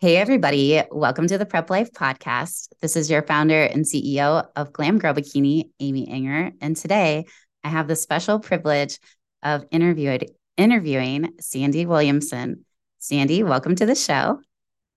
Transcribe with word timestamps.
Hey, 0.00 0.16
everybody. 0.16 0.80
Welcome 0.92 1.26
to 1.26 1.38
the 1.38 1.44
Prep 1.44 1.70
Life 1.70 1.90
Podcast. 1.90 2.68
This 2.80 2.94
is 2.94 3.10
your 3.10 3.22
founder 3.22 3.64
and 3.64 3.84
CEO 3.84 4.46
of 4.54 4.72
Glam 4.72 5.00
Girl 5.00 5.12
Bikini, 5.12 5.70
Amy 5.80 6.06
Ehinger. 6.06 6.52
And 6.60 6.76
today 6.76 7.24
I 7.64 7.68
have 7.68 7.88
the 7.88 7.96
special 7.96 8.38
privilege 8.38 9.00
of 9.42 9.64
interviewed, 9.72 10.30
interviewing 10.56 11.32
Sandy 11.40 11.84
Williamson. 11.84 12.64
Sandy, 13.00 13.42
welcome 13.42 13.74
to 13.74 13.86
the 13.86 13.96
show. 13.96 14.38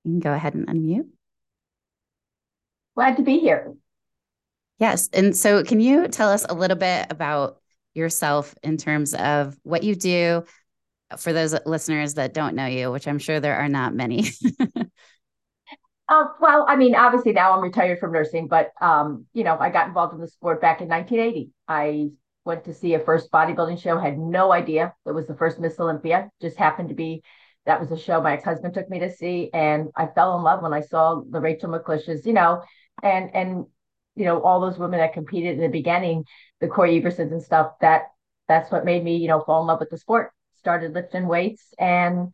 You 0.03 0.11
can 0.11 0.19
go 0.19 0.33
ahead 0.33 0.53
and 0.53 0.67
unmute. 0.67 1.07
Glad 2.93 3.17
to 3.17 3.23
be 3.23 3.39
here. 3.39 3.73
Yes. 4.77 5.09
And 5.13 5.35
so, 5.35 5.63
can 5.63 5.79
you 5.79 6.09
tell 6.09 6.29
us 6.29 6.45
a 6.47 6.53
little 6.53 6.77
bit 6.77 7.07
about 7.09 7.57
yourself 7.95 8.53
in 8.61 8.77
terms 8.77 9.15
of 9.15 9.57
what 9.63 9.81
you 9.81 9.95
do 9.95 10.45
for 11.17 11.33
those 11.33 11.55
listeners 11.65 12.15
that 12.15 12.33
don't 12.33 12.55
know 12.55 12.65
you, 12.65 12.91
which 12.91 13.07
I'm 13.07 13.19
sure 13.19 13.39
there 13.39 13.55
are 13.55 13.69
not 13.69 13.93
many? 13.93 14.25
Uh, 16.11 16.25
well, 16.41 16.65
I 16.67 16.75
mean, 16.75 16.93
obviously 16.93 17.31
now 17.31 17.53
I'm 17.53 17.63
retired 17.63 17.99
from 17.99 18.11
nursing, 18.11 18.49
but 18.49 18.71
um, 18.81 19.27
you 19.31 19.45
know, 19.45 19.57
I 19.57 19.69
got 19.69 19.87
involved 19.87 20.13
in 20.13 20.19
the 20.19 20.27
sport 20.27 20.59
back 20.59 20.81
in 20.81 20.89
1980. 20.89 21.51
I 21.69 22.09
went 22.43 22.65
to 22.65 22.73
see 22.73 22.95
a 22.95 22.99
first 22.99 23.31
bodybuilding 23.31 23.81
show, 23.81 23.97
had 23.97 24.17
no 24.17 24.51
idea 24.51 24.93
it 25.05 25.13
was 25.13 25.27
the 25.27 25.37
first 25.37 25.57
Miss 25.57 25.79
Olympia. 25.79 26.29
Just 26.41 26.57
happened 26.57 26.89
to 26.89 26.95
be 26.95 27.23
that 27.65 27.79
was 27.79 27.91
a 27.91 27.97
show 27.97 28.19
my 28.21 28.33
ex-husband 28.33 28.73
took 28.73 28.89
me 28.89 28.99
to 28.99 29.09
see, 29.09 29.49
and 29.53 29.87
I 29.95 30.07
fell 30.07 30.37
in 30.37 30.43
love 30.43 30.61
when 30.61 30.73
I 30.73 30.81
saw 30.81 31.21
the 31.29 31.39
Rachel 31.39 31.69
McLishes, 31.69 32.25
you 32.25 32.33
know, 32.33 32.61
and 33.01 33.33
and 33.33 33.65
you 34.15 34.25
know 34.25 34.41
all 34.41 34.59
those 34.59 34.77
women 34.77 34.99
that 34.99 35.13
competed 35.13 35.55
in 35.55 35.61
the 35.61 35.69
beginning, 35.69 36.25
the 36.59 36.67
Cory 36.67 37.01
Eversons 37.01 37.31
and 37.31 37.41
stuff. 37.41 37.71
That 37.79 38.07
that's 38.49 38.69
what 38.69 38.83
made 38.83 39.01
me, 39.01 39.15
you 39.15 39.29
know, 39.29 39.39
fall 39.39 39.61
in 39.61 39.67
love 39.67 39.79
with 39.79 39.91
the 39.91 39.97
sport. 39.97 40.33
Started 40.61 40.93
lifting 40.93 41.27
weights 41.27 41.73
and 41.79 42.31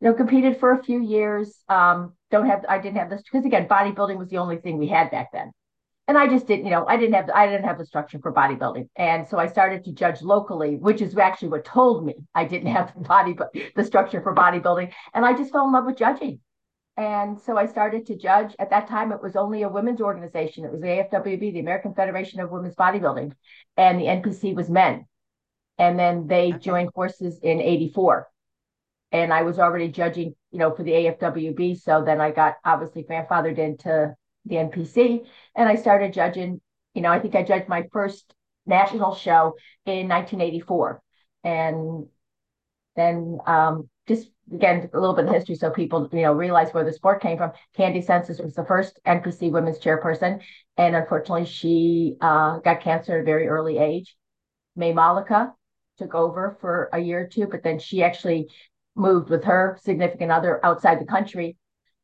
you 0.00 0.08
know 0.08 0.14
competed 0.14 0.58
for 0.58 0.72
a 0.72 0.82
few 0.82 1.02
years. 1.02 1.62
Um, 1.68 2.14
don't 2.30 2.46
have 2.46 2.64
I 2.68 2.78
didn't 2.78 2.98
have 2.98 3.10
this 3.10 3.22
because 3.22 3.44
again, 3.44 3.66
bodybuilding 3.68 4.18
was 4.18 4.28
the 4.28 4.38
only 4.38 4.58
thing 4.58 4.78
we 4.78 4.88
had 4.88 5.10
back 5.10 5.32
then. 5.32 5.52
And 6.08 6.18
I 6.18 6.26
just 6.26 6.48
didn't, 6.48 6.64
you 6.64 6.72
know, 6.72 6.84
I 6.86 6.96
didn't 6.96 7.14
have 7.14 7.30
I 7.32 7.46
didn't 7.46 7.66
have 7.66 7.78
the 7.78 7.86
structure 7.86 8.18
for 8.20 8.32
bodybuilding. 8.32 8.88
And 8.96 9.28
so 9.28 9.38
I 9.38 9.46
started 9.46 9.84
to 9.84 9.92
judge 9.92 10.22
locally, 10.22 10.76
which 10.76 11.02
is 11.02 11.16
actually 11.16 11.48
what 11.48 11.64
told 11.64 12.04
me 12.04 12.14
I 12.34 12.44
didn't 12.44 12.72
have 12.72 12.94
the 12.94 13.00
body 13.14 13.32
but 13.32 13.54
the 13.76 13.84
structure 13.84 14.20
for 14.20 14.34
bodybuilding. 14.34 14.92
And 15.14 15.24
I 15.24 15.34
just 15.34 15.52
fell 15.52 15.66
in 15.66 15.72
love 15.72 15.86
with 15.86 15.96
judging. 15.96 16.40
And 16.96 17.40
so 17.40 17.56
I 17.56 17.66
started 17.66 18.06
to 18.06 18.16
judge. 18.16 18.54
At 18.58 18.70
that 18.70 18.88
time, 18.88 19.12
it 19.12 19.22
was 19.22 19.36
only 19.36 19.62
a 19.62 19.68
women's 19.68 20.00
organization. 20.00 20.64
It 20.64 20.72
was 20.72 20.80
the 20.80 20.88
AFWB, 20.88 21.52
the 21.52 21.60
American 21.60 21.94
Federation 21.94 22.40
of 22.40 22.50
Women's 22.50 22.74
Bodybuilding, 22.74 23.32
and 23.76 23.98
the 23.98 24.04
NPC 24.04 24.54
was 24.54 24.68
men. 24.68 25.06
And 25.80 25.98
then 25.98 26.26
they 26.26 26.50
okay. 26.50 26.58
joined 26.58 26.92
forces 26.92 27.38
in 27.42 27.60
84 27.60 28.28
and 29.12 29.32
I 29.32 29.42
was 29.42 29.58
already 29.58 29.88
judging, 29.88 30.34
you 30.52 30.58
know, 30.58 30.74
for 30.74 30.82
the 30.82 30.92
AFWB. 30.92 31.80
So 31.80 32.04
then 32.04 32.20
I 32.20 32.30
got 32.30 32.56
obviously 32.64 33.02
grandfathered 33.02 33.58
into 33.58 34.14
the 34.44 34.56
NPC 34.56 35.24
and 35.56 35.68
I 35.68 35.74
started 35.74 36.12
judging, 36.12 36.60
you 36.94 37.02
know, 37.02 37.10
I 37.10 37.18
think 37.18 37.34
I 37.34 37.42
judged 37.42 37.68
my 37.68 37.84
first 37.92 38.32
national 38.66 39.14
show 39.14 39.54
in 39.86 40.06
1984. 40.08 41.02
And 41.44 42.06
then 42.94 43.38
um, 43.46 43.88
just 44.06 44.28
again, 44.52 44.90
a 44.92 45.00
little 45.00 45.16
bit 45.16 45.26
of 45.26 45.34
history 45.34 45.54
so 45.54 45.70
people, 45.70 46.08
you 46.12 46.22
know, 46.22 46.34
realize 46.34 46.74
where 46.74 46.84
the 46.84 46.92
sport 46.92 47.22
came 47.22 47.38
from. 47.38 47.52
Candy 47.74 48.02
Csencsits 48.02 48.42
was 48.42 48.54
the 48.54 48.66
first 48.66 49.00
NPC 49.06 49.50
women's 49.50 49.78
chairperson. 49.78 50.40
And 50.76 50.94
unfortunately, 50.94 51.46
she 51.46 52.16
uh, 52.20 52.58
got 52.58 52.82
cancer 52.82 53.14
at 53.14 53.22
a 53.22 53.24
very 53.24 53.48
early 53.48 53.78
age. 53.78 54.14
May 54.76 54.92
Malika 54.92 55.54
took 56.00 56.14
over 56.14 56.56
for 56.60 56.88
a 56.92 56.98
year 56.98 57.20
or 57.20 57.28
two, 57.28 57.46
but 57.46 57.62
then 57.62 57.78
she 57.78 58.02
actually 58.02 58.48
moved 58.96 59.28
with 59.30 59.44
her 59.44 59.78
significant 59.82 60.32
other 60.32 60.64
outside 60.64 60.98
the 60.98 61.04
country. 61.04 61.56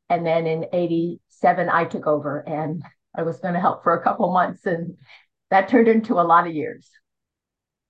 And 0.09 0.25
then 0.25 0.47
in 0.47 0.67
87, 0.73 1.69
I 1.69 1.85
took 1.85 2.07
over 2.07 2.41
and 2.41 2.83
I 3.15 3.23
was 3.23 3.39
going 3.39 3.55
to 3.55 3.61
help 3.61 3.83
for 3.83 3.95
a 3.95 4.03
couple 4.03 4.33
months. 4.33 4.67
And 4.67 4.97
that 5.51 5.69
turned 5.69 5.89
into 5.89 6.15
a 6.15 6.23
lot 6.23 6.47
of 6.47 6.55
years. 6.55 6.89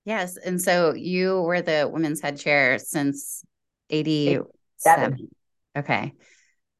Yes. 0.04 0.36
And 0.36 0.62
so 0.62 0.94
you 0.94 1.42
were 1.42 1.62
the 1.62 1.90
women's 1.92 2.20
head 2.20 2.38
chair 2.38 2.78
since 2.78 3.44
87. 3.90 5.28
Okay. 5.76 6.12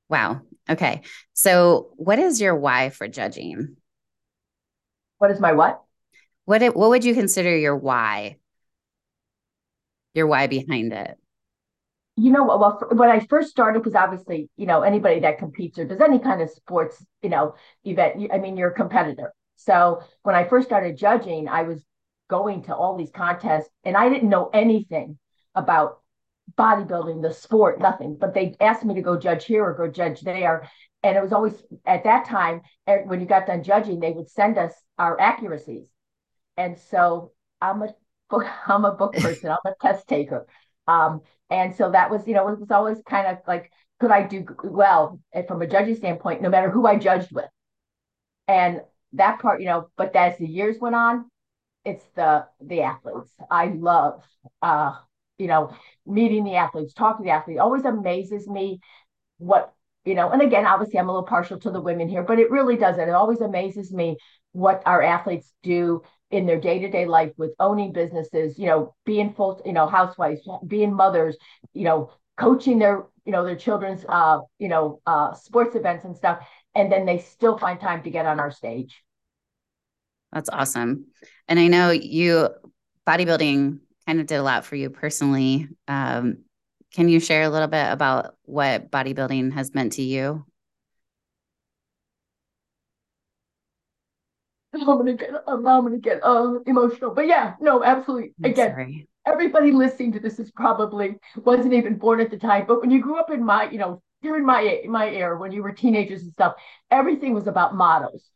Wow. 0.08 0.42
Okay. 0.70 1.02
So 1.32 1.90
what 1.96 2.20
is 2.20 2.40
your 2.40 2.54
why 2.54 2.90
for 2.90 3.08
judging? 3.08 3.76
What 5.18 5.32
is 5.32 5.40
my 5.40 5.52
what? 5.52 5.82
What 6.44 6.62
what 6.76 6.90
would 6.90 7.04
you 7.04 7.14
consider 7.14 7.54
your 7.56 7.76
why? 7.76 8.36
Your 10.16 10.26
why 10.26 10.48
behind 10.48 10.92
it? 10.92 11.16
you 12.16 12.30
know 12.30 12.44
what? 12.44 12.58
Well, 12.58 12.80
when 12.92 13.10
I 13.10 13.20
first 13.20 13.50
started, 13.50 13.80
because 13.80 13.94
obviously, 13.94 14.48
you 14.56 14.66
know, 14.66 14.80
anybody 14.80 15.20
that 15.20 15.38
competes 15.38 15.78
or 15.78 15.84
does 15.84 16.00
any 16.00 16.18
kind 16.18 16.40
of 16.40 16.50
sports, 16.50 17.04
you 17.22 17.28
know, 17.28 17.54
event, 17.84 18.30
I 18.32 18.38
mean, 18.38 18.56
you're 18.56 18.70
a 18.70 18.74
competitor. 18.74 19.34
So 19.56 20.02
when 20.22 20.34
I 20.34 20.44
first 20.48 20.66
started 20.66 20.96
judging, 20.96 21.46
I 21.46 21.62
was 21.62 21.84
going 22.28 22.62
to 22.64 22.74
all 22.74 22.96
these 22.96 23.10
contests 23.14 23.68
and 23.84 23.96
I 23.96 24.08
didn't 24.08 24.30
know 24.30 24.48
anything 24.52 25.18
about 25.54 26.00
bodybuilding, 26.56 27.20
the 27.20 27.34
sport, 27.34 27.80
nothing. 27.80 28.16
But 28.18 28.32
they 28.32 28.56
asked 28.60 28.84
me 28.84 28.94
to 28.94 29.02
go 29.02 29.18
judge 29.18 29.44
here 29.44 29.64
or 29.64 29.74
go 29.74 29.88
judge 29.88 30.22
there. 30.22 30.70
And 31.02 31.18
it 31.18 31.22
was 31.22 31.34
always 31.34 31.62
at 31.84 32.04
that 32.04 32.24
time, 32.24 32.62
when 32.86 33.20
you 33.20 33.26
got 33.26 33.46
done 33.46 33.62
judging, 33.62 34.00
they 34.00 34.12
would 34.12 34.30
send 34.30 34.56
us 34.56 34.72
our 34.98 35.20
accuracies. 35.20 35.86
And 36.56 36.78
so 36.78 37.32
I'm 37.60 37.82
a 37.82 37.94
book, 38.30 38.44
I'm 38.66 38.84
a 38.84 38.92
book 38.92 39.14
person, 39.14 39.50
I'm 39.50 39.72
a 39.72 39.74
test 39.80 40.06
taker. 40.08 40.46
Um, 40.86 41.22
and 41.50 41.74
so 41.74 41.90
that 41.92 42.10
was, 42.10 42.26
you 42.26 42.34
know, 42.34 42.48
it 42.48 42.60
was 42.60 42.70
always 42.70 42.98
kind 43.08 43.26
of 43.26 43.38
like, 43.46 43.70
could 44.00 44.10
I 44.10 44.22
do 44.26 44.44
well 44.64 45.20
from 45.48 45.62
a 45.62 45.66
judging 45.66 45.96
standpoint, 45.96 46.42
no 46.42 46.48
matter 46.50 46.70
who 46.70 46.86
I 46.86 46.96
judged 46.98 47.32
with? 47.32 47.46
And 48.48 48.82
that 49.14 49.40
part, 49.40 49.60
you 49.60 49.66
know, 49.66 49.88
but 49.96 50.14
as 50.14 50.38
the 50.38 50.46
years 50.46 50.78
went 50.80 50.94
on, 50.94 51.30
it's 51.84 52.04
the 52.16 52.46
the 52.60 52.82
athletes. 52.82 53.32
I 53.50 53.66
love 53.68 54.22
uh, 54.62 54.94
you 55.38 55.46
know, 55.48 55.74
meeting 56.06 56.44
the 56.44 56.56
athletes, 56.56 56.94
talking 56.94 57.24
to 57.24 57.28
the 57.28 57.34
athletes. 57.34 57.60
always 57.60 57.84
amazes 57.84 58.48
me 58.48 58.80
what, 59.38 59.72
you 60.04 60.14
know, 60.14 60.30
and 60.30 60.42
again, 60.42 60.66
obviously 60.66 60.98
I'm 60.98 61.08
a 61.08 61.12
little 61.12 61.28
partial 61.28 61.58
to 61.60 61.70
the 61.70 61.80
women 61.80 62.08
here, 62.08 62.22
but 62.22 62.38
it 62.38 62.50
really 62.50 62.76
doesn't. 62.76 63.08
It 63.08 63.12
always 63.14 63.40
amazes 63.40 63.92
me 63.92 64.16
what 64.52 64.82
our 64.86 65.02
athletes 65.02 65.52
do 65.62 66.02
in 66.30 66.46
their 66.46 66.60
day-to-day 66.60 67.06
life 67.06 67.32
with 67.36 67.52
owning 67.60 67.92
businesses 67.92 68.58
you 68.58 68.66
know 68.66 68.94
being 69.04 69.32
full 69.32 69.60
you 69.64 69.72
know 69.72 69.86
housewives 69.86 70.40
being 70.66 70.92
mothers 70.92 71.36
you 71.72 71.84
know 71.84 72.10
coaching 72.36 72.78
their 72.78 73.04
you 73.24 73.32
know 73.32 73.44
their 73.44 73.56
children's 73.56 74.04
uh 74.08 74.40
you 74.58 74.68
know 74.68 75.00
uh 75.06 75.32
sports 75.34 75.76
events 75.76 76.04
and 76.04 76.16
stuff 76.16 76.46
and 76.74 76.90
then 76.92 77.06
they 77.06 77.18
still 77.18 77.56
find 77.56 77.80
time 77.80 78.02
to 78.02 78.10
get 78.10 78.26
on 78.26 78.38
our 78.38 78.50
stage. 78.50 79.02
That's 80.32 80.50
awesome. 80.50 81.06
And 81.48 81.58
i 81.58 81.68
know 81.68 81.90
you 81.90 82.48
bodybuilding 83.06 83.78
kind 84.06 84.20
of 84.20 84.26
did 84.26 84.36
a 84.36 84.42
lot 84.42 84.64
for 84.64 84.76
you 84.76 84.90
personally. 84.90 85.68
Um 85.88 86.38
can 86.92 87.08
you 87.08 87.20
share 87.20 87.42
a 87.42 87.48
little 87.50 87.68
bit 87.68 87.90
about 87.90 88.36
what 88.44 88.90
bodybuilding 88.90 89.52
has 89.52 89.74
meant 89.74 89.92
to 89.94 90.02
you 90.02 90.44
I'm 94.82 94.86
gonna 94.98 95.14
get 95.14 95.30
I'm 95.46 95.62
gonna 95.62 95.98
get 95.98 96.20
uh, 96.24 96.54
emotional. 96.66 97.14
But 97.14 97.26
yeah, 97.26 97.54
no, 97.60 97.82
absolutely. 97.84 98.34
I'm 98.42 98.52
Again, 98.52 98.54
sorry. 98.54 99.08
everybody 99.26 99.72
listening 99.72 100.12
to 100.12 100.20
this 100.20 100.38
is 100.38 100.50
probably 100.50 101.16
wasn't 101.36 101.74
even 101.74 101.96
born 101.98 102.20
at 102.20 102.30
the 102.30 102.38
time. 102.38 102.66
But 102.66 102.80
when 102.80 102.90
you 102.90 103.00
grew 103.00 103.18
up 103.18 103.30
in 103.30 103.44
my, 103.44 103.70
you 103.70 103.78
know, 103.78 104.02
during 104.22 104.44
my 104.44 104.82
my 104.88 105.08
era, 105.10 105.38
when 105.38 105.52
you 105.52 105.62
were 105.62 105.72
teenagers 105.72 106.22
and 106.22 106.32
stuff, 106.32 106.54
everything 106.90 107.34
was 107.34 107.46
about 107.46 107.74
models. 107.74 108.30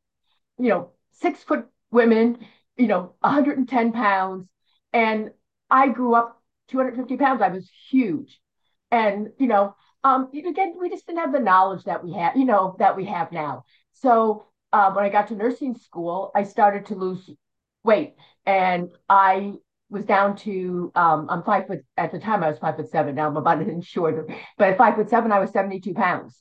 You 0.58 0.68
know, 0.68 0.90
six 1.12 1.42
foot 1.42 1.66
women, 1.90 2.38
you 2.76 2.86
know, 2.86 3.14
110 3.20 3.92
pounds. 3.92 4.48
And 4.92 5.30
I 5.70 5.88
grew 5.88 6.14
up 6.14 6.42
250 6.68 7.16
pounds. 7.16 7.42
I 7.42 7.48
was 7.48 7.68
huge. 7.90 8.40
And, 8.90 9.30
you 9.38 9.46
know, 9.46 9.76
um, 10.04 10.30
again, 10.34 10.74
we 10.78 10.90
just 10.90 11.06
didn't 11.06 11.20
have 11.20 11.32
the 11.32 11.40
knowledge 11.40 11.84
that 11.84 12.04
we 12.04 12.12
have, 12.14 12.36
you 12.36 12.44
know, 12.44 12.76
that 12.78 12.96
we 12.96 13.04
have 13.06 13.32
now. 13.32 13.64
So 13.92 14.46
uh, 14.72 14.92
when 14.92 15.04
I 15.04 15.08
got 15.08 15.28
to 15.28 15.34
nursing 15.34 15.74
school, 15.76 16.30
I 16.34 16.44
started 16.44 16.86
to 16.86 16.94
lose 16.94 17.28
weight, 17.84 18.14
and 18.46 18.90
I 19.08 19.54
was 19.88 20.04
down 20.04 20.36
to 20.36 20.92
um, 20.94 21.26
I'm 21.28 21.42
five 21.42 21.66
foot 21.66 21.84
at 21.96 22.12
the 22.12 22.20
time 22.20 22.44
I 22.44 22.48
was 22.48 22.58
five 22.58 22.76
foot 22.76 22.90
seven. 22.90 23.14
Now 23.16 23.28
I'm 23.28 23.36
about 23.36 23.60
an 23.60 23.70
inch 23.70 23.86
shorter, 23.86 24.26
but 24.56 24.68
at 24.68 24.78
five 24.78 24.94
foot 24.94 25.10
seven 25.10 25.32
I 25.32 25.40
was 25.40 25.50
72 25.50 25.94
pounds. 25.94 26.40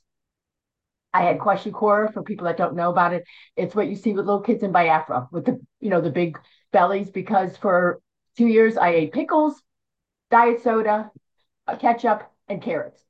I 1.12 1.22
had 1.22 1.38
kwashiorkor 1.38 2.12
for 2.12 2.22
people 2.22 2.46
that 2.46 2.56
don't 2.56 2.76
know 2.76 2.90
about 2.90 3.12
it. 3.12 3.24
It's 3.56 3.74
what 3.74 3.88
you 3.88 3.96
see 3.96 4.12
with 4.12 4.26
little 4.26 4.42
kids 4.42 4.62
in 4.62 4.70
Biafra 4.70 5.28
with 5.32 5.44
the 5.46 5.60
you 5.80 5.90
know 5.90 6.00
the 6.00 6.10
big 6.10 6.38
bellies 6.72 7.10
because 7.10 7.56
for 7.56 8.00
two 8.36 8.46
years 8.46 8.76
I 8.76 8.90
ate 8.90 9.12
pickles, 9.12 9.60
diet 10.30 10.62
soda, 10.62 11.10
uh, 11.66 11.76
ketchup, 11.76 12.30
and 12.48 12.62
carrots, 12.62 13.02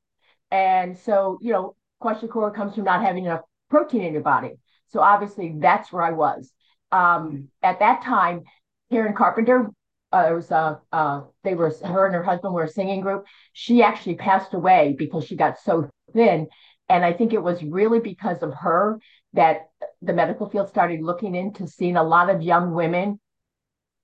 and 0.51 0.97
so 0.97 1.39
you 1.43 1.53
know 1.53 1.77
kwashiorkor 2.03 2.55
comes 2.55 2.75
from 2.75 2.85
not 2.85 3.03
having 3.03 3.27
enough 3.27 3.43
protein 3.69 4.03
in 4.03 4.15
your 4.15 4.23
body. 4.23 4.60
So 4.91 5.01
obviously 5.01 5.55
that's 5.59 5.93
where 5.93 6.03
I 6.03 6.13
was. 6.13 6.53
Um, 6.93 7.49
at 7.63 7.79
that 7.79 8.03
time, 8.03 8.43
Karen 8.91 9.15
Carpenter, 9.15 9.71
uh, 10.13 10.31
was 10.35 10.51
a, 10.51 10.81
uh, 10.93 11.23
they 11.45 11.55
were, 11.55 11.73
her 11.85 12.07
and 12.07 12.15
her 12.15 12.25
husband 12.25 12.53
were 12.53 12.65
a 12.65 12.69
singing 12.69 13.01
group. 13.01 13.27
She 13.53 13.83
actually 13.83 14.17
passed 14.17 14.55
away 14.55 14.95
because 14.99 15.25
she 15.25 15.37
got 15.37 15.61
so 15.61 15.89
thin. 16.13 16.49
And 16.89 17.05
I 17.05 17.13
think 17.13 17.33
it 17.33 17.43
was 17.43 17.63
really 17.63 18.01
because 18.01 18.43
of 18.43 18.53
her 18.55 18.99
that 19.35 19.69
the 20.03 20.13
medical 20.13 20.51
field 20.51 20.69
started 20.69 21.01
looking 21.01 21.37
into 21.37 21.69
seeing 21.69 21.97
a 21.97 22.03
lot 22.03 22.29
of 22.29 22.43
young 22.43 22.73
women, 22.73 23.21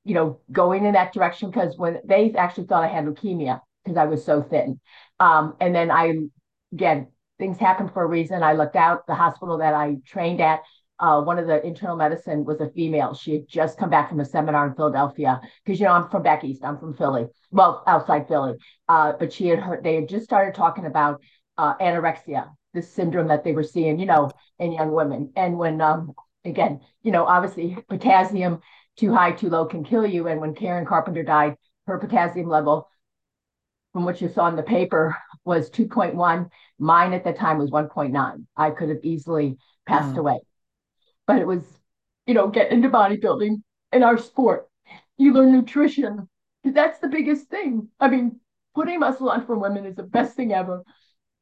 you 0.04 0.14
know, 0.14 0.38
going 0.52 0.84
in 0.84 0.92
that 0.92 1.12
direction 1.12 1.50
because 1.50 1.76
when 1.76 1.98
they 2.04 2.32
actually 2.34 2.68
thought 2.68 2.84
I 2.84 2.88
had 2.88 3.04
leukemia 3.04 3.60
because 3.82 3.96
I 3.96 4.04
was 4.04 4.24
so 4.24 4.42
thin. 4.42 4.78
Um, 5.18 5.56
and 5.60 5.74
then 5.74 5.90
I, 5.90 6.14
again, 6.72 7.08
things 7.38 7.58
happen 7.58 7.88
for 7.88 8.02
a 8.02 8.06
reason. 8.06 8.42
I 8.42 8.54
looked 8.54 8.76
out 8.76 9.06
the 9.06 9.14
hospital 9.14 9.58
that 9.58 9.74
I 9.74 9.96
trained 10.04 10.40
at. 10.40 10.62
Uh, 10.98 11.20
one 11.20 11.38
of 11.38 11.46
the 11.46 11.64
internal 11.64 11.96
medicine 11.96 12.44
was 12.44 12.60
a 12.60 12.70
female. 12.70 13.14
She 13.14 13.32
had 13.32 13.48
just 13.48 13.78
come 13.78 13.90
back 13.90 14.08
from 14.08 14.20
a 14.20 14.24
seminar 14.24 14.66
in 14.66 14.74
Philadelphia 14.74 15.40
because 15.64 15.78
you 15.78 15.84
know 15.86 15.92
I'm 15.92 16.08
from 16.08 16.22
back 16.22 16.42
east. 16.42 16.64
I'm 16.64 16.78
from 16.78 16.94
Philly, 16.94 17.26
well 17.50 17.82
outside 17.86 18.28
Philly. 18.28 18.54
Uh, 18.88 19.12
but 19.18 19.32
she 19.32 19.48
had 19.48 19.58
heard 19.58 19.84
they 19.84 19.96
had 19.96 20.08
just 20.08 20.24
started 20.24 20.54
talking 20.54 20.86
about 20.86 21.20
uh, 21.58 21.76
anorexia, 21.76 22.48
this 22.72 22.90
syndrome 22.90 23.28
that 23.28 23.44
they 23.44 23.52
were 23.52 23.62
seeing, 23.62 23.98
you 23.98 24.06
know, 24.06 24.30
in 24.58 24.72
young 24.72 24.92
women. 24.92 25.32
And 25.36 25.58
when 25.58 25.82
um, 25.82 26.12
again, 26.46 26.80
you 27.02 27.12
know, 27.12 27.26
obviously 27.26 27.76
potassium 27.88 28.60
too 28.96 29.12
high, 29.14 29.32
too 29.32 29.50
low 29.50 29.66
can 29.66 29.84
kill 29.84 30.06
you. 30.06 30.28
And 30.28 30.40
when 30.40 30.54
Karen 30.54 30.86
Carpenter 30.86 31.22
died, 31.22 31.56
her 31.86 31.98
potassium 31.98 32.48
level 32.48 32.88
from 33.92 34.04
what 34.04 34.20
you 34.20 34.28
saw 34.28 34.48
in 34.48 34.56
the 34.56 34.62
paper 34.62 35.16
was 35.46 35.70
2.1. 35.70 36.50
Mine 36.78 37.12
at 37.12 37.24
the 37.24 37.32
time 37.32 37.58
was 37.58 37.70
1.9. 37.70 38.46
I 38.56 38.70
could 38.70 38.88
have 38.90 39.04
easily 39.04 39.56
passed 39.86 40.14
mm. 40.14 40.18
away. 40.18 40.40
But 41.26 41.38
it 41.38 41.46
was, 41.46 41.62
you 42.26 42.34
know, 42.34 42.48
get 42.48 42.70
into 42.70 42.88
bodybuilding 42.88 43.62
in 43.92 44.02
our 44.02 44.18
sport. 44.18 44.68
You 45.16 45.32
learn 45.32 45.52
nutrition. 45.52 46.28
That's 46.64 46.98
the 46.98 47.08
biggest 47.08 47.48
thing. 47.48 47.88
I 48.00 48.08
mean, 48.08 48.40
putting 48.74 49.00
muscle 49.00 49.30
on 49.30 49.46
for 49.46 49.56
women 49.56 49.86
is 49.86 49.96
the 49.96 50.02
best 50.02 50.36
thing 50.36 50.52
ever. 50.52 50.82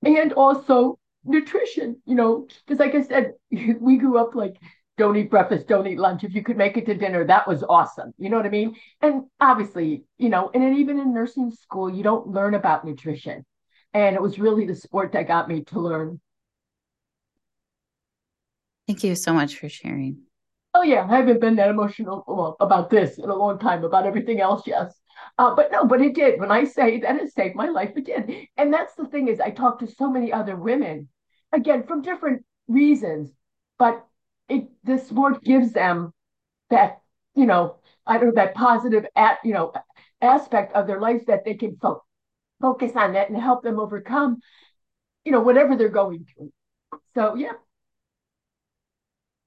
And 0.03 0.33
also 0.35 0.99
nutrition, 1.25 2.01
you 2.05 2.15
know, 2.15 2.47
because 2.67 2.79
like 2.79 2.95
I 2.95 3.03
said, 3.03 3.33
we 3.81 3.97
grew 3.97 4.19
up 4.19 4.35
like 4.35 4.57
don't 4.97 5.17
eat 5.17 5.31
breakfast, 5.31 5.67
don't 5.67 5.87
eat 5.87 5.99
lunch. 5.99 6.23
If 6.23 6.35
you 6.35 6.43
could 6.43 6.57
make 6.57 6.77
it 6.77 6.87
to 6.87 6.95
dinner, 6.95 7.27
that 7.27 7.49
was 7.49 7.65
awesome. 7.69 8.15
You 8.17 8.31
know 8.31 8.37
what 8.37 8.47
I 8.47 8.51
mean? 8.51 8.77
And 9.01 9.25
obviously, 9.41 10.05
you 10.19 10.29
know, 10.29 10.51
and 10.55 10.79
even 10.79 11.01
in 11.01 11.13
nursing 11.13 11.51
school, 11.51 11.93
you 11.93 12.03
don't 12.05 12.29
learn 12.29 12.55
about 12.55 12.85
nutrition. 12.85 13.45
And 13.95 14.17
it 14.17 14.23
was 14.23 14.39
really 14.39 14.67
the 14.67 14.75
sport 14.75 15.13
that 15.13 15.29
got 15.29 15.49
me 15.49 15.63
to 15.65 15.81
learn. 15.81 16.21
Thank 18.87 19.03
you 19.05 19.15
so 19.15 19.33
much 19.33 19.57
for 19.57 19.69
sharing. 19.69 20.19
Oh 20.75 20.83
yeah, 20.83 21.07
I 21.09 21.17
haven't 21.17 21.41
been 21.41 21.57
that 21.57 21.71
emotional 21.71 22.25
well, 22.27 22.57
about 22.61 22.91
this 22.91 23.19
in 23.19 23.31
a 23.31 23.35
long 23.35 23.59
time. 23.59 23.85
About 23.85 24.07
everything 24.07 24.41
else, 24.41 24.67
yes, 24.67 25.01
uh, 25.39 25.55
but 25.55 25.71
no, 25.71 25.87
but 25.87 26.03
it 26.03 26.15
did. 26.15 26.41
When 26.41 26.51
I 26.51 26.65
say 26.65 27.01
that 27.01 27.17
it 27.21 27.33
saved 27.33 27.55
my 27.55 27.69
life, 27.69 27.93
it 27.97 28.05
did. 28.05 28.49
And 28.57 28.75
that's 28.75 28.95
the 28.97 29.07
thing 29.07 29.29
is, 29.29 29.41
I 29.41 29.51
talked 29.51 29.81
to 29.81 29.87
so 29.87 30.11
many 30.11 30.33
other 30.33 30.57
women, 30.57 31.09
again 31.53 31.85
from 31.85 32.03
different 32.03 32.45
reasons, 32.69 33.31
but 33.79 34.05
it 34.49 34.69
the 34.83 34.99
sport 34.99 35.43
gives 35.45 35.73
them 35.73 36.13
that 36.71 37.01
you 37.35 37.47
know 37.47 37.77
I 38.07 38.19
don't 38.19 38.29
know 38.29 38.35
that 38.35 38.55
positive 38.55 39.07
at 39.17 39.39
you 39.45 39.55
know 39.55 39.73
aspect 40.21 40.75
of 40.75 40.87
their 40.87 41.01
lives 41.01 41.27
that 41.27 41.45
they 41.45 41.55
can 41.55 41.77
fo- 41.81 42.04
focus 42.65 42.93
on 42.97 43.13
that 43.13 43.29
and 43.29 43.39
help 43.41 43.63
them 43.63 43.79
overcome 43.79 44.41
you 45.25 45.33
know 45.33 45.41
whatever 45.41 45.77
they're 45.77 45.89
going 45.89 46.27
through. 46.35 46.53
So 47.15 47.35
yeah. 47.35 47.53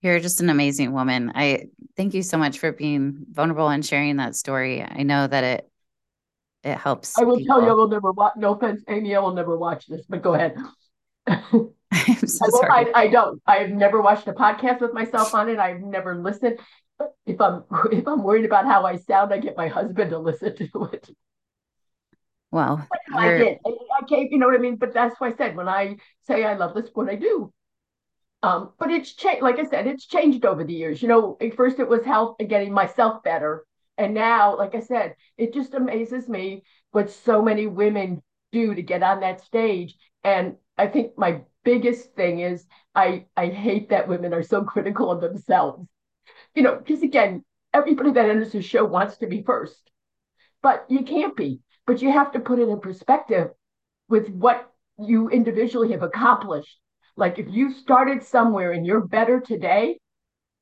You're 0.01 0.19
just 0.19 0.41
an 0.41 0.49
amazing 0.49 0.93
woman. 0.93 1.31
I 1.33 1.67
thank 1.95 2.13
you 2.13 2.21
so 2.21 2.37
much 2.37 2.59
for 2.59 2.71
being 2.71 3.25
vulnerable 3.31 3.67
and 3.67 3.85
sharing 3.85 4.17
that 4.17 4.35
story. 4.35 4.83
I 4.83 5.03
know 5.03 5.25
that 5.27 5.43
it 5.43 5.71
it 6.63 6.77
helps. 6.77 7.17
I 7.17 7.23
will 7.23 7.37
people. 7.37 7.55
tell 7.55 7.65
you, 7.65 7.71
I 7.71 7.73
will 7.73 7.87
never 7.87 8.11
watch. 8.11 8.33
No 8.35 8.53
offense, 8.53 8.83
Amy, 8.87 9.15
I 9.15 9.19
will 9.19 9.33
never 9.33 9.57
watch 9.57 9.87
this. 9.87 10.05
But 10.07 10.21
go 10.21 10.33
ahead. 10.33 10.55
I'm 11.27 12.27
so 12.27 12.45
I, 12.45 12.49
sorry. 12.49 12.93
I, 12.93 13.01
I, 13.01 13.07
don't. 13.07 13.41
I've 13.47 13.69
never 13.69 14.01
watched 14.01 14.27
a 14.27 14.33
podcast 14.33 14.81
with 14.81 14.93
myself 14.93 15.33
on 15.33 15.49
it. 15.49 15.57
I've 15.57 15.81
never 15.81 16.15
listened. 16.15 16.59
If 17.25 17.39
I'm 17.39 17.63
if 17.91 18.07
I'm 18.07 18.23
worried 18.23 18.45
about 18.45 18.65
how 18.65 18.85
I 18.85 18.97
sound, 18.97 19.33
I 19.33 19.39
get 19.39 19.57
my 19.57 19.67
husband 19.67 20.11
to 20.11 20.19
listen 20.19 20.55
to 20.55 20.89
it. 20.93 21.09
Well, 23.11 23.23
I 23.23 23.29
did. 23.31 23.57
I, 23.65 23.69
I 24.01 24.05
can't. 24.07 24.31
You 24.31 24.37
know 24.37 24.47
what 24.47 24.55
I 24.55 24.59
mean? 24.59 24.77
But 24.77 24.93
that's 24.93 25.19
why 25.19 25.29
I 25.29 25.35
said 25.35 25.55
when 25.55 25.67
I 25.67 25.97
say 26.21 26.43
I 26.43 26.53
love 26.55 26.73
this, 26.75 26.89
what 26.93 27.09
I 27.09 27.15
do. 27.15 27.53
Um, 28.43 28.73
but 28.79 28.91
it's 28.91 29.13
changed. 29.13 29.41
Like 29.41 29.59
I 29.59 29.65
said, 29.65 29.87
it's 29.87 30.05
changed 30.05 30.45
over 30.45 30.63
the 30.63 30.73
years. 30.73 31.01
You 31.01 31.07
know, 31.07 31.37
at 31.41 31.55
first 31.55 31.79
it 31.79 31.87
was 31.89 32.05
health 32.05 32.37
and 32.39 32.49
getting 32.49 32.71
myself 32.73 33.23
better, 33.23 33.65
and 33.97 34.13
now, 34.13 34.57
like 34.57 34.75
I 34.75 34.79
said, 34.81 35.15
it 35.37 35.53
just 35.53 35.73
amazes 35.73 36.29
me 36.29 36.63
what 36.91 37.09
so 37.11 37.41
many 37.41 37.67
women 37.67 38.21
do 38.51 38.75
to 38.75 38.81
get 38.81 39.03
on 39.03 39.21
that 39.21 39.41
stage. 39.41 39.95
And 40.23 40.55
I 40.77 40.87
think 40.87 41.17
my 41.17 41.41
biggest 41.63 42.13
thing 42.15 42.39
is 42.39 42.65
I 42.95 43.25
I 43.35 43.47
hate 43.47 43.89
that 43.89 44.07
women 44.07 44.33
are 44.33 44.43
so 44.43 44.63
critical 44.73 45.11
of 45.11 45.21
themselves. 45.21 45.87
You 46.55 46.63
know, 46.63 46.75
because 46.77 47.03
again, 47.03 47.43
everybody 47.73 48.11
that 48.11 48.29
enters 48.29 48.51
the 48.51 48.61
show 48.61 48.85
wants 48.85 49.17
to 49.17 49.27
be 49.27 49.43
first, 49.43 49.91
but 50.61 50.85
you 50.89 51.03
can't 51.03 51.35
be. 51.35 51.61
But 51.87 52.01
you 52.01 52.11
have 52.11 52.33
to 52.33 52.39
put 52.39 52.59
it 52.59 52.69
in 52.69 52.79
perspective 52.79 53.49
with 54.09 54.29
what 54.29 54.69
you 54.99 55.29
individually 55.29 55.91
have 55.91 56.03
accomplished. 56.03 56.77
Like 57.15 57.39
if 57.39 57.47
you 57.49 57.73
started 57.73 58.23
somewhere 58.23 58.73
and 58.73 58.85
you're 58.85 59.05
better 59.05 59.39
today, 59.39 59.99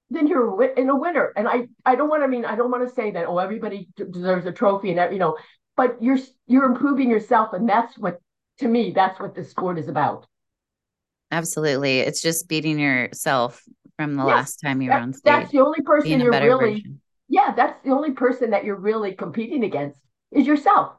then 0.09 0.27
you're 0.27 0.63
in 0.63 0.89
a 0.89 0.95
winner. 0.95 1.33
And 1.35 1.47
I 1.47 1.67
I 1.85 1.95
don't 1.95 2.09
want 2.09 2.23
to 2.23 2.27
mean 2.27 2.45
I 2.45 2.55
don't 2.55 2.71
want 2.71 2.87
to 2.87 2.93
say 2.93 3.11
that 3.11 3.25
oh 3.27 3.39
everybody 3.39 3.87
deserves 3.95 4.45
a 4.45 4.51
trophy 4.51 4.95
and 4.95 5.13
you 5.13 5.19
know, 5.19 5.37
but 5.75 6.01
you're 6.01 6.19
you're 6.47 6.65
improving 6.65 7.09
yourself, 7.09 7.53
and 7.53 7.67
that's 7.67 7.97
what 7.97 8.21
to 8.59 8.67
me 8.67 8.91
that's 8.95 9.19
what 9.19 9.35
the 9.35 9.43
sport 9.43 9.77
is 9.77 9.87
about. 9.87 10.27
Absolutely. 11.31 11.99
It's 11.99 12.21
just 12.21 12.47
beating 12.47 12.79
yourself 12.79 13.63
from 13.97 14.15
the 14.15 14.23
yes, 14.25 14.35
last 14.35 14.55
time 14.57 14.81
you 14.81 14.91
were 14.91 14.97
on 14.97 15.13
stage. 15.13 15.23
That's 15.23 15.51
the 15.51 15.59
only 15.59 15.81
person 15.81 16.19
you're 16.19 16.31
really 16.31 16.73
version. 16.75 17.01
Yeah, 17.27 17.53
that's 17.55 17.83
the 17.83 17.91
only 17.91 18.11
person 18.11 18.51
that 18.51 18.63
you're 18.63 18.79
really 18.79 19.13
competing 19.13 19.63
against 19.63 19.99
is 20.31 20.45
yourself. 20.45 20.93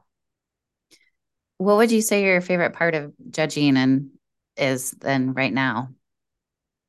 What 1.58 1.76
would 1.76 1.90
you 1.90 2.02
say 2.02 2.22
your 2.24 2.40
favorite 2.40 2.74
part 2.74 2.94
of 2.94 3.12
judging 3.30 3.76
and 3.76 4.10
is 4.56 4.90
then 4.92 5.32
right 5.32 5.52
now? 5.52 5.90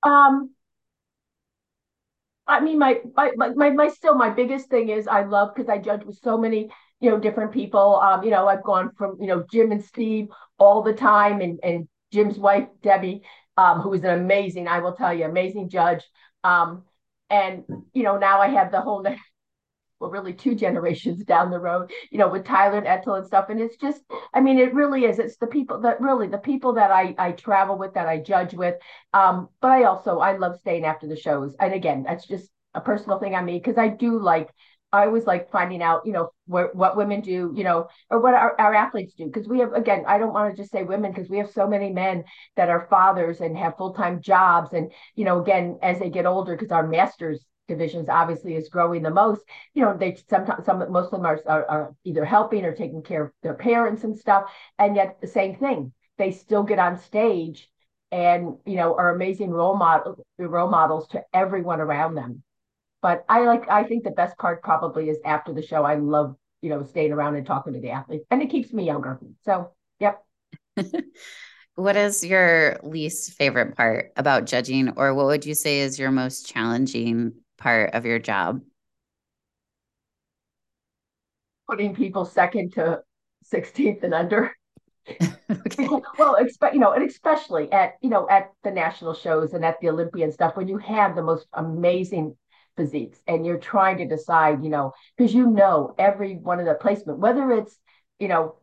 Um 0.03 0.51
I 2.47 2.59
mean 2.59 2.79
my 2.79 3.01
my 3.15 3.31
my, 3.35 3.69
my 3.71 3.87
still 3.89 4.15
my 4.15 4.29
biggest 4.29 4.69
thing 4.69 4.89
is 4.89 5.07
I 5.07 5.23
love 5.23 5.53
because 5.53 5.69
I 5.69 5.77
judge 5.77 6.03
with 6.03 6.19
so 6.23 6.37
many 6.37 6.69
you 6.99 7.09
know 7.09 7.19
different 7.19 7.51
people 7.51 7.97
um 7.97 8.23
you 8.23 8.31
know 8.31 8.47
I've 8.47 8.63
gone 8.63 8.91
from 8.97 9.17
you 9.19 9.27
know 9.27 9.45
Jim 9.51 9.71
and 9.71 9.83
Steve 9.83 10.29
all 10.57 10.81
the 10.81 10.93
time 10.93 11.41
and 11.41 11.59
and 11.63 11.87
Jim's 12.11 12.39
wife, 12.39 12.67
Debbie, 12.81 13.21
um, 13.57 13.81
who 13.81 13.93
is 13.93 14.03
an 14.03 14.11
amazing, 14.19 14.67
I 14.67 14.79
will 14.79 14.93
tell 14.93 15.13
you, 15.13 15.25
amazing 15.25 15.69
judge. 15.69 16.03
Um, 16.43 16.83
and, 17.29 17.65
you 17.93 18.03
know, 18.03 18.17
now 18.17 18.39
I 18.39 18.47
have 18.47 18.71
the 18.71 18.79
whole, 18.81 19.05
well, 19.99 20.11
really 20.11 20.33
two 20.33 20.55
generations 20.67 21.23
down 21.23 21.51
the 21.51 21.59
road, 21.59 21.91
you 22.11 22.17
know, 22.17 22.29
with 22.29 22.45
Tyler 22.45 22.77
and 22.77 22.87
Ethel 22.87 23.15
and 23.15 23.25
stuff. 23.25 23.49
And 23.49 23.59
it's 23.59 23.77
just, 23.77 24.01
I 24.33 24.41
mean, 24.41 24.59
it 24.59 24.73
really 24.73 25.05
is. 25.05 25.19
It's 25.19 25.37
the 25.37 25.47
people 25.47 25.81
that 25.81 26.01
really, 26.01 26.27
the 26.27 26.37
people 26.37 26.73
that 26.73 26.91
I, 26.91 27.15
I 27.17 27.31
travel 27.31 27.77
with, 27.77 27.93
that 27.93 28.07
I 28.07 28.19
judge 28.19 28.53
with. 28.53 28.75
Um, 29.13 29.49
but 29.61 29.71
I 29.71 29.83
also, 29.83 30.19
I 30.19 30.37
love 30.37 30.59
staying 30.59 30.85
after 30.85 31.07
the 31.07 31.15
shows. 31.15 31.55
And 31.59 31.73
again, 31.73 32.03
that's 32.03 32.27
just 32.27 32.49
a 32.73 32.81
personal 32.81 33.19
thing 33.19 33.35
on 33.35 33.45
me 33.45 33.57
because 33.57 33.77
I 33.77 33.87
do 33.87 34.19
like 34.19 34.49
I 34.91 35.05
always 35.05 35.25
like 35.25 35.51
finding 35.51 35.83
out, 35.83 36.05
you 36.05 36.13
know, 36.13 36.29
what, 36.45 36.95
women 36.95 37.19
do, 37.19 37.53
you 37.55 37.63
know, 37.63 37.87
or 38.09 38.19
what 38.19 38.33
our, 38.33 38.59
our 38.59 38.73
athletes 38.73 39.13
do. 39.15 39.25
Because 39.25 39.47
we 39.47 39.59
have, 39.59 39.73
again, 39.73 40.05
I 40.07 40.17
don't 40.17 40.33
want 40.33 40.55
to 40.55 40.61
just 40.61 40.71
say 40.71 40.83
women 40.83 41.11
because 41.11 41.29
we 41.29 41.39
have 41.39 41.51
so 41.51 41.67
many 41.67 41.91
men 41.91 42.23
that 42.55 42.69
are 42.69 42.87
fathers 42.89 43.41
and 43.41 43.57
have 43.57 43.75
full 43.77 43.93
time 43.93 44.21
jobs. 44.21 44.71
And, 44.71 44.91
you 45.15 45.25
know, 45.25 45.41
again, 45.41 45.77
as 45.81 45.99
they 45.99 46.09
get 46.09 46.25
older, 46.25 46.55
because 46.55 46.71
our 46.71 46.87
masters 46.87 47.45
divisions 47.67 48.09
obviously 48.09 48.55
is 48.55 48.69
growing 48.69 49.03
the 49.03 49.09
most, 49.09 49.41
you 49.73 49.83
know, 49.83 49.95
they 49.95 50.17
sometimes, 50.29 50.65
some, 50.65 50.79
most 50.91 51.05
of 51.05 51.11
them 51.11 51.25
are, 51.25 51.41
are, 51.45 51.65
are 51.65 51.95
either 52.03 52.25
helping 52.25 52.65
or 52.65 52.73
taking 52.73 53.03
care 53.03 53.25
of 53.25 53.31
their 53.43 53.53
parents 53.53 54.03
and 54.03 54.17
stuff. 54.17 54.51
And 54.79 54.95
yet 54.95 55.19
the 55.21 55.27
same 55.27 55.55
thing, 55.55 55.93
they 56.17 56.31
still 56.31 56.63
get 56.63 56.79
on 56.79 56.97
stage 56.97 57.69
and, 58.11 58.57
you 58.65 58.75
know, 58.75 58.95
are 58.95 59.13
amazing 59.13 59.51
role 59.51 59.75
model, 59.75 60.25
role 60.37 60.69
models 60.69 61.07
to 61.09 61.23
everyone 61.33 61.81
around 61.81 62.15
them 62.15 62.43
but 63.01 63.25
I 63.29 63.41
like 63.45 63.69
I 63.69 63.83
think 63.83 64.03
the 64.03 64.11
best 64.11 64.37
part 64.37 64.61
probably 64.61 65.09
is 65.09 65.17
after 65.23 65.53
the 65.53 65.61
show. 65.61 65.83
I 65.83 65.95
love, 65.95 66.35
you 66.61 66.69
know, 66.69 66.83
staying 66.83 67.11
around 67.11 67.35
and 67.35 67.45
talking 67.45 67.73
to 67.73 67.79
the 67.79 67.91
athletes. 67.91 68.25
And 68.31 68.41
it 68.41 68.49
keeps 68.49 68.73
me 68.73 68.85
younger. 68.85 69.19
So 69.45 69.71
yep. 69.99 70.23
what 71.75 71.95
is 71.95 72.25
your 72.25 72.79
least 72.83 73.33
favorite 73.33 73.75
part 73.75 74.11
about 74.17 74.45
judging, 74.45 74.89
or 74.97 75.13
what 75.13 75.27
would 75.27 75.45
you 75.45 75.53
say 75.53 75.79
is 75.81 75.99
your 75.99 76.11
most 76.11 76.47
challenging 76.47 77.33
part 77.57 77.93
of 77.93 78.05
your 78.05 78.19
job? 78.19 78.61
Putting 81.69 81.95
people 81.95 82.25
second 82.25 82.73
to 82.73 83.01
16th 83.53 84.03
and 84.03 84.13
under. 84.13 84.51
okay. 85.49 85.87
well, 86.17 86.35
expect 86.35 86.73
you 86.73 86.81
know, 86.81 86.91
and 86.91 87.09
especially 87.09 87.71
at 87.71 87.93
you 88.01 88.09
know 88.09 88.27
at 88.29 88.51
the 88.63 88.71
national 88.71 89.13
shows 89.13 89.53
and 89.53 89.63
at 89.63 89.79
the 89.79 89.87
Olympian 89.89 90.33
stuff 90.33 90.57
when 90.57 90.67
you 90.67 90.77
have 90.77 91.15
the 91.15 91.23
most 91.23 91.47
amazing 91.53 92.35
physiques 92.77 93.19
and 93.27 93.45
you're 93.45 93.57
trying 93.57 93.97
to 93.97 94.07
decide, 94.07 94.63
you 94.63 94.69
know, 94.69 94.93
because 95.17 95.33
you 95.33 95.47
know 95.47 95.93
every 95.97 96.35
one 96.35 96.59
of 96.59 96.65
the 96.65 96.75
placement, 96.75 97.19
whether 97.19 97.51
it's, 97.51 97.77
you 98.19 98.27
know, 98.27 98.55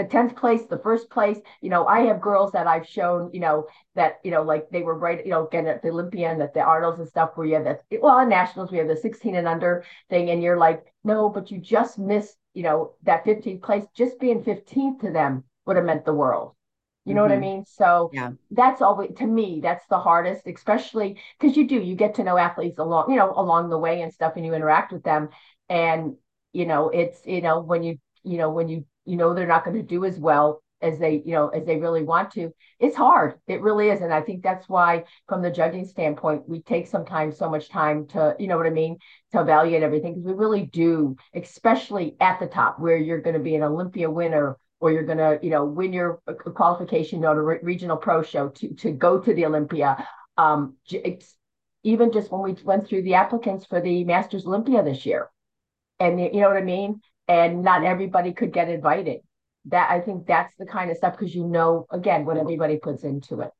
the 0.00 0.08
10th 0.08 0.36
place, 0.36 0.62
the 0.64 0.78
first 0.78 1.10
place. 1.10 1.38
You 1.60 1.70
know, 1.70 1.86
I 1.86 2.00
have 2.02 2.20
girls 2.20 2.52
that 2.52 2.66
I've 2.66 2.86
shown, 2.86 3.30
you 3.32 3.40
know, 3.40 3.66
that, 3.94 4.20
you 4.24 4.30
know, 4.30 4.42
like 4.42 4.70
they 4.70 4.82
were 4.82 4.98
right, 4.98 5.24
you 5.24 5.30
know, 5.30 5.46
again 5.46 5.66
at 5.66 5.82
the 5.82 5.90
Olympia 5.90 6.30
and 6.30 6.42
at 6.42 6.54
the 6.54 6.60
Arnolds 6.60 6.98
and 6.98 7.08
stuff 7.08 7.32
where 7.34 7.46
you 7.46 7.54
have 7.54 7.64
that, 7.64 7.82
well, 8.00 8.16
on 8.16 8.28
nationals, 8.28 8.70
we 8.70 8.78
have 8.78 8.88
the 8.88 8.96
16 8.96 9.34
and 9.34 9.46
under 9.46 9.84
thing. 10.08 10.30
And 10.30 10.42
you're 10.42 10.58
like, 10.58 10.84
no, 11.04 11.28
but 11.28 11.50
you 11.50 11.58
just 11.58 11.98
missed, 11.98 12.36
you 12.54 12.62
know, 12.62 12.92
that 13.02 13.24
15th 13.24 13.62
place. 13.62 13.84
Just 13.94 14.18
being 14.18 14.42
15th 14.42 15.00
to 15.00 15.10
them 15.10 15.44
would 15.66 15.76
have 15.76 15.84
meant 15.84 16.04
the 16.04 16.14
world. 16.14 16.54
You 17.06 17.14
know 17.14 17.22
mm-hmm. 17.22 17.30
what 17.30 17.32
I 17.32 17.40
mm-hmm. 17.40 17.56
mean? 17.56 17.64
So 17.66 18.10
yeah. 18.12 18.30
that's 18.50 18.82
always 18.82 19.10
to 19.16 19.26
me, 19.26 19.60
that's 19.62 19.86
the 19.88 19.98
hardest, 19.98 20.46
especially 20.46 21.18
because 21.38 21.56
you 21.56 21.66
do, 21.66 21.80
you 21.80 21.94
get 21.94 22.14
to 22.16 22.24
know 22.24 22.36
athletes 22.36 22.78
along, 22.78 23.10
you 23.10 23.16
know, 23.16 23.32
along 23.34 23.70
the 23.70 23.78
way 23.78 24.02
and 24.02 24.12
stuff, 24.12 24.34
and 24.36 24.44
you 24.44 24.54
interact 24.54 24.92
with 24.92 25.02
them. 25.02 25.30
And, 25.68 26.16
you 26.52 26.66
know, 26.66 26.90
it's, 26.90 27.20
you 27.26 27.40
know, 27.40 27.60
when 27.60 27.82
you, 27.82 27.98
you 28.22 28.36
know, 28.36 28.50
when 28.50 28.68
you 28.68 28.84
you 29.10 29.16
know 29.16 29.34
they're 29.34 29.46
not 29.46 29.64
going 29.64 29.76
to 29.76 29.82
do 29.82 30.04
as 30.04 30.18
well 30.18 30.62
as 30.82 30.98
they 30.98 31.22
you 31.24 31.32
know 31.32 31.48
as 31.48 31.66
they 31.66 31.76
really 31.76 32.02
want 32.02 32.30
to. 32.32 32.50
It's 32.78 32.96
hard. 32.96 33.34
It 33.46 33.60
really 33.60 33.90
is. 33.90 34.00
And 34.00 34.12
i 34.12 34.20
think 34.20 34.42
that's 34.42 34.68
why 34.68 35.04
from 35.28 35.42
the 35.42 35.50
judging 35.50 35.84
standpoint 35.84 36.48
we 36.48 36.62
take 36.62 36.86
sometimes 36.86 37.36
so 37.36 37.50
much 37.50 37.68
time 37.68 38.06
to 38.08 38.34
you 38.38 38.46
know 38.46 38.56
what 38.56 38.66
i 38.66 38.70
mean 38.70 38.96
to 39.32 39.40
evaluate 39.40 39.82
everything 39.82 40.14
because 40.14 40.26
we 40.26 40.32
really 40.32 40.66
do 40.66 41.16
especially 41.34 42.16
at 42.20 42.40
the 42.40 42.46
top 42.46 42.78
where 42.78 42.96
you're 42.96 43.20
going 43.20 43.34
to 43.34 43.40
be 43.50 43.54
an 43.54 43.62
olympia 43.62 44.10
winner 44.10 44.56
or 44.80 44.90
you're 44.90 45.04
going 45.04 45.18
to 45.18 45.38
you 45.42 45.50
know 45.50 45.64
win 45.64 45.92
your 45.92 46.20
qualification 46.54 47.18
you 47.18 47.22
know 47.22 47.34
to 47.34 47.42
re- 47.42 47.58
regional 47.62 47.96
pro 47.96 48.22
show 48.22 48.48
to 48.48 48.74
to 48.74 48.90
go 48.92 49.20
to 49.20 49.34
the 49.34 49.46
olympia. 49.46 50.06
Um 50.36 50.76
even 51.82 52.12
just 52.12 52.30
when 52.30 52.42
we 52.42 52.52
went 52.62 52.86
through 52.86 53.02
the 53.02 53.14
applicants 53.14 53.64
for 53.66 53.80
the 53.80 54.04
masters 54.04 54.46
olympia 54.46 54.82
this 54.82 55.06
year. 55.06 55.30
And 55.98 56.18
you 56.20 56.40
know 56.40 56.48
what 56.48 56.56
i 56.56 56.62
mean 56.62 57.00
and 57.30 57.62
not 57.62 57.84
everybody 57.84 58.32
could 58.32 58.52
get 58.52 58.68
invited. 58.68 59.20
That 59.66 59.90
I 59.90 60.00
think 60.00 60.26
that's 60.26 60.52
the 60.58 60.66
kind 60.66 60.90
of 60.90 60.96
stuff 60.96 61.16
because 61.16 61.34
you 61.34 61.46
know 61.46 61.86
again 61.92 62.24
what 62.24 62.36
everybody 62.36 62.78
puts 62.78 63.04
into 63.04 63.40
it. 63.40 63.50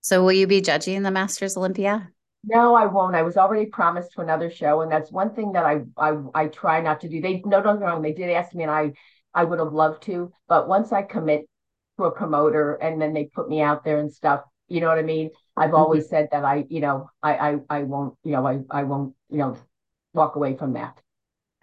So 0.00 0.22
will 0.22 0.32
you 0.32 0.46
be 0.46 0.60
judging 0.60 1.02
the 1.02 1.10
Masters 1.10 1.56
Olympia? 1.56 2.10
No, 2.44 2.74
I 2.74 2.86
won't. 2.86 3.14
I 3.14 3.22
was 3.22 3.36
already 3.36 3.66
promised 3.66 4.12
to 4.12 4.20
another 4.20 4.50
show, 4.50 4.82
and 4.82 4.92
that's 4.92 5.10
one 5.10 5.34
thing 5.34 5.52
that 5.52 5.64
I 5.64 5.82
I 5.96 6.16
I 6.34 6.46
try 6.48 6.80
not 6.80 7.00
to 7.00 7.08
do. 7.08 7.20
They 7.20 7.42
no, 7.44 7.62
don't 7.62 7.78
get 7.78 7.86
wrong. 7.86 8.02
They 8.02 8.12
did 8.12 8.30
ask 8.30 8.54
me, 8.54 8.64
and 8.64 8.72
I 8.72 8.92
I 9.32 9.44
would 9.44 9.60
have 9.60 9.72
loved 9.72 10.02
to, 10.04 10.30
but 10.48 10.68
once 10.68 10.92
I 10.92 11.02
commit 11.02 11.48
to 11.96 12.04
a 12.04 12.10
promoter, 12.10 12.74
and 12.74 13.00
then 13.00 13.14
they 13.14 13.24
put 13.26 13.48
me 13.48 13.60
out 13.60 13.84
there 13.84 13.98
and 14.00 14.12
stuff, 14.12 14.42
you 14.68 14.80
know 14.80 14.88
what 14.88 14.98
I 14.98 15.02
mean. 15.02 15.30
I've 15.56 15.68
mm-hmm. 15.68 15.76
always 15.76 16.08
said 16.08 16.28
that 16.32 16.44
I, 16.44 16.64
you 16.68 16.80
know, 16.80 17.10
I 17.22 17.32
I 17.50 17.58
I 17.70 17.82
won't, 17.84 18.14
you 18.24 18.32
know, 18.32 18.46
I 18.46 18.60
I 18.70 18.82
won't, 18.82 19.14
you 19.30 19.38
know, 19.38 19.56
walk 20.12 20.36
away 20.36 20.56
from 20.56 20.74
that. 20.74 21.00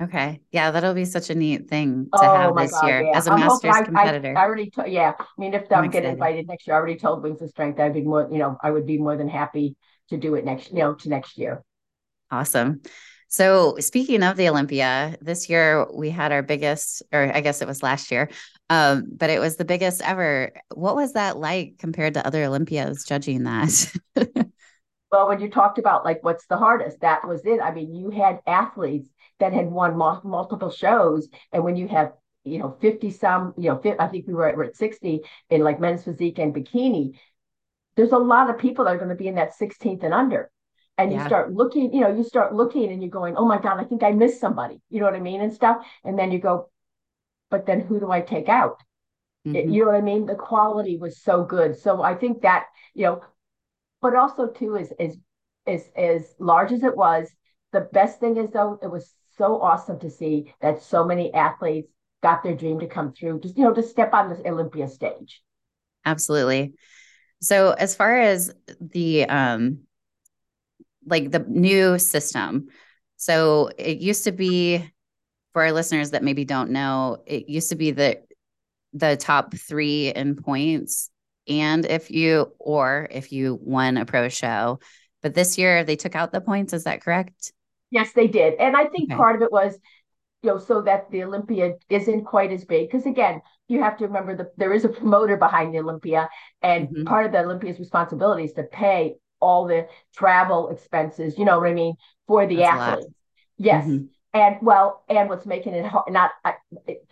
Okay. 0.01 0.41
Yeah, 0.51 0.71
that'll 0.71 0.93
be 0.93 1.05
such 1.05 1.29
a 1.29 1.35
neat 1.35 1.69
thing 1.69 2.09
to 2.13 2.19
oh, 2.21 2.35
have 2.35 2.55
this 2.57 2.71
God, 2.71 2.87
year 2.87 3.01
yeah. 3.03 3.17
as 3.17 3.27
a 3.27 3.31
I'm 3.31 3.39
masters 3.39 3.75
competitor. 3.85 4.37
I, 4.37 4.41
I 4.41 4.43
already 4.43 4.69
told, 4.69 4.89
yeah. 4.89 5.13
I 5.17 5.25
mean, 5.37 5.53
if 5.53 5.71
I'm, 5.71 5.85
I'm 5.85 5.89
getting 5.89 6.11
invited 6.11 6.47
next 6.47 6.67
year, 6.67 6.75
I 6.75 6.79
already 6.79 6.97
told 6.97 7.23
Wings 7.23 7.41
of 7.41 7.49
Strength 7.49 7.79
I'd 7.79 7.93
be 7.93 8.01
more, 8.01 8.27
you 8.29 8.37
know, 8.37 8.57
I 8.61 8.71
would 8.71 8.85
be 8.85 8.97
more 8.97 9.15
than 9.15 9.29
happy 9.29 9.77
to 10.09 10.17
do 10.17 10.35
it 10.35 10.43
next, 10.43 10.71
you 10.71 10.79
know, 10.79 10.95
to 10.95 11.09
next 11.09 11.37
year. 11.37 11.63
Awesome. 12.29 12.81
So 13.29 13.77
speaking 13.79 14.21
of 14.21 14.35
the 14.35 14.49
Olympia, 14.49 15.17
this 15.21 15.49
year 15.49 15.87
we 15.93 16.09
had 16.09 16.31
our 16.31 16.43
biggest, 16.43 17.01
or 17.13 17.31
I 17.33 17.41
guess 17.41 17.61
it 17.61 17.67
was 17.67 17.81
last 17.81 18.11
year, 18.11 18.29
um, 18.69 19.05
but 19.11 19.29
it 19.29 19.39
was 19.39 19.55
the 19.55 19.65
biggest 19.65 20.01
ever. 20.01 20.51
What 20.73 20.95
was 20.95 21.13
that 21.13 21.37
like 21.37 21.75
compared 21.79 22.15
to 22.15 22.25
other 22.25 22.43
Olympias 22.43 23.05
judging 23.05 23.43
that? 23.43 23.93
well, 25.11 25.27
when 25.27 25.39
you 25.39 25.49
talked 25.49 25.79
about 25.79 26.05
like 26.05 26.23
what's 26.23 26.45
the 26.47 26.57
hardest, 26.57 27.01
that 27.01 27.27
was 27.27 27.45
it. 27.45 27.59
I 27.61 27.73
mean, 27.73 27.93
you 27.93 28.09
had 28.09 28.39
athletes 28.45 29.09
that 29.39 29.53
had 29.53 29.67
won 29.67 29.97
multiple 29.97 30.71
shows. 30.71 31.27
And 31.51 31.63
when 31.63 31.75
you 31.75 31.87
have, 31.87 32.13
you 32.43 32.59
know, 32.59 32.77
50 32.81 33.11
some, 33.11 33.53
you 33.57 33.69
know, 33.69 33.95
I 33.99 34.07
think 34.07 34.27
we 34.27 34.33
were 34.33 34.47
at, 34.47 34.57
we're 34.57 34.65
at 34.65 34.75
60 34.75 35.21
in 35.49 35.61
like 35.61 35.79
men's 35.79 36.03
physique 36.03 36.39
and 36.39 36.53
bikini, 36.53 37.17
there's 37.95 38.11
a 38.11 38.17
lot 38.17 38.49
of 38.49 38.57
people 38.57 38.85
that 38.85 38.95
are 38.95 38.97
going 38.97 39.09
to 39.09 39.15
be 39.15 39.27
in 39.27 39.35
that 39.35 39.57
16th 39.59 40.03
and 40.03 40.13
under. 40.13 40.51
And 40.97 41.11
yeah. 41.11 41.21
you 41.21 41.25
start 41.27 41.53
looking, 41.53 41.93
you 41.93 42.01
know, 42.01 42.15
you 42.15 42.23
start 42.23 42.53
looking 42.53 42.91
and 42.91 43.01
you're 43.01 43.11
going, 43.11 43.35
oh 43.35 43.45
my 43.45 43.59
God, 43.59 43.79
I 43.79 43.83
think 43.83 44.03
I 44.03 44.11
missed 44.11 44.39
somebody. 44.39 44.79
You 44.89 44.99
know 44.99 45.05
what 45.05 45.15
I 45.15 45.19
mean? 45.19 45.41
And 45.41 45.53
stuff. 45.53 45.85
And 46.05 46.17
then 46.17 46.31
you 46.31 46.39
go, 46.39 46.69
but 47.49 47.65
then 47.65 47.81
who 47.81 47.99
do 47.99 48.11
I 48.11 48.21
take 48.21 48.47
out? 48.47 48.81
Mm-hmm. 49.45 49.55
It, 49.55 49.69
you 49.69 49.81
know 49.81 49.91
what 49.91 49.97
I 49.97 50.01
mean? 50.01 50.25
The 50.25 50.35
quality 50.35 50.97
was 50.97 51.21
so 51.21 51.43
good. 51.43 51.77
So 51.77 52.01
I 52.01 52.15
think 52.15 52.41
that, 52.41 52.65
you 52.93 53.05
know, 53.05 53.21
but 54.01 54.15
also 54.15 54.47
too 54.47 54.75
is 54.75 54.93
is 54.99 55.17
is 55.67 55.89
as 55.95 56.35
large 56.39 56.71
as 56.71 56.83
it 56.83 56.95
was, 56.95 57.29
the 57.71 57.81
best 57.81 58.19
thing 58.19 58.37
is 58.37 58.49
though, 58.51 58.79
it 58.81 58.89
was 58.89 59.13
so 59.37 59.61
awesome 59.61 59.99
to 59.99 60.09
see 60.09 60.53
that 60.61 60.81
so 60.81 61.05
many 61.05 61.33
athletes 61.33 61.91
got 62.23 62.43
their 62.43 62.55
dream 62.55 62.79
to 62.79 62.87
come 62.87 63.13
through, 63.13 63.39
just, 63.39 63.57
you 63.57 63.63
know, 63.63 63.73
to 63.73 63.83
step 63.83 64.13
on 64.13 64.29
this 64.29 64.41
Olympia 64.45 64.87
stage. 64.87 65.41
Absolutely. 66.05 66.73
So 67.41 67.71
as 67.71 67.95
far 67.95 68.17
as 68.17 68.53
the, 68.79 69.25
um, 69.25 69.79
like 71.05 71.31
the 71.31 71.45
new 71.47 71.99
system, 71.99 72.67
so 73.17 73.69
it 73.77 73.99
used 73.99 74.23
to 74.25 74.31
be 74.31 74.91
for 75.53 75.63
our 75.63 75.71
listeners 75.71 76.11
that 76.11 76.23
maybe 76.23 76.45
don't 76.45 76.71
know, 76.71 77.23
it 77.25 77.47
used 77.47 77.69
to 77.69 77.75
be 77.75 77.91
the 77.91 78.21
the 78.93 79.17
top 79.17 79.53
three 79.53 80.07
in 80.07 80.35
points, 80.35 81.09
and 81.47 81.85
if 81.85 82.11
you 82.11 82.53
or 82.59 83.07
if 83.11 83.31
you 83.31 83.59
won 83.61 83.97
a 83.97 84.05
pro 84.05 84.29
show. 84.29 84.79
But 85.21 85.33
this 85.33 85.57
year 85.57 85.83
they 85.83 85.95
took 85.95 86.15
out 86.15 86.31
the 86.31 86.41
points. 86.41 86.73
Is 86.73 86.85
that 86.85 87.01
correct? 87.01 87.51
Yes, 87.91 88.11
they 88.13 88.27
did. 88.27 88.55
And 88.55 88.75
I 88.75 88.85
think 88.85 89.11
okay. 89.11 89.17
part 89.17 89.35
of 89.35 89.41
it 89.41 89.51
was, 89.51 89.77
you 90.43 90.51
know, 90.51 90.57
so 90.57 90.81
that 90.81 91.09
the 91.11 91.23
Olympia 91.23 91.73
isn't 91.89 92.25
quite 92.25 92.51
as 92.51 92.65
big. 92.65 92.89
Because 92.89 93.05
again, 93.05 93.41
you 93.67 93.81
have 93.81 93.97
to 93.97 94.05
remember 94.05 94.35
that 94.35 94.57
there 94.57 94.73
is 94.73 94.85
a 94.85 94.89
promoter 94.89 95.37
behind 95.37 95.73
the 95.73 95.79
Olympia, 95.79 96.29
and 96.61 96.87
mm-hmm. 96.87 97.03
part 97.05 97.25
of 97.25 97.31
the 97.31 97.39
Olympia's 97.39 97.79
responsibility 97.79 98.43
is 98.43 98.53
to 98.53 98.63
pay 98.63 99.15
all 99.39 99.65
the 99.67 99.87
travel 100.15 100.69
expenses, 100.69 101.37
you 101.37 101.45
know 101.45 101.59
what 101.59 101.69
I 101.69 101.73
mean, 101.73 101.95
for 102.27 102.47
the 102.47 102.57
That's 102.57 102.79
athletes. 102.79 103.13
Yes. 103.57 103.85
Mm-hmm. 103.85 104.05
And 104.33 104.57
well, 104.61 105.03
and 105.07 105.29
what's 105.29 105.45
making 105.45 105.73
it 105.73 105.85
hard, 105.85 106.11
not 106.11 106.31
uh, 106.43 106.51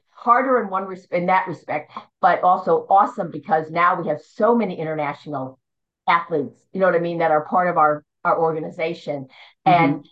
harder 0.10 0.62
in 0.62 0.70
one 0.70 0.86
res- 0.86 1.08
in 1.12 1.28
that 1.28 1.48
respect, 1.48 1.92
but 2.22 2.44
also 2.44 2.86
awesome 2.90 3.32
because 3.32 3.72
now 3.72 4.00
we 4.00 4.10
have 4.10 4.22
so 4.22 4.56
many 4.56 4.78
international 4.78 5.60
athletes, 6.08 6.60
you 6.74 6.80
know 6.80 6.86
what 6.86 6.96
I 6.96 7.00
mean, 7.00 7.20
that 7.20 7.32
are 7.32 7.46
part 7.46 7.70
of 7.70 7.78
our 7.78 8.04
our 8.26 8.38
organization. 8.38 9.28
Mm-hmm. 9.66 9.84
And 9.84 10.06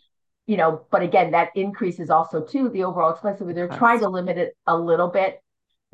you 0.52 0.58
know, 0.58 0.86
but 0.92 1.02
again, 1.02 1.32
that 1.32 1.52
increases 1.56 2.10
also 2.10 2.42
too 2.42 2.68
the 2.68 2.84
overall 2.84 3.14
expense. 3.14 3.40
So 3.40 3.46
they're 3.46 3.70
trying 3.70 4.02
to 4.02 4.10
limit 4.10 4.38
it 4.38 4.54
a 4.68 4.78
little 4.78 5.08
bit. 5.08 5.42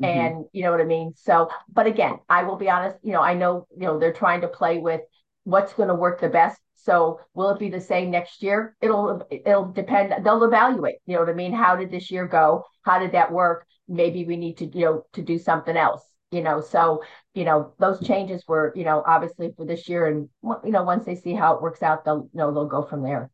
Mm-hmm. 0.02 0.04
And 0.04 0.44
you 0.52 0.64
know 0.64 0.72
what 0.72 0.80
I 0.80 0.84
mean? 0.84 1.12
So, 1.14 1.48
but 1.72 1.86
again, 1.86 2.18
I 2.28 2.42
will 2.42 2.56
be 2.56 2.68
honest, 2.68 2.96
you 3.04 3.12
know, 3.12 3.22
I 3.22 3.34
know, 3.34 3.68
you 3.70 3.86
know, 3.86 4.00
they're 4.00 4.12
trying 4.12 4.40
to 4.40 4.48
play 4.48 4.78
with 4.78 5.02
what's 5.44 5.74
going 5.74 5.90
to 5.90 5.94
work 5.94 6.20
the 6.20 6.28
best. 6.28 6.60
So 6.74 7.20
will 7.34 7.50
it 7.50 7.60
be 7.60 7.70
the 7.70 7.80
same 7.80 8.10
next 8.10 8.42
year? 8.42 8.74
It'll 8.80 9.22
it'll 9.30 9.70
depend. 9.70 10.24
They'll 10.24 10.42
evaluate. 10.42 10.96
You 11.06 11.14
know 11.14 11.20
what 11.20 11.30
I 11.30 11.34
mean? 11.34 11.52
How 11.52 11.76
did 11.76 11.92
this 11.92 12.10
year 12.10 12.26
go? 12.26 12.64
How 12.82 12.98
did 12.98 13.12
that 13.12 13.30
work? 13.30 13.64
Maybe 13.86 14.24
we 14.24 14.36
need 14.36 14.56
to 14.56 14.64
you 14.66 14.84
know 14.84 15.06
to 15.12 15.22
do 15.22 15.38
something 15.38 15.76
else. 15.76 16.02
You 16.32 16.42
know, 16.42 16.60
so 16.60 17.04
you 17.32 17.44
know 17.44 17.74
those 17.78 18.04
changes 18.04 18.42
were 18.48 18.72
you 18.74 18.82
know 18.82 19.04
obviously 19.06 19.52
for 19.56 19.64
this 19.64 19.88
year, 19.88 20.08
and 20.08 20.28
you 20.64 20.72
know 20.72 20.82
once 20.82 21.04
they 21.04 21.14
see 21.14 21.34
how 21.34 21.54
it 21.54 21.62
works 21.62 21.80
out, 21.80 22.04
they'll 22.04 22.28
you 22.32 22.38
know 22.38 22.52
they'll 22.52 22.66
go 22.66 22.82
from 22.82 23.04
there 23.04 23.30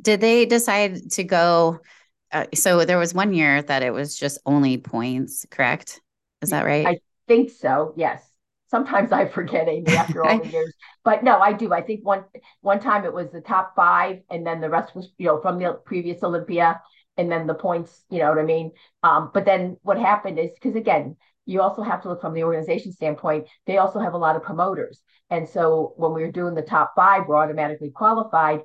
did 0.00 0.20
they 0.20 0.46
decide 0.46 1.10
to 1.12 1.24
go? 1.24 1.80
Uh, 2.32 2.46
so 2.54 2.84
there 2.84 2.98
was 2.98 3.14
one 3.14 3.32
year 3.32 3.62
that 3.62 3.82
it 3.82 3.92
was 3.92 4.16
just 4.16 4.38
only 4.44 4.76
points, 4.76 5.46
correct? 5.50 6.00
Is 6.42 6.50
that 6.50 6.64
right? 6.64 6.86
I 6.86 6.98
think 7.26 7.50
so. 7.50 7.94
Yes. 7.96 8.22
Sometimes 8.68 9.12
I 9.12 9.26
forget 9.28 9.68
Amy 9.68 9.96
after 9.96 10.24
all 10.24 10.40
the 10.40 10.48
years, 10.50 10.74
but 11.04 11.22
no, 11.22 11.38
I 11.38 11.52
do. 11.52 11.72
I 11.72 11.80
think 11.80 12.04
one 12.04 12.24
one 12.60 12.80
time 12.80 13.04
it 13.04 13.12
was 13.12 13.30
the 13.30 13.40
top 13.40 13.76
five, 13.76 14.22
and 14.30 14.44
then 14.44 14.60
the 14.60 14.68
rest 14.68 14.96
was 14.96 15.12
you 15.16 15.26
know 15.26 15.40
from 15.40 15.60
the 15.60 15.74
previous 15.84 16.22
Olympia, 16.24 16.80
and 17.16 17.30
then 17.30 17.46
the 17.46 17.54
points. 17.54 18.04
You 18.10 18.18
know 18.18 18.30
what 18.30 18.38
I 18.38 18.44
mean? 18.44 18.72
Um, 19.04 19.30
but 19.32 19.44
then 19.44 19.76
what 19.82 19.98
happened 19.98 20.40
is 20.40 20.50
because 20.54 20.74
again, 20.74 21.16
you 21.46 21.60
also 21.60 21.82
have 21.82 22.02
to 22.02 22.08
look 22.08 22.20
from 22.20 22.34
the 22.34 22.42
organization 22.42 22.90
standpoint. 22.90 23.46
They 23.66 23.78
also 23.78 24.00
have 24.00 24.14
a 24.14 24.18
lot 24.18 24.34
of 24.34 24.42
promoters, 24.42 25.00
and 25.30 25.48
so 25.48 25.92
when 25.96 26.12
we 26.12 26.22
were 26.22 26.32
doing 26.32 26.54
the 26.54 26.62
top 26.62 26.94
five, 26.96 27.28
we're 27.28 27.36
automatically 27.36 27.90
qualified 27.90 28.62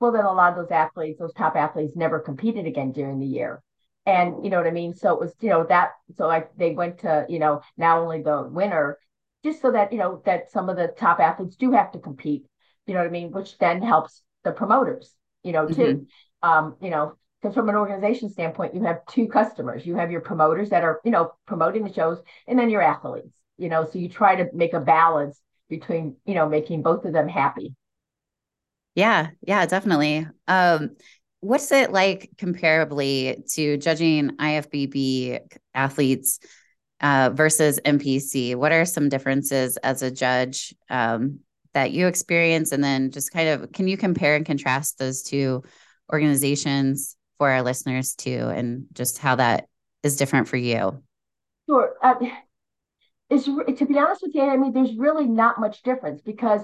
well, 0.00 0.12
then 0.12 0.24
a 0.24 0.32
lot 0.32 0.50
of 0.52 0.56
those 0.56 0.72
athletes, 0.72 1.18
those 1.18 1.34
top 1.34 1.56
athletes, 1.56 1.94
never 1.94 2.18
competed 2.18 2.66
again 2.66 2.92
during 2.92 3.20
the 3.20 3.26
year. 3.26 3.62
And 4.06 4.42
you 4.42 4.50
know 4.50 4.56
what 4.56 4.66
I 4.66 4.72
mean? 4.72 4.94
So 4.94 5.12
it 5.12 5.20
was, 5.20 5.34
you 5.40 5.50
know, 5.50 5.64
that 5.68 5.90
so 6.16 6.26
like 6.26 6.56
they 6.56 6.72
went 6.74 7.00
to, 7.00 7.26
you 7.28 7.38
know, 7.38 7.60
not 7.76 7.98
only 7.98 8.22
the 8.22 8.48
winner, 8.50 8.98
just 9.44 9.60
so 9.60 9.72
that, 9.72 9.92
you 9.92 9.98
know, 9.98 10.22
that 10.24 10.50
some 10.50 10.68
of 10.68 10.76
the 10.76 10.88
top 10.88 11.20
athletes 11.20 11.56
do 11.56 11.72
have 11.72 11.92
to 11.92 11.98
compete, 11.98 12.46
you 12.86 12.94
know 12.94 13.00
what 13.00 13.06
I 13.06 13.10
mean? 13.10 13.30
Which 13.30 13.58
then 13.58 13.82
helps 13.82 14.22
the 14.42 14.52
promoters, 14.52 15.14
you 15.42 15.52
know, 15.52 15.68
too. 15.68 15.74
Mm-hmm. 16.42 16.48
Um, 16.48 16.76
you 16.80 16.88
know, 16.88 17.16
because 17.40 17.54
from 17.54 17.68
an 17.68 17.74
organization 17.74 18.30
standpoint, 18.30 18.74
you 18.74 18.82
have 18.84 19.04
two 19.06 19.28
customers. 19.28 19.84
You 19.84 19.96
have 19.96 20.10
your 20.10 20.22
promoters 20.22 20.70
that 20.70 20.84
are, 20.84 21.00
you 21.04 21.10
know, 21.10 21.32
promoting 21.46 21.84
the 21.84 21.92
shows, 21.92 22.18
and 22.46 22.58
then 22.58 22.70
your 22.70 22.82
athletes, 22.82 23.34
you 23.58 23.68
know, 23.68 23.86
so 23.90 23.98
you 23.98 24.08
try 24.08 24.36
to 24.36 24.46
make 24.54 24.72
a 24.72 24.80
balance 24.80 25.40
between, 25.68 26.16
you 26.24 26.34
know, 26.34 26.48
making 26.48 26.82
both 26.82 27.04
of 27.04 27.12
them 27.12 27.28
happy. 27.28 27.74
Yeah, 28.94 29.28
yeah, 29.46 29.66
definitely. 29.66 30.26
Um, 30.48 30.96
what's 31.40 31.70
it 31.72 31.92
like 31.92 32.30
comparably 32.36 33.50
to 33.54 33.76
judging 33.76 34.36
IFBB 34.36 35.38
athletes 35.74 36.38
uh, 37.00 37.30
versus 37.32 37.80
NPC? 37.84 38.54
What 38.54 38.72
are 38.72 38.84
some 38.84 39.08
differences 39.08 39.76
as 39.78 40.02
a 40.02 40.10
judge 40.10 40.74
um, 40.88 41.40
that 41.72 41.92
you 41.92 42.06
experience? 42.06 42.72
And 42.72 42.82
then 42.82 43.10
just 43.10 43.32
kind 43.32 43.48
of 43.48 43.72
can 43.72 43.88
you 43.88 43.96
compare 43.96 44.36
and 44.36 44.44
contrast 44.44 44.98
those 44.98 45.22
two 45.22 45.62
organizations 46.12 47.16
for 47.38 47.50
our 47.50 47.62
listeners 47.62 48.14
too, 48.14 48.50
and 48.54 48.84
just 48.92 49.18
how 49.18 49.36
that 49.36 49.66
is 50.02 50.16
different 50.16 50.48
for 50.48 50.58
you? 50.58 51.02
Sure. 51.68 51.94
Uh, 52.02 52.14
it's, 53.30 53.44
to 53.44 53.86
be 53.86 53.96
honest 53.96 54.22
with 54.22 54.34
you, 54.34 54.42
I 54.42 54.56
mean, 54.56 54.72
there's 54.72 54.94
really 54.96 55.26
not 55.26 55.60
much 55.60 55.82
difference 55.82 56.20
because 56.20 56.62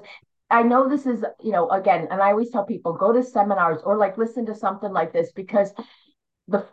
I 0.50 0.62
know 0.62 0.88
this 0.88 1.06
is, 1.06 1.24
you 1.42 1.52
know, 1.52 1.68
again, 1.70 2.08
and 2.10 2.22
I 2.22 2.30
always 2.30 2.50
tell 2.50 2.64
people 2.64 2.92
go 2.92 3.12
to 3.12 3.22
seminars 3.22 3.82
or 3.84 3.96
like 3.96 4.16
listen 4.16 4.46
to 4.46 4.54
something 4.54 4.92
like 4.92 5.12
this 5.12 5.32
because 5.32 5.72
the 6.48 6.64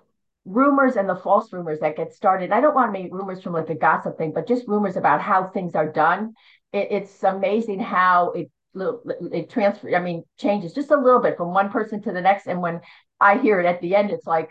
rumors 0.45 0.95
and 0.95 1.09
the 1.09 1.15
false 1.15 1.51
rumors 1.53 1.79
that 1.79 1.95
get 1.95 2.13
started. 2.13 2.51
I 2.51 2.61
don't 2.61 2.75
want 2.75 2.93
to 2.93 2.99
make 2.99 3.13
rumors 3.13 3.41
from 3.41 3.53
like 3.53 3.69
a 3.69 3.75
gossip 3.75 4.17
thing, 4.17 4.31
but 4.33 4.47
just 4.47 4.67
rumors 4.67 4.97
about 4.97 5.21
how 5.21 5.47
things 5.47 5.73
are 5.75 5.91
done. 5.91 6.33
It, 6.71 6.89
it's 6.91 7.23
amazing 7.23 7.79
how 7.79 8.31
it 8.31 8.51
it 8.75 9.49
transfer. 9.49 9.95
I 9.95 9.99
mean, 10.01 10.23
changes 10.37 10.73
just 10.73 10.91
a 10.91 10.97
little 10.97 11.21
bit 11.21 11.37
from 11.37 11.53
one 11.53 11.69
person 11.69 12.01
to 12.03 12.11
the 12.11 12.21
next. 12.21 12.47
And 12.47 12.61
when 12.61 12.81
I 13.19 13.37
hear 13.37 13.59
it 13.59 13.65
at 13.65 13.81
the 13.81 13.95
end, 13.95 14.11
it's 14.11 14.25
like 14.25 14.49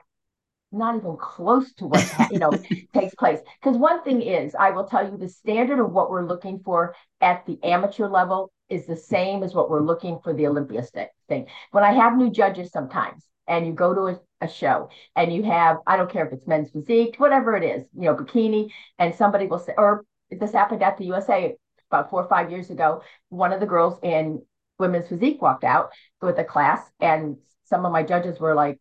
not 0.72 0.96
even 0.96 1.16
close 1.16 1.72
to 1.74 1.86
what 1.86 2.30
you 2.30 2.38
know 2.38 2.50
takes 2.94 3.14
place. 3.14 3.40
Because 3.60 3.76
one 3.76 4.02
thing 4.02 4.22
is, 4.22 4.54
I 4.54 4.70
will 4.70 4.84
tell 4.84 5.08
you, 5.08 5.16
the 5.16 5.28
standard 5.28 5.78
of 5.78 5.92
what 5.92 6.10
we're 6.10 6.26
looking 6.26 6.60
for 6.64 6.94
at 7.20 7.44
the 7.46 7.58
amateur 7.62 8.08
level 8.08 8.52
is 8.68 8.86
the 8.86 8.96
same 8.96 9.42
as 9.42 9.54
what 9.54 9.70
we're 9.70 9.82
looking 9.82 10.18
for 10.24 10.32
the 10.32 10.46
Olympia 10.46 10.82
thing. 11.28 11.46
When 11.70 11.84
I 11.84 11.92
have 11.92 12.16
new 12.16 12.30
judges, 12.30 12.72
sometimes 12.72 13.26
and 13.46 13.66
you 13.66 13.72
go 13.72 13.94
to 13.94 14.00
a, 14.06 14.20
a, 14.40 14.48
show 14.48 14.88
and 15.16 15.32
you 15.32 15.42
have 15.42 15.78
I 15.86 15.96
don't 15.96 16.10
care 16.10 16.26
if 16.26 16.32
it's 16.32 16.46
men's 16.46 16.70
physique, 16.70 17.16
whatever 17.18 17.56
it 17.56 17.64
is, 17.64 17.84
you 17.94 18.02
know, 18.02 18.14
bikini, 18.14 18.70
and 18.98 19.14
somebody 19.14 19.46
will 19.46 19.58
say, 19.58 19.74
or 19.76 20.04
this 20.30 20.52
happened 20.52 20.82
at 20.82 20.96
the 20.96 21.06
USA 21.06 21.54
about 21.90 22.10
four 22.10 22.22
or 22.22 22.28
five 22.28 22.50
years 22.50 22.70
ago. 22.70 23.02
One 23.28 23.52
of 23.52 23.60
the 23.60 23.66
girls 23.66 23.98
in 24.02 24.42
women's 24.78 25.08
physique 25.08 25.42
walked 25.42 25.64
out 25.64 25.90
with 26.20 26.38
a 26.38 26.44
class, 26.44 26.80
and 27.00 27.36
some 27.64 27.84
of 27.84 27.92
my 27.92 28.02
judges 28.02 28.40
were 28.40 28.54
like, 28.54 28.80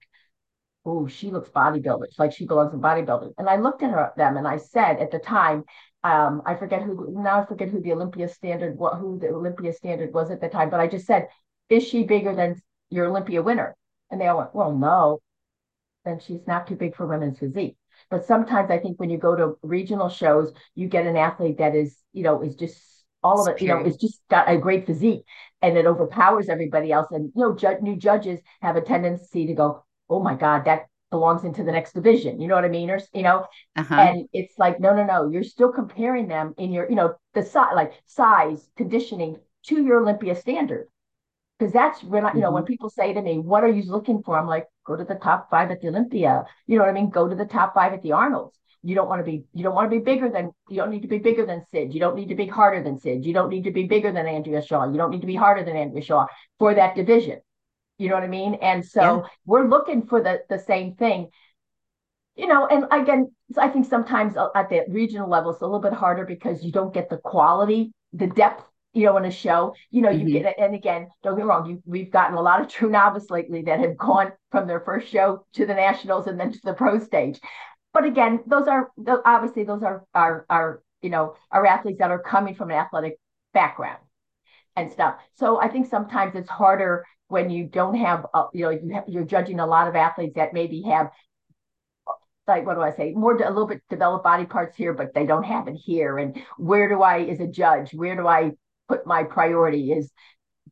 "Oh, 0.85 1.07
she 1.07 1.31
looks 1.31 1.50
bodybuilder. 1.50 2.07
like 2.17 2.31
she 2.33 2.45
belongs 2.47 2.73
in 2.73 2.81
bodybuilding." 2.81 3.33
And 3.38 3.50
I 3.50 3.57
looked 3.57 3.83
at 3.83 3.91
her 3.91 4.11
them 4.17 4.38
and 4.38 4.47
I 4.47 4.57
said 4.57 5.00
at 5.00 5.11
the 5.11 5.19
time, 5.19 5.63
um, 6.03 6.41
I 6.45 6.55
forget 6.55 6.81
who 6.83 7.13
now 7.21 7.41
I 7.41 7.45
forget 7.45 7.69
who 7.69 7.81
the 7.81 7.93
Olympia 7.93 8.27
standard 8.27 8.77
what 8.77 8.97
who 8.97 9.19
the 9.19 9.29
Olympia 9.29 9.73
standard 9.73 10.13
was 10.13 10.31
at 10.31 10.41
the 10.41 10.50
time, 10.50 10.69
but 10.69 10.79
I 10.79 10.88
just 10.88 11.05
said, 11.05 11.27
"Is 11.69 11.83
she 11.88 12.03
bigger 12.03 12.35
than 12.35 12.61
your 12.89 13.05
Olympia 13.07 13.41
winner?" 13.43 13.75
And 14.09 14.19
they 14.19 14.27
all 14.27 14.38
went, 14.39 14.53
well, 14.55 14.73
no, 14.73 15.21
then 16.05 16.19
she's 16.19 16.45
not 16.47 16.67
too 16.67 16.75
big 16.75 16.95
for 16.95 17.07
women's 17.07 17.39
physique. 17.39 17.77
But 18.09 18.25
sometimes 18.25 18.71
I 18.71 18.79
think 18.79 19.00
when 19.00 19.09
you 19.09 19.17
go 19.17 19.35
to 19.35 19.57
regional 19.61 20.09
shows, 20.09 20.53
you 20.75 20.88
get 20.88 21.05
an 21.05 21.15
athlete 21.15 21.57
that 21.59 21.75
is, 21.75 21.97
you 22.13 22.23
know, 22.23 22.41
is 22.41 22.55
just 22.55 22.77
all 23.23 23.41
of 23.41 23.47
it, 23.55 23.61
you 23.61 23.67
know, 23.67 23.83
is 23.85 23.97
just 23.97 24.21
got 24.29 24.50
a 24.50 24.57
great 24.57 24.85
physique 24.88 25.23
and 25.61 25.77
it 25.77 25.85
overpowers 25.85 26.50
everybody 26.50 26.91
else. 26.91 27.07
And, 27.11 27.31
you 27.35 27.41
know, 27.43 27.55
ju- 27.55 27.77
new 27.81 27.95
judges 27.95 28.39
have 28.61 28.75
a 28.75 28.81
tendency 28.81 29.47
to 29.47 29.53
go, 29.53 29.85
oh 30.11 30.21
my 30.21 30.35
God, 30.35 30.65
that 30.65 30.87
belongs 31.09 31.43
into 31.43 31.63
the 31.63 31.71
next 31.71 31.93
division. 31.93 32.39
You 32.39 32.47
know 32.47 32.55
what 32.55 32.65
I 32.65 32.69
mean? 32.69 32.89
Or, 32.89 32.99
you 33.13 33.23
know, 33.23 33.45
uh-huh. 33.75 33.95
and 33.95 34.29
it's 34.33 34.57
like, 34.57 34.79
no, 34.79 34.95
no, 34.95 35.03
no, 35.03 35.29
you're 35.29 35.43
still 35.43 35.71
comparing 35.71 36.27
them 36.27 36.53
in 36.57 36.71
your, 36.71 36.89
you 36.89 36.95
know, 36.95 37.15
the 37.33 37.43
size, 37.43 37.73
like 37.75 37.93
size, 38.05 38.69
conditioning 38.77 39.37
to 39.67 39.83
your 39.83 40.01
Olympia 40.01 40.35
standard 40.35 40.87
because 41.61 41.71
that's 41.71 42.03
when 42.03 42.25
I, 42.25 42.33
you 42.33 42.39
know, 42.39 42.47
mm-hmm. 42.47 42.55
when 42.55 42.63
people 42.65 42.89
say 42.89 43.13
to 43.13 43.21
me, 43.21 43.37
"What 43.37 43.63
are 43.63 43.69
you 43.69 43.83
looking 43.83 44.23
for?" 44.23 44.37
I'm 44.37 44.47
like, 44.47 44.65
"Go 44.83 44.95
to 44.95 45.03
the 45.03 45.13
top 45.13 45.51
five 45.51 45.69
at 45.69 45.79
the 45.79 45.89
Olympia." 45.89 46.45
You 46.65 46.77
know 46.77 46.83
what 46.85 46.89
I 46.89 46.93
mean? 46.93 47.11
Go 47.11 47.29
to 47.29 47.35
the 47.35 47.45
top 47.45 47.75
five 47.75 47.93
at 47.93 48.01
the 48.01 48.13
Arnold's. 48.13 48.57
You 48.81 48.95
don't 48.95 49.07
want 49.07 49.19
to 49.19 49.23
be, 49.23 49.43
you 49.53 49.61
don't 49.61 49.75
want 49.75 49.91
to 49.91 49.95
be 49.95 50.03
bigger 50.03 50.27
than, 50.27 50.49
you 50.67 50.77
don't 50.77 50.89
need 50.89 51.03
to 51.03 51.07
be 51.07 51.19
bigger 51.19 51.45
than 51.45 51.63
Sid. 51.69 51.93
You 51.93 51.99
don't 51.99 52.15
need 52.15 52.29
to 52.29 52.35
be 52.35 52.47
harder 52.47 52.81
than 52.81 52.97
Sid. 52.97 53.23
You 53.23 53.31
don't 53.31 53.49
need 53.49 53.65
to 53.65 53.71
be 53.71 53.83
bigger 53.83 54.11
than 54.11 54.25
Andrea 54.25 54.63
Shaw. 54.63 54.89
You 54.89 54.97
don't 54.97 55.11
need 55.11 55.21
to 55.21 55.27
be 55.27 55.35
harder 55.35 55.63
than 55.63 55.77
Andrea 55.77 56.03
Shaw 56.03 56.25
for 56.57 56.73
that 56.73 56.95
division. 56.95 57.41
You 58.01 58.09
know 58.09 58.16
what 58.16 58.24
I 58.24 58.27
mean? 58.27 58.55
And 58.55 58.85
so 58.85 59.01
yeah. 59.01 59.29
we're 59.46 59.68
looking 59.68 60.07
for 60.07 60.22
the 60.22 60.42
the 60.50 60.59
same 60.59 60.96
thing. 60.96 61.29
You 62.35 62.48
know, 62.48 62.66
and 62.66 62.85
again, 62.92 63.31
I 63.57 63.68
think 63.68 63.85
sometimes 63.85 64.35
at 64.55 64.70
the 64.70 64.85
regional 64.87 65.29
level 65.29 65.51
it's 65.51 65.61
a 65.61 65.66
little 65.66 65.81
bit 65.81 65.94
harder 65.94 66.25
because 66.25 66.64
you 66.64 66.72
don't 66.72 66.94
get 66.94 67.09
the 67.09 67.18
quality, 67.18 67.94
the 68.14 68.27
depth 68.27 68.64
you 68.94 69.05
know, 69.05 69.16
in 69.18 69.25
a 69.25 69.31
show, 69.31 69.74
you 69.90 70.01
know, 70.01 70.09
you 70.09 70.25
mm-hmm. 70.25 70.44
get, 70.44 70.59
and 70.59 70.75
again, 70.75 71.07
don't 71.24 71.37
get 71.37 71.46
wrong, 71.46 71.70
you, 71.70 71.81
we've 71.85 72.11
gotten 72.11 72.35
a 72.35 72.42
lot 72.42 72.59
of 72.59 72.68
true 72.75 72.90
novice 72.90 73.29
lately 73.29 73.61
that 73.61 73.79
have 73.79 73.96
gone 73.98 74.33
from 74.51 74.68
their 74.68 74.81
first 74.81 75.09
show 75.09 75.46
to 75.53 75.66
the 75.66 75.74
nationals 75.74 76.27
and 76.27 76.40
then 76.40 76.51
to 76.51 76.59
the 76.64 76.74
pro 76.74 77.00
stage. 77.00 77.40
But 77.94 78.05
again, 78.05 78.42
those 78.48 78.68
are 78.68 78.92
obviously 79.25 79.64
those 79.64 79.83
are 79.83 80.03
are 80.14 80.46
are 80.50 80.81
you 81.01 81.09
know 81.09 81.35
are 81.51 81.66
athletes 81.66 82.00
that 82.00 82.11
are 82.11 82.22
coming 82.22 82.55
from 82.55 82.72
an 82.72 82.77
athletic 82.77 83.18
background 83.53 84.00
and 84.75 84.92
stuff. 84.92 85.16
So 85.35 85.59
I 85.59 85.68
think 85.68 85.90
sometimes 85.90 86.35
it's 86.35 86.50
harder 86.50 87.05
when 87.31 87.50
you 87.50 87.65
don't 87.65 87.96
have, 87.96 88.25
a, 88.33 88.46
you 88.53 88.63
know, 88.63 88.70
you 88.70 88.94
have, 88.94 89.03
you're 89.07 89.25
judging 89.25 89.59
a 89.59 89.65
lot 89.65 89.87
of 89.87 89.96
athletes 89.96 90.35
that 90.35 90.53
maybe 90.53 90.81
have 90.83 91.09
like 92.48 92.65
what 92.65 92.75
do 92.75 92.81
I 92.81 92.91
say? 92.91 93.13
More 93.13 93.35
a 93.35 93.50
little 93.50 93.67
bit 93.67 93.81
developed 93.89 94.24
body 94.24 94.46
parts 94.46 94.75
here, 94.75 94.94
but 94.94 95.13
they 95.13 95.25
don't 95.25 95.44
have 95.44 95.67
it 95.67 95.75
here. 95.75 96.17
And 96.17 96.41
where 96.57 96.89
do 96.89 97.01
I, 97.01 97.22
as 97.22 97.39
a 97.39 97.48
judge, 97.48 97.94
where 97.94 98.15
do 98.15 98.27
I 98.27 98.51
put 98.89 99.05
my 99.05 99.24
priority 99.24 99.91
is 99.91 100.11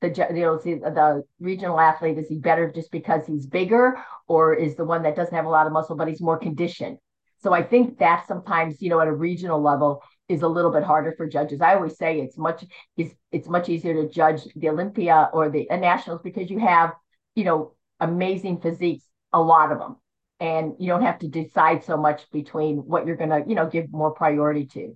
the 0.01 0.07
you 0.33 0.41
know 0.41 0.57
the 0.57 1.23
regional 1.39 1.79
athlete 1.79 2.17
is 2.17 2.27
he 2.27 2.37
better 2.37 2.71
just 2.71 2.91
because 2.91 3.25
he's 3.25 3.45
bigger 3.45 3.97
or 4.27 4.53
is 4.53 4.75
the 4.75 4.85
one 4.85 5.03
that 5.03 5.15
doesn't 5.15 5.35
have 5.35 5.45
a 5.45 5.49
lot 5.49 5.67
of 5.67 5.73
muscle 5.73 5.95
but 5.95 6.07
he's 6.07 6.21
more 6.21 6.37
conditioned 6.37 6.97
so 7.37 7.53
i 7.53 7.61
think 7.61 7.97
that 7.99 8.25
sometimes 8.27 8.81
you 8.81 8.89
know 8.89 8.99
at 8.99 9.07
a 9.07 9.13
regional 9.13 9.61
level 9.61 10.01
is 10.29 10.41
a 10.43 10.47
little 10.47 10.71
bit 10.71 10.83
harder 10.83 11.13
for 11.17 11.27
judges 11.27 11.59
i 11.59 11.75
always 11.75 11.97
say 11.97 12.21
it's 12.21 12.37
much 12.37 12.63
it's, 12.95 13.13
it's 13.31 13.49
much 13.49 13.67
easier 13.67 13.93
to 13.93 14.07
judge 14.09 14.41
the 14.55 14.69
olympia 14.69 15.29
or 15.33 15.49
the 15.49 15.67
nationals 15.71 16.21
because 16.23 16.49
you 16.49 16.59
have 16.59 16.93
you 17.35 17.43
know 17.43 17.73
amazing 17.99 18.61
physiques 18.61 19.03
a 19.33 19.41
lot 19.41 19.71
of 19.71 19.79
them 19.79 19.97
and 20.39 20.73
you 20.79 20.87
don't 20.87 21.03
have 21.03 21.19
to 21.19 21.27
decide 21.27 21.83
so 21.83 21.97
much 21.97 22.21
between 22.31 22.77
what 22.77 23.05
you're 23.05 23.17
going 23.17 23.29
to 23.29 23.43
you 23.47 23.55
know 23.55 23.67
give 23.67 23.91
more 23.91 24.11
priority 24.11 24.65
to 24.65 24.95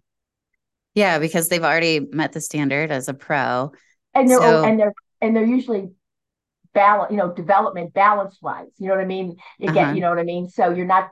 yeah, 0.96 1.20
because 1.20 1.50
they've 1.50 1.64
already 1.64 2.00
met 2.00 2.34
the 2.34 2.42
standard 2.42 2.92
as 2.92 3.08
a 3.08 3.14
pro. 3.14 3.72
And 4.14 4.30
they're 4.30 4.40
so, 4.40 4.64
and 4.64 4.80
they're 4.80 4.94
and 5.22 5.36
they're 5.36 5.46
usually 5.46 5.92
balance, 6.74 7.12
you 7.12 7.18
know, 7.18 7.34
development 7.34 7.94
balance 7.94 8.38
wise. 8.42 8.70
You 8.78 8.88
know 8.88 8.96
what 8.96 9.04
I 9.04 9.08
mean? 9.08 9.38
Again, 9.62 9.78
uh-huh. 9.78 9.94
you 9.94 10.02
know 10.02 10.10
what 10.10 10.20
I 10.20 10.24
mean? 10.24 10.50
So 10.50 10.70
you're 10.70 10.86
not 10.86 11.12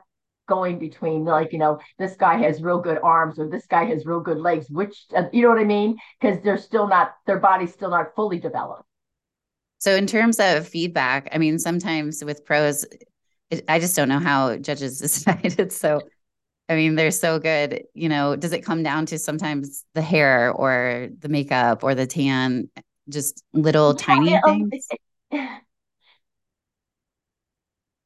going 0.52 0.78
between 0.78 1.24
like, 1.24 1.52
you 1.52 1.58
know, 1.58 1.78
this 1.98 2.14
guy 2.16 2.36
has 2.36 2.62
real 2.62 2.78
good 2.78 2.98
arms 3.02 3.38
or 3.38 3.48
this 3.48 3.66
guy 3.66 3.84
has 3.84 4.04
real 4.04 4.20
good 4.20 4.38
legs, 4.38 4.66
which 4.68 5.06
uh, 5.16 5.24
you 5.32 5.42
know 5.42 5.48
what 5.48 5.58
I 5.58 5.64
mean? 5.64 5.96
Because 6.20 6.42
they're 6.42 6.58
still 6.58 6.86
not 6.86 7.14
their 7.26 7.38
body's 7.38 7.72
still 7.72 7.90
not 7.90 8.14
fully 8.14 8.38
developed. 8.38 8.84
So 9.78 9.94
in 9.96 10.06
terms 10.06 10.38
of 10.38 10.68
feedback, 10.68 11.28
I 11.32 11.38
mean, 11.38 11.58
sometimes 11.58 12.22
with 12.22 12.44
pros, 12.44 12.84
I 13.66 13.80
just 13.80 13.96
don't 13.96 14.08
know 14.08 14.20
how 14.20 14.56
judges 14.56 14.98
decide. 15.06 15.54
It's 15.58 15.76
so 15.76 16.00
I 16.68 16.76
mean, 16.76 16.94
they're 16.94 17.10
so 17.10 17.38
good. 17.38 17.82
You 17.94 18.08
know, 18.08 18.36
does 18.36 18.52
it 18.52 18.60
come 18.64 18.82
down 18.82 19.06
to 19.06 19.18
sometimes 19.18 19.84
the 19.94 20.02
hair 20.02 20.52
or 20.52 21.08
the 21.18 21.28
makeup 21.28 21.82
or 21.82 21.94
the 21.94 22.06
tan, 22.06 22.68
just 23.08 23.42
little 23.52 23.90
yeah, 23.98 24.06
tiny 24.06 24.36
um, 24.36 24.70
things? 24.70 24.88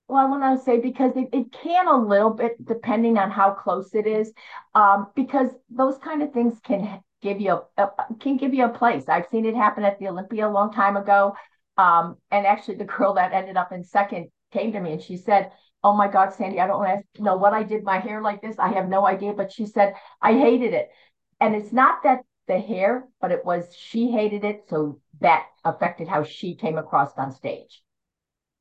Well, 0.09 0.25
I 0.25 0.29
want 0.29 0.59
to 0.59 0.65
say 0.65 0.81
because 0.81 1.17
it, 1.17 1.29
it 1.33 1.53
can 1.53 1.89
a 1.89 1.97
little 1.97 2.31
bit 2.31 2.65
depending 2.65 3.19
on 3.19 3.31
how 3.31 3.51
close 3.53 3.95
it 3.95 4.07
is, 4.07 4.33
um, 4.75 5.09
because 5.17 5.51
those 5.71 5.99
kind 5.99 6.23
of 6.23 6.33
things 6.33 6.59
can 6.65 7.01
give 7.23 7.41
you 7.41 7.61
a, 7.77 7.83
a, 7.83 7.91
can 8.21 8.37
give 8.37 8.55
you 8.55 8.65
a 8.65 8.69
place. 8.69 9.09
I've 9.09 9.27
seen 9.27 9.47
it 9.47 9.57
happen 9.57 9.85
at 9.85 9.99
the 9.99 10.09
Olympia 10.09 10.49
a 10.49 10.51
long 10.51 10.73
time 10.73 10.97
ago, 10.97 11.35
um, 11.77 12.17
and 12.31 12.47
actually 12.47 12.77
the 12.77 12.85
girl 12.85 13.15
that 13.15 13.33
ended 13.33 13.57
up 13.57 13.73
in 13.73 13.83
second 13.85 14.29
came 14.53 14.73
to 14.73 14.81
me 14.81 14.93
and 14.93 15.03
she 15.03 15.17
said, 15.17 15.51
oh 15.83 15.93
my 15.93 16.09
God, 16.09 16.33
Sandy, 16.33 16.61
I 16.61 16.67
don't 16.67 16.81
want 16.81 17.05
to 17.15 17.23
know 17.23 17.37
what 17.37 17.53
I 17.53 17.63
did 17.63 17.85
my 17.85 17.99
hair 17.99 18.21
like 18.21 18.43
this. 18.43 18.59
I 18.59 18.69
have 18.73 18.89
no 18.89 19.07
idea. 19.07 19.33
But 19.33 19.53
she 19.53 19.67
said, 19.67 19.95
I 20.21 20.33
hated 20.33 20.73
it. 20.73 20.89
And 21.41 21.55
it's 21.55 21.73
not 21.73 22.03
that 22.03 22.21
the 22.49 22.59
hair, 22.59 23.07
but 23.21 23.31
it 23.31 23.45
was 23.45 23.75
she 23.77 24.11
hated 24.11 24.45
it. 24.45 24.65
So 24.69 25.01
that 25.21 25.47
affected 25.65 26.09
how 26.09 26.25
she 26.25 26.55
came 26.55 26.79
across 26.79 27.13
on 27.17 27.33
stage. 27.33 27.83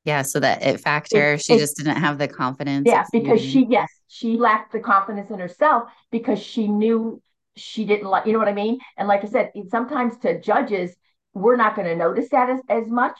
Yeah. 0.05 0.21
So 0.21 0.39
that 0.39 0.63
it 0.63 0.79
factor, 0.79 1.33
it, 1.33 1.43
she 1.43 1.53
it, 1.53 1.59
just 1.59 1.77
didn't 1.77 1.97
have 1.97 2.17
the 2.17 2.27
confidence. 2.27 2.85
Yeah. 2.87 3.05
Because 3.11 3.41
she, 3.41 3.65
yes, 3.69 3.89
she 4.07 4.37
lacked 4.37 4.71
the 4.71 4.79
confidence 4.79 5.29
in 5.29 5.39
herself 5.39 5.89
because 6.11 6.39
she 6.39 6.67
knew 6.67 7.21
she 7.57 7.85
didn't 7.85 8.07
like, 8.07 8.25
you 8.25 8.33
know 8.33 8.39
what 8.39 8.47
I 8.47 8.53
mean? 8.53 8.79
And 8.97 9.07
like 9.07 9.23
I 9.23 9.27
said, 9.27 9.51
sometimes 9.69 10.17
to 10.19 10.39
judges, 10.39 10.95
we're 11.33 11.57
not 11.57 11.75
going 11.75 11.87
to 11.87 11.95
notice 11.95 12.29
that 12.29 12.49
as, 12.49 12.61
as 12.69 12.87
much 12.87 13.17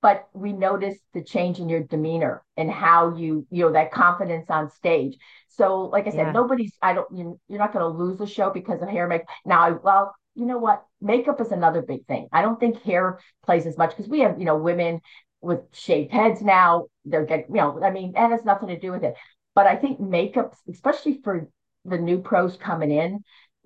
but 0.00 0.28
we 0.32 0.52
notice 0.52 0.96
the 1.12 1.22
change 1.22 1.58
in 1.58 1.68
your 1.68 1.82
demeanor 1.82 2.42
and 2.56 2.70
how 2.70 3.16
you 3.16 3.46
you 3.50 3.64
know 3.64 3.72
that 3.72 3.90
confidence 3.90 4.46
on 4.48 4.70
stage 4.70 5.16
so 5.48 5.84
like 5.86 6.06
i 6.06 6.10
said 6.10 6.26
yeah. 6.26 6.32
nobody's 6.32 6.72
i 6.82 6.92
don't 6.92 7.10
you, 7.16 7.38
you're 7.48 7.58
not 7.58 7.72
going 7.72 7.82
to 7.82 7.98
lose 7.98 8.18
the 8.18 8.26
show 8.26 8.50
because 8.50 8.80
of 8.80 8.88
hair 8.88 9.06
make 9.06 9.22
now 9.44 9.60
I, 9.60 9.70
well 9.70 10.14
you 10.34 10.46
know 10.46 10.58
what 10.58 10.84
makeup 11.00 11.40
is 11.40 11.50
another 11.50 11.82
big 11.82 12.06
thing 12.06 12.28
i 12.32 12.42
don't 12.42 12.60
think 12.60 12.82
hair 12.82 13.18
plays 13.44 13.66
as 13.66 13.76
much 13.76 13.90
because 13.90 14.08
we 14.08 14.20
have 14.20 14.38
you 14.38 14.44
know 14.44 14.56
women 14.56 15.00
with 15.40 15.60
shaved 15.72 16.12
heads 16.12 16.42
now 16.42 16.86
they're 17.04 17.24
getting 17.24 17.46
you 17.48 17.60
know 17.60 17.80
i 17.82 17.90
mean 17.90 18.12
that 18.12 18.30
has 18.30 18.44
nothing 18.44 18.68
to 18.68 18.78
do 18.78 18.90
with 18.90 19.04
it 19.04 19.14
but 19.54 19.66
i 19.66 19.76
think 19.76 20.00
makeup 20.00 20.54
especially 20.68 21.20
for 21.22 21.48
the 21.84 21.98
new 21.98 22.18
pros 22.18 22.56
coming 22.56 22.90
in 22.90 23.22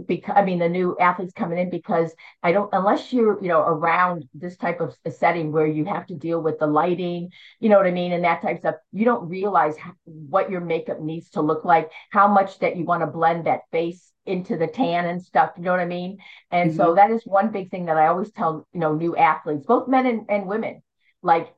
because 0.07 0.35
I 0.37 0.45
mean 0.45 0.59
the 0.59 0.69
new 0.69 0.97
athletes 0.99 1.33
coming 1.33 1.59
in 1.59 1.71
because 1.71 2.15
I 2.43 2.53
don't 2.53 2.71
unless 2.73 3.13
you're 3.13 3.41
you 3.43 3.49
know 3.49 3.61
around 3.61 4.25
this 4.35 4.57
type 4.57 4.81
of 4.81 4.97
setting 5.11 5.53
where 5.53 5.67
you 5.67 5.85
have 5.85 6.07
to 6.07 6.15
deal 6.15 6.41
with 6.41 6.59
the 6.59 6.67
lighting, 6.67 7.31
you 7.61 7.69
know 7.69 7.77
what 7.77 7.87
I 7.87 7.91
mean, 7.91 8.13
and 8.13 8.25
that 8.25 8.43
type 8.43 8.57
of 8.57 8.61
stuff, 8.61 8.75
you 8.93 9.05
don't 9.05 9.29
realize 9.29 9.75
what 10.05 10.51
your 10.51 10.61
makeup 10.61 11.01
needs 11.01 11.31
to 11.31 11.43
look 11.43 11.65
like, 11.65 11.91
how 12.11 12.29
much 12.29 12.59
that 12.61 12.77
you 12.77 12.85
want 12.85 13.03
to 13.03 13.07
blend 13.07 13.47
that 13.47 13.63
face 13.71 14.11
into 14.25 14.57
the 14.57 14.67
tan 14.67 15.07
and 15.07 15.23
stuff, 15.23 15.51
you 15.57 15.65
know 15.65 15.73
what 15.73 15.81
I 15.81 15.87
mean? 15.87 16.19
And 16.51 16.71
mm-hmm. 16.71 16.77
so 16.77 16.95
that 16.95 17.11
is 17.11 17.23
one 17.25 17.51
big 17.51 17.71
thing 17.71 17.87
that 17.87 17.97
I 17.97 18.07
always 18.07 18.31
tell, 18.31 18.67
you 18.73 18.81
know, 18.81 18.95
new 18.95 19.17
athletes, 19.17 19.67
both 19.67 19.89
men 19.89 20.07
and, 20.07 20.27
and 20.29 20.47
women, 20.47 20.83
like 21.23 21.53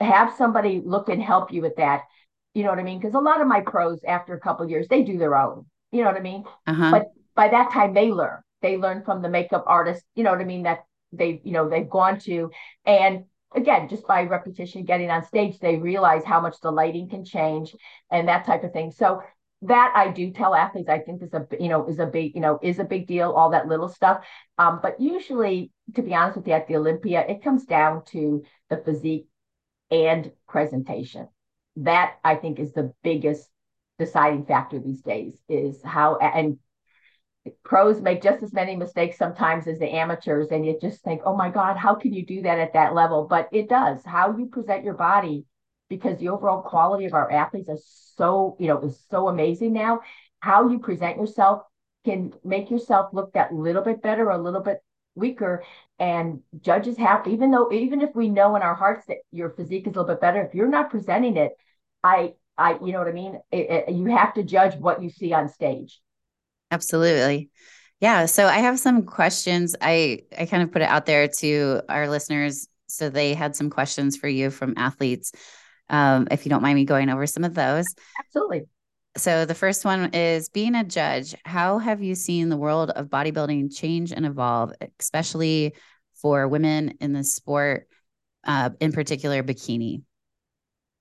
have 0.00 0.34
somebody 0.36 0.82
look 0.84 1.08
and 1.08 1.22
help 1.22 1.52
you 1.52 1.62
with 1.62 1.76
that. 1.76 2.02
You 2.54 2.62
know 2.62 2.70
what 2.70 2.78
I 2.78 2.84
mean? 2.84 2.98
Because 2.98 3.14
a 3.14 3.20
lot 3.20 3.40
of 3.40 3.46
my 3.46 3.60
pros 3.60 4.04
after 4.04 4.34
a 4.34 4.40
couple 4.40 4.68
years, 4.68 4.86
they 4.88 5.02
do 5.02 5.18
their 5.18 5.36
own. 5.36 5.66
You 5.92 6.02
know 6.02 6.08
what 6.08 6.18
I 6.18 6.22
mean? 6.22 6.44
Uh-huh. 6.66 6.90
But 6.90 7.12
by 7.34 7.48
that 7.48 7.70
time 7.70 7.94
they 7.94 8.10
learn 8.10 8.40
they 8.62 8.76
learn 8.78 9.02
from 9.04 9.22
the 9.22 9.28
makeup 9.28 9.64
artist 9.66 10.02
you 10.14 10.24
know 10.24 10.30
what 10.30 10.40
i 10.40 10.44
mean 10.44 10.62
that 10.64 10.80
they 11.12 11.40
you 11.44 11.52
know 11.52 11.68
they've 11.68 11.90
gone 11.90 12.18
to 12.18 12.50
and 12.84 13.24
again 13.54 13.88
just 13.88 14.06
by 14.06 14.22
repetition 14.22 14.84
getting 14.84 15.10
on 15.10 15.24
stage 15.24 15.58
they 15.58 15.76
realize 15.76 16.24
how 16.24 16.40
much 16.40 16.56
the 16.60 16.70
lighting 16.70 17.08
can 17.08 17.24
change 17.24 17.74
and 18.10 18.28
that 18.28 18.44
type 18.44 18.64
of 18.64 18.72
thing 18.72 18.90
so 18.90 19.22
that 19.62 19.92
i 19.94 20.10
do 20.10 20.30
tell 20.30 20.54
athletes 20.54 20.88
i 20.88 20.98
think 20.98 21.22
is 21.22 21.32
a 21.34 21.46
you 21.60 21.68
know 21.68 21.86
is 21.86 21.98
a 21.98 22.06
big 22.06 22.34
you 22.34 22.40
know 22.40 22.58
is 22.62 22.78
a 22.78 22.84
big 22.84 23.06
deal 23.06 23.32
all 23.32 23.50
that 23.50 23.68
little 23.68 23.88
stuff 23.88 24.24
um, 24.58 24.80
but 24.82 25.00
usually 25.00 25.70
to 25.94 26.02
be 26.02 26.14
honest 26.14 26.36
with 26.36 26.46
you 26.46 26.54
at 26.54 26.66
the 26.66 26.76
olympia 26.76 27.24
it 27.28 27.42
comes 27.42 27.64
down 27.64 28.02
to 28.04 28.42
the 28.70 28.78
physique 28.78 29.26
and 29.90 30.30
presentation. 30.48 31.28
That 31.76 32.14
i 32.22 32.36
think 32.36 32.60
is 32.60 32.72
the 32.72 32.92
biggest 33.02 33.48
deciding 33.98 34.46
factor 34.46 34.78
these 34.78 35.02
days 35.02 35.36
is 35.48 35.82
how 35.82 36.16
and 36.16 36.58
pros 37.62 38.00
make 38.00 38.22
just 38.22 38.42
as 38.42 38.52
many 38.52 38.74
mistakes 38.76 39.18
sometimes 39.18 39.66
as 39.66 39.78
the 39.78 39.92
amateurs 39.92 40.48
and 40.50 40.64
you 40.64 40.78
just 40.80 41.02
think 41.02 41.20
oh 41.24 41.36
my 41.36 41.50
god 41.50 41.76
how 41.76 41.94
can 41.94 42.12
you 42.12 42.24
do 42.24 42.42
that 42.42 42.58
at 42.58 42.72
that 42.74 42.94
level? 42.94 43.26
But 43.28 43.48
it 43.52 43.68
does. 43.68 44.04
How 44.04 44.36
you 44.36 44.46
present 44.46 44.84
your 44.84 44.94
body 44.94 45.46
because 45.88 46.18
the 46.18 46.28
overall 46.28 46.62
quality 46.62 47.04
of 47.04 47.14
our 47.14 47.30
athletes 47.30 47.68
is 47.68 47.84
so 48.16 48.56
you 48.58 48.68
know 48.68 48.80
is 48.80 49.02
so 49.10 49.28
amazing 49.28 49.72
now 49.72 50.00
how 50.40 50.68
you 50.68 50.78
present 50.78 51.16
yourself 51.16 51.62
can 52.04 52.32
make 52.44 52.70
yourself 52.70 53.10
look 53.12 53.32
that 53.32 53.52
little 53.52 53.82
bit 53.82 54.02
better 54.02 54.28
a 54.30 54.42
little 54.42 54.60
bit 54.60 54.78
weaker 55.14 55.62
and 55.98 56.40
judges 56.60 56.96
have 56.96 57.26
even 57.26 57.50
though 57.50 57.70
even 57.72 58.00
if 58.00 58.10
we 58.14 58.28
know 58.28 58.56
in 58.56 58.62
our 58.62 58.74
hearts 58.74 59.06
that 59.06 59.18
your 59.30 59.50
physique 59.50 59.86
is 59.86 59.94
a 59.94 60.00
little 60.00 60.04
bit 60.14 60.20
better 60.20 60.42
if 60.42 60.54
you're 60.54 60.68
not 60.68 60.90
presenting 60.90 61.36
it 61.36 61.52
i 62.02 62.32
i 62.58 62.72
you 62.84 62.92
know 62.92 62.98
what 62.98 63.06
i 63.06 63.12
mean 63.12 63.38
it, 63.52 63.86
it, 63.88 63.94
you 63.94 64.06
have 64.06 64.34
to 64.34 64.42
judge 64.42 64.74
what 64.74 65.02
you 65.02 65.08
see 65.08 65.32
on 65.32 65.48
stage 65.48 66.00
Absolutely. 66.74 67.50
Yeah. 68.00 68.26
So 68.26 68.46
I 68.46 68.58
have 68.58 68.80
some 68.80 69.04
questions. 69.04 69.76
I 69.80 70.22
I 70.36 70.46
kind 70.46 70.62
of 70.64 70.72
put 70.72 70.82
it 70.82 70.88
out 70.88 71.06
there 71.06 71.28
to 71.38 71.82
our 71.88 72.08
listeners. 72.08 72.66
So 72.88 73.08
they 73.08 73.34
had 73.34 73.54
some 73.54 73.70
questions 73.70 74.16
for 74.16 74.26
you 74.26 74.50
from 74.50 74.74
athletes. 74.76 75.30
Um, 75.88 76.26
if 76.32 76.44
you 76.44 76.50
don't 76.50 76.62
mind 76.62 76.74
me 76.74 76.84
going 76.84 77.10
over 77.10 77.28
some 77.28 77.44
of 77.44 77.54
those. 77.54 77.86
Absolutely. 78.18 78.62
So 79.16 79.44
the 79.44 79.54
first 79.54 79.84
one 79.84 80.10
is 80.12 80.48
being 80.48 80.74
a 80.74 80.82
judge. 80.82 81.34
How 81.44 81.78
have 81.78 82.02
you 82.02 82.14
seen 82.16 82.48
the 82.48 82.56
world 82.56 82.90
of 82.90 83.06
bodybuilding 83.06 83.74
change 83.74 84.12
and 84.12 84.26
evolve, 84.26 84.72
especially 84.98 85.74
for 86.14 86.48
women 86.48 86.94
in 87.00 87.12
the 87.12 87.22
sport, 87.22 87.86
uh, 88.44 88.70
in 88.80 88.92
particular 88.92 89.42
bikini? 89.44 90.02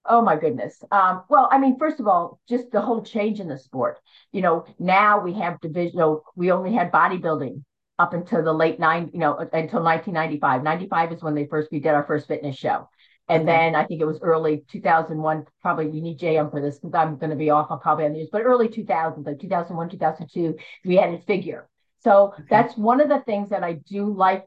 Oh 0.06 0.22
my 0.22 0.36
goodness. 0.36 0.84
Um, 0.92 1.24
well, 1.30 1.48
I 1.52 1.58
mean, 1.58 1.80
first 1.80 2.00
of 2.00 2.08
all, 2.08 2.40
just 2.48 2.72
the 2.72 2.82
whole 2.82 3.04
change 3.04 3.40
in 3.40 3.48
the 3.48 3.58
sport. 3.58 4.00
You 4.32 4.42
know, 4.42 4.66
now 4.78 5.20
we 5.20 5.34
have 5.34 5.62
division. 5.62 5.94
You 5.94 6.00
know, 6.00 6.24
we 6.36 6.52
only 6.52 6.74
had 6.74 6.92
bodybuilding 6.92 7.64
up 7.98 8.14
until 8.14 8.44
the 8.44 8.54
late 8.54 8.80
nine. 8.80 9.10
You 9.14 9.20
know, 9.20 9.38
until 9.38 9.82
1995. 9.82 10.62
95 10.62 11.14
is 11.14 11.24
when 11.24 11.36
they 11.36 11.46
first 11.46 11.72
we 11.72 11.80
did 11.80 11.94
our 11.94 12.04
first 12.04 12.28
fitness 12.28 12.58
show, 12.58 12.90
and 13.30 13.44
okay. 13.44 13.52
then 13.52 13.76
I 13.76 13.86
think 13.86 14.02
it 14.02 14.06
was 14.06 14.20
early 14.22 14.64
2001. 14.70 15.46
Probably 15.62 15.90
you 15.90 16.02
need 16.02 16.20
JM 16.20 16.52
for 16.52 16.62
this 16.62 16.80
because 16.80 16.94
I'm 16.94 17.18
going 17.18 17.30
to 17.30 17.36
be 17.36 17.50
off. 17.50 17.68
I'll 17.70 17.78
probably 17.78 18.06
on 18.06 18.12
the 18.12 18.20
news, 18.20 18.30
but 18.32 18.44
early 18.44 18.68
2000s, 18.68 19.26
like 19.26 19.40
2001, 19.40 19.90
2002, 19.90 20.56
we 20.86 20.96
had 20.96 21.14
a 21.14 21.20
figure. 21.20 21.68
So 22.00 22.34
okay. 22.34 22.44
that's 22.50 22.76
one 22.76 23.00
of 23.00 23.10
the 23.10 23.22
things 23.22 23.50
that 23.50 23.64
I 23.64 23.74
do 23.74 24.14
like 24.14 24.46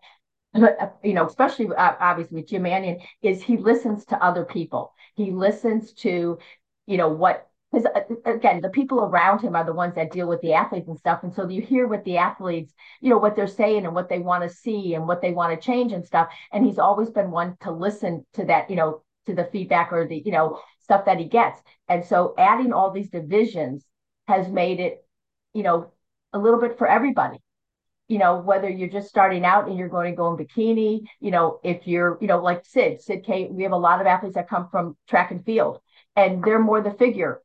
you 1.02 1.12
know, 1.12 1.26
especially 1.26 1.66
uh, 1.66 1.92
obviously 2.00 2.36
with 2.36 2.48
Jim 2.48 2.62
Manion, 2.62 2.98
is 3.22 3.42
he 3.42 3.56
listens 3.56 4.04
to 4.06 4.24
other 4.24 4.44
people. 4.44 4.94
He 5.14 5.30
listens 5.30 5.92
to, 5.94 6.38
you 6.86 6.96
know, 6.96 7.08
what 7.08 7.45
because 7.72 7.86
uh, 7.86 8.30
again, 8.30 8.60
the 8.60 8.68
people 8.70 9.00
around 9.00 9.40
him 9.40 9.56
are 9.56 9.64
the 9.64 9.72
ones 9.72 9.94
that 9.96 10.12
deal 10.12 10.28
with 10.28 10.40
the 10.40 10.54
athletes 10.54 10.88
and 10.88 10.98
stuff. 10.98 11.20
And 11.22 11.34
so 11.34 11.48
you 11.48 11.60
hear 11.60 11.86
what 11.86 12.04
the 12.04 12.16
athletes, 12.16 12.72
you 13.00 13.10
know, 13.10 13.18
what 13.18 13.36
they're 13.36 13.46
saying 13.46 13.84
and 13.84 13.94
what 13.94 14.08
they 14.08 14.20
want 14.20 14.44
to 14.44 14.54
see 14.54 14.94
and 14.94 15.06
what 15.06 15.20
they 15.20 15.32
want 15.32 15.58
to 15.58 15.64
change 15.64 15.92
and 15.92 16.04
stuff. 16.04 16.28
And 16.52 16.64
he's 16.64 16.78
always 16.78 17.10
been 17.10 17.30
one 17.30 17.56
to 17.62 17.72
listen 17.72 18.24
to 18.34 18.44
that, 18.46 18.70
you 18.70 18.76
know, 18.76 19.02
to 19.26 19.34
the 19.34 19.48
feedback 19.52 19.92
or 19.92 20.06
the, 20.06 20.22
you 20.24 20.32
know, 20.32 20.60
stuff 20.80 21.06
that 21.06 21.18
he 21.18 21.24
gets. 21.24 21.60
And 21.88 22.04
so 22.04 22.34
adding 22.38 22.72
all 22.72 22.92
these 22.92 23.10
divisions 23.10 23.84
has 24.28 24.48
made 24.48 24.80
it, 24.80 25.04
you 25.52 25.62
know, 25.62 25.92
a 26.32 26.38
little 26.38 26.60
bit 26.60 26.78
for 26.78 26.86
everybody 26.86 27.38
you 28.08 28.18
know, 28.18 28.36
whether 28.38 28.68
you're 28.68 28.88
just 28.88 29.08
starting 29.08 29.44
out 29.44 29.66
and 29.66 29.76
you're 29.76 29.88
going 29.88 30.12
to 30.12 30.16
go 30.16 30.32
in 30.32 30.36
bikini, 30.36 31.00
you 31.18 31.32
know, 31.32 31.58
if 31.64 31.88
you're, 31.88 32.16
you 32.20 32.28
know, 32.28 32.38
like 32.40 32.64
Sid, 32.64 33.02
Sid 33.02 33.24
kate 33.24 33.50
we 33.50 33.64
have 33.64 33.72
a 33.72 33.76
lot 33.76 34.00
of 34.00 34.06
athletes 34.06 34.36
that 34.36 34.48
come 34.48 34.68
from 34.70 34.96
track 35.08 35.32
and 35.32 35.44
field 35.44 35.80
and 36.14 36.42
they're 36.44 36.60
more 36.60 36.80
the 36.80 36.92
figure 36.92 37.40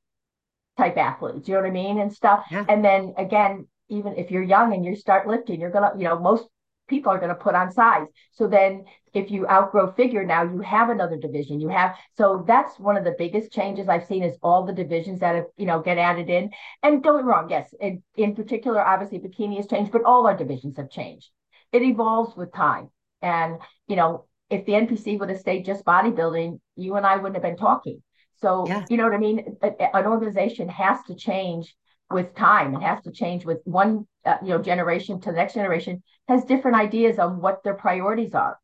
type 0.78 0.98
athletes, 0.98 1.48
you 1.48 1.54
know 1.54 1.62
what 1.62 1.70
I 1.70 1.74
mean? 1.74 2.00
And 2.00 2.12
stuff. 2.12 2.46
Yeah. 2.52 2.66
And 2.68 2.84
then 2.84 3.14
again, 3.18 3.68
even 3.90 4.16
if 4.18 4.32
you're 4.32 4.44
young 4.44 4.74
and 4.74 4.86
you 4.86 4.96
start 4.96 5.28
lifting, 5.28 5.60
you're 5.60 5.72
gonna, 5.72 5.92
you 5.98 6.06
know, 6.06 6.20
most 6.20 6.48
people 6.92 7.12
are 7.12 7.18
going 7.18 7.30
to 7.30 7.36
put 7.36 7.56
on 7.56 7.72
size. 7.72 8.06
So 8.34 8.48
then 8.48 8.84
if 9.14 9.32
you 9.32 9.48
outgrow 9.48 9.94
figure 9.94 10.24
now, 10.24 10.44
you 10.44 10.60
have 10.60 10.90
another 10.90 11.18
division. 11.18 11.60
You 11.60 11.70
have 11.70 11.96
so 12.18 12.44
that's 12.46 12.78
one 12.78 12.98
of 12.98 13.04
the 13.04 13.16
biggest 13.18 13.52
changes 13.52 13.90
I've 13.90 14.06
seen 14.06 14.24
is 14.24 14.38
all 14.44 14.66
the 14.66 14.74
divisions 14.74 15.22
that 15.22 15.36
have, 15.36 15.46
you 15.58 15.66
know, 15.66 15.82
get 15.82 15.98
added 15.98 16.30
in. 16.30 16.52
And 16.84 17.02
don't 17.02 17.18
get 17.18 17.26
wrong, 17.26 17.50
yes, 17.50 17.74
in, 17.80 18.04
in 18.16 18.36
particular, 18.36 18.86
obviously 18.86 19.20
bikini 19.20 19.58
has 19.58 19.68
changed, 19.68 19.92
but 19.92 20.04
all 20.04 20.28
our 20.28 20.38
divisions 20.38 20.78
have 20.78 20.92
changed. 20.92 21.30
It 21.72 21.82
evolves 21.82 22.36
with 22.36 22.54
time. 22.54 22.90
And, 23.22 23.58
you 23.88 23.96
know, 23.96 24.26
if 24.50 24.66
the 24.66 24.74
NPC 24.74 25.18
would 25.18 25.30
have 25.30 25.40
stayed 25.40 25.66
just 25.66 25.86
bodybuilding, 25.86 26.60
you 26.76 26.96
and 26.96 27.06
I 27.06 27.16
wouldn't 27.16 27.36
have 27.36 27.44
been 27.44 27.58
talking. 27.58 28.04
So, 28.42 28.66
yeah. 28.68 28.86
you 28.90 28.98
know 28.98 29.04
what 29.04 29.14
I 29.14 29.18
mean? 29.18 29.58
An 29.62 30.06
organization 30.06 30.68
has 30.70 31.04
to 31.08 31.16
change 31.16 31.76
with 32.10 32.36
time. 32.36 32.76
It 32.76 32.82
has 32.82 33.02
to 33.04 33.12
change 33.12 33.46
with 33.46 33.60
one 33.66 34.08
uh, 34.26 34.38
you 34.44 34.50
know 34.50 34.62
generation 34.62 35.20
to 35.22 35.32
the 35.32 35.38
next 35.38 35.54
generation 35.54 36.04
has 36.28 36.46
different 36.46 36.78
ideas 36.78 37.18
on 37.20 37.40
what 37.42 37.64
their 37.64 37.74
priorities 37.74 38.34
are. 38.34 38.60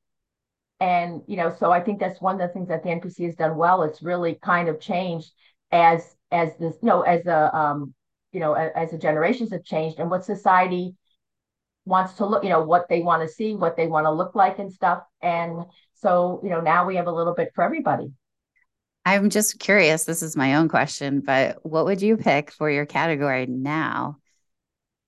And 0.80 1.22
you 1.28 1.38
know, 1.38 1.56
so 1.58 1.72
I 1.72 1.82
think 1.82 2.00
that's 2.00 2.22
one 2.22 2.40
of 2.40 2.48
the 2.48 2.54
things 2.54 2.68
that 2.68 2.84
the 2.84 2.90
NPC 2.90 3.26
has 3.26 3.36
done 3.36 3.58
well. 3.58 3.84
It's 3.84 4.02
really 4.02 4.36
kind 4.44 4.70
of 4.70 4.80
changed 4.80 5.32
as 5.72 6.16
as 6.32 6.58
this 6.58 6.76
you 6.82 6.90
know 6.90 7.02
as 7.02 7.26
a 7.26 7.56
um 7.56 7.94
you 8.32 8.40
know 8.40 8.54
as, 8.54 8.72
as 8.76 8.92
the 8.92 8.98
generations 8.98 9.52
have 9.52 9.63
changed 9.63 10.00
and 10.00 10.10
what 10.10 10.26
society 10.26 10.96
wants 11.86 12.13
to 12.13 12.26
look 12.26 12.44
you 12.44 12.50
know 12.50 12.63
what 12.63 12.88
they 12.90 13.02
want 13.02 13.22
to 13.22 13.34
see 13.34 13.56
what 13.56 13.78
they 13.78 13.88
want 13.88 14.06
to 14.06 14.12
look 14.12 14.36
like 14.36 14.60
and 14.60 14.72
stuff 14.72 15.04
and 15.22 15.63
so 15.94 16.40
you 16.44 16.50
know 16.50 16.60
now 16.62 16.86
we 16.86 16.96
have 16.96 17.08
a 17.08 17.12
little 17.12 17.34
bit 17.34 17.50
for 17.56 17.63
everybody 17.63 18.12
I'm 19.08 19.30
just 19.30 19.58
curious. 19.58 20.04
This 20.04 20.22
is 20.22 20.36
my 20.36 20.56
own 20.56 20.67
question, 20.67 21.22
but 21.22 21.65
what 21.65 21.86
would 21.86 22.02
you 22.02 22.17
pick 22.17 22.52
for 22.52 22.70
your 22.70 22.86
category 22.86 23.46
now? 23.46 24.17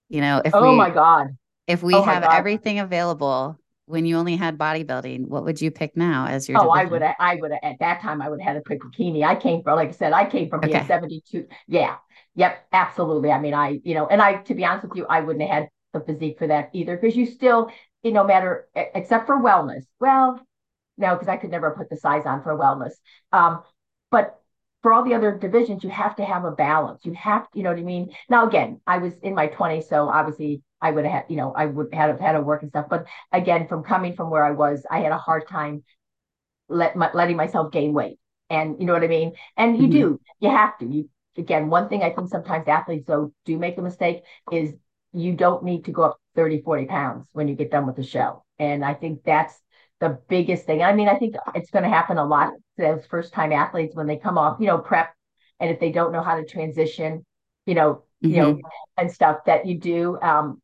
You 0.08 0.22
know, 0.22 0.42
if 0.44 0.56
oh 0.56 0.72
we, 0.72 0.78
my 0.78 0.90
god, 0.90 1.36
if 1.68 1.84
we 1.84 1.94
oh 1.94 2.04
have 2.04 2.24
everything 2.24 2.80
available 2.80 3.60
when 3.88 4.06
you 4.06 4.18
only 4.18 4.38
had 4.38 4.58
bodybuilding, 4.58 5.28
what 5.28 5.44
would 5.44 5.62
you 5.62 5.70
pick 5.70 5.98
now 5.98 6.28
as 6.28 6.48
your? 6.48 6.60
Oh, 6.60 6.74
division? 6.74 7.04
I 7.04 7.10
would. 7.10 7.16
I 7.20 7.36
would 7.42 7.52
at 7.62 7.80
that 7.80 8.02
time. 8.02 8.22
I 8.22 8.30
would 8.30 8.40
have 8.40 8.56
had 8.56 8.58
a 8.58 8.62
pick 8.62 8.82
bikini. 8.82 9.26
I 9.26 9.36
came 9.36 9.64
from, 9.64 9.76
like 9.76 9.90
I 9.90 9.92
said, 9.92 10.14
I 10.14 10.30
came 10.30 10.50
from 10.50 10.62
being 10.62 10.86
72. 10.86 11.48
Yeah. 11.68 11.98
Yep. 12.36 12.68
Absolutely. 12.72 13.32
I 13.32 13.40
mean, 13.40 13.54
I, 13.54 13.82
you 13.84 13.96
know, 13.96 14.08
and 14.08 14.22
I, 14.22 14.36
to 14.44 14.56
be 14.56 14.64
honest 14.64 14.88
with 14.88 14.96
you, 14.96 15.08
I 15.08 15.20
wouldn't 15.20 15.46
have 15.50 15.64
had 15.64 15.70
the 15.94 16.00
physique 16.00 16.38
for 16.38 16.48
that 16.48 16.70
either 16.72 16.96
because 16.96 17.18
you 17.18 17.26
still, 17.26 17.70
you 18.02 18.14
know, 18.14 18.24
matter 18.24 18.70
except 18.76 19.26
for 19.26 19.42
wellness. 19.42 19.84
Well, 20.00 20.40
no, 20.98 21.16
because 21.16 21.28
I 21.28 21.38
could 21.38 21.52
never 21.52 21.72
put 21.72 21.90
the 21.90 21.98
size 21.98 22.26
on 22.26 22.44
for 22.44 22.58
wellness. 22.58 22.94
Um, 23.32 23.64
but 24.12 24.39
for 24.82 24.93
all 24.93 25.04
the 25.04 25.13
other 25.13 25.38
divisions, 25.38 25.84
you 25.84 25.89
have 25.89 26.15
to 26.15 26.24
have 26.24 26.45
a 26.45 26.52
balance. 26.52 27.06
You 27.06 27.13
have, 27.13 27.52
to, 27.52 27.58
you 27.58 27.63
know 27.63 27.72
what 27.72 27.80
I 27.80 27.84
mean? 27.84 28.12
Now, 28.30 28.48
again, 28.48 28.80
I 28.88 29.00
was 29.00 29.13
in 29.22 29.36
my 29.36 29.48
20s, 29.48 29.89
so 29.89 30.08
obviously 30.08 30.62
I 30.82 30.91
would 30.91 31.04
have 31.04 31.13
had, 31.13 31.26
you 31.28 31.36
know, 31.36 31.52
I 31.54 31.65
would 31.65 31.93
have 31.93 32.19
had 32.19 32.32
to 32.34 32.41
work 32.41 32.62
and 32.62 32.72
stuff. 32.72 32.88
But 32.89 33.06
again, 33.32 33.67
from 33.67 33.84
coming 33.84 34.15
from 34.15 34.30
where 34.30 34.45
I 34.45 34.52
was, 34.52 34.86
I 34.89 35.00
had 35.00 35.12
a 35.12 35.17
hard 35.17 35.48
time 35.48 35.84
let 36.69 36.95
my, 36.95 37.10
letting 37.13 37.36
myself 37.36 37.72
gain 37.72 37.93
weight. 37.93 38.19
And 38.50 38.78
you 38.80 38.86
know 38.86 38.93
what 38.93 39.04
I 39.04 39.08
mean? 39.08 39.34
And 39.58 39.78
you 39.78 39.84
mm-hmm. 39.84 39.91
do, 39.91 40.22
you 40.39 40.50
have 40.50 40.78
to. 40.80 40.86
You 40.86 41.10
again, 41.38 41.69
one 41.69 41.89
thing 41.89 42.04
I 42.04 42.12
think 42.12 42.30
sometimes 42.30 42.67
athletes 42.67 43.06
though 43.08 43.34
do 43.45 43.58
make 43.58 43.78
a 43.78 43.82
mistake 43.82 44.22
is 44.52 44.74
you 45.12 45.34
don't 45.34 45.63
need 45.63 45.86
to 45.86 45.91
go 45.91 46.04
up 46.04 46.19
30, 46.36 46.62
40 46.62 46.86
pounds 46.86 47.28
when 47.34 47.48
you 47.48 47.56
get 47.56 47.72
done 47.72 47.86
with 47.86 47.95
the 47.95 48.04
show. 48.04 48.43
And 48.58 48.86
I 48.86 48.93
think 48.93 49.24
that's 49.24 49.60
the 50.00 50.20
biggest 50.30 50.66
thing. 50.66 50.82
I 50.82 50.94
mean, 50.94 51.10
I 51.10 51.18
think 51.18 51.36
it's 51.56 51.72
going 51.72 51.84
to 51.84 51.90
happen 51.90 52.18
a 52.18 52.26
lot 52.26 52.54
to 52.78 52.82
those 52.82 53.06
first 53.06 53.34
time 53.34 53.52
athletes 53.52 53.96
when 53.96 54.08
they 54.08 54.18
come 54.18 54.38
off, 54.38 54.58
you 54.60 54.68
know, 54.68 54.78
prep. 54.78 55.14
And 55.60 55.70
if 55.70 55.80
they 55.80 55.92
don't 55.92 56.14
know 56.14 56.24
how 56.24 56.38
to 56.38 56.46
transition, 56.46 57.26
you 57.66 57.76
know, 57.76 58.04
mm-hmm. 58.24 58.30
you 58.30 58.38
know, 58.38 58.54
mm-hmm. 58.54 58.68
and 58.98 59.12
stuff 59.12 59.40
that 59.46 59.66
you 59.66 59.78
do. 59.78 60.18
Um, 60.22 60.62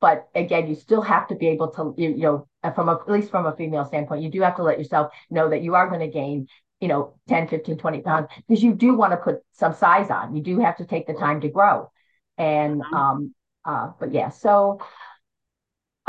but 0.00 0.28
again, 0.34 0.68
you 0.68 0.74
still 0.74 1.02
have 1.02 1.28
to 1.28 1.34
be 1.34 1.48
able 1.48 1.68
to, 1.72 1.94
you, 1.98 2.10
you 2.10 2.22
know, 2.22 2.48
from 2.74 2.88
a, 2.88 2.94
at 2.94 3.10
least 3.10 3.30
from 3.30 3.46
a 3.46 3.56
female 3.56 3.84
standpoint, 3.84 4.22
you 4.22 4.30
do 4.30 4.40
have 4.42 4.56
to 4.56 4.62
let 4.62 4.78
yourself 4.78 5.12
know 5.30 5.50
that 5.50 5.62
you 5.62 5.74
are 5.74 5.88
going 5.88 6.00
to 6.00 6.08
gain, 6.08 6.46
you 6.80 6.88
know, 6.88 7.14
10, 7.28 7.48
15, 7.48 7.76
20 7.76 8.00
pounds 8.02 8.28
because 8.48 8.62
you 8.62 8.72
do 8.74 8.94
want 8.94 9.12
to 9.12 9.16
put 9.16 9.40
some 9.52 9.74
size 9.74 10.10
on. 10.10 10.34
You 10.34 10.42
do 10.42 10.60
have 10.60 10.76
to 10.76 10.86
take 10.86 11.06
the 11.06 11.14
time 11.14 11.40
to 11.40 11.48
grow. 11.48 11.90
And, 12.38 12.80
uh-huh. 12.80 12.96
um, 12.96 13.34
uh, 13.64 13.90
but 13.98 14.14
yeah, 14.14 14.30
so, 14.30 14.80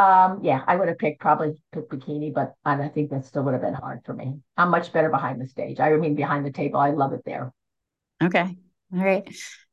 um, 0.01 0.39
yeah, 0.41 0.63
I 0.65 0.75
would 0.75 0.87
have 0.87 0.97
picked 0.97 1.19
probably 1.19 1.53
picked 1.71 1.91
bikini, 1.91 2.33
but 2.33 2.55
I 2.65 2.87
think 2.87 3.11
that 3.11 3.23
still 3.23 3.43
would 3.43 3.53
have 3.53 3.61
been 3.61 3.75
hard 3.75 3.99
for 4.03 4.13
me. 4.13 4.39
I'm 4.57 4.71
much 4.71 4.91
better 4.91 5.09
behind 5.09 5.39
the 5.39 5.45
stage. 5.45 5.79
I 5.79 5.95
mean, 5.95 6.15
behind 6.15 6.43
the 6.43 6.51
table, 6.51 6.79
I 6.79 6.89
love 6.89 7.13
it 7.13 7.21
there. 7.23 7.53
Okay. 8.23 8.57
All 8.95 9.03
right. 9.03 9.23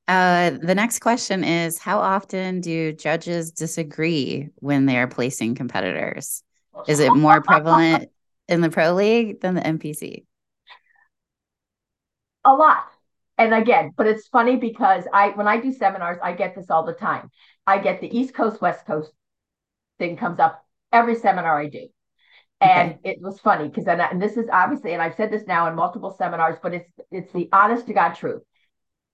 Uh, 0.07 0.51
the 0.51 0.75
next 0.75 0.99
question 0.99 1.45
is 1.45 1.79
How 1.79 2.01
often 2.01 2.61
do 2.61 2.93
judges 2.93 3.53
disagree 3.53 4.51
when 4.57 4.85
they 4.85 4.99
are 4.99 5.09
placing 5.09 5.55
competitors? 5.55 6.43
Is 6.87 7.01
it 7.01 7.15
more 7.15 7.41
prevalent 7.41 8.11
in 8.49 8.61
the 8.61 8.69
pro 8.69 8.93
league 8.93 9.41
than 9.41 9.55
the 9.55 9.63
NPC? 9.63 10.25
A 12.45 12.53
lot. 12.53 12.85
And 13.39 13.55
again, 13.55 13.93
but 13.97 14.07
it's 14.07 14.29
funny 14.29 14.57
because 14.57 15.05
I 15.11 15.31
when 15.31 15.49
I 15.49 15.59
do 15.59 15.73
seminars, 15.73 16.19
I 16.23 16.33
get 16.33 16.55
this 16.55 16.69
all 16.69 16.85
the 16.85 16.93
time. 16.93 17.31
I 17.67 17.79
get 17.79 18.03
the 18.03 18.15
East 18.15 18.35
Coast, 18.35 18.61
West 18.61 18.85
Coast 18.85 19.13
thing 19.99 20.17
comes 20.17 20.39
up 20.41 20.65
every 20.93 21.15
seminar 21.15 21.61
I 21.61 21.69
do. 21.69 21.89
And 22.61 22.95
okay. 22.95 23.11
it 23.11 23.19
was 23.21 23.39
funny 23.39 23.69
because 23.69 23.85
then, 23.85 24.01
and 24.01 24.21
this 24.21 24.37
is 24.37 24.49
obviously, 24.53 24.93
and 24.93 25.03
I've 25.03 25.15
said 25.15 25.31
this 25.31 25.47
now 25.47 25.69
in 25.69 25.77
multiple 25.77 26.15
seminars, 26.19 26.59
but 26.63 26.75
it's 26.75 26.91
it's 27.13 27.33
the 27.33 27.49
honest 27.53 27.87
to 27.87 27.93
God 27.93 28.15
truth 28.15 28.43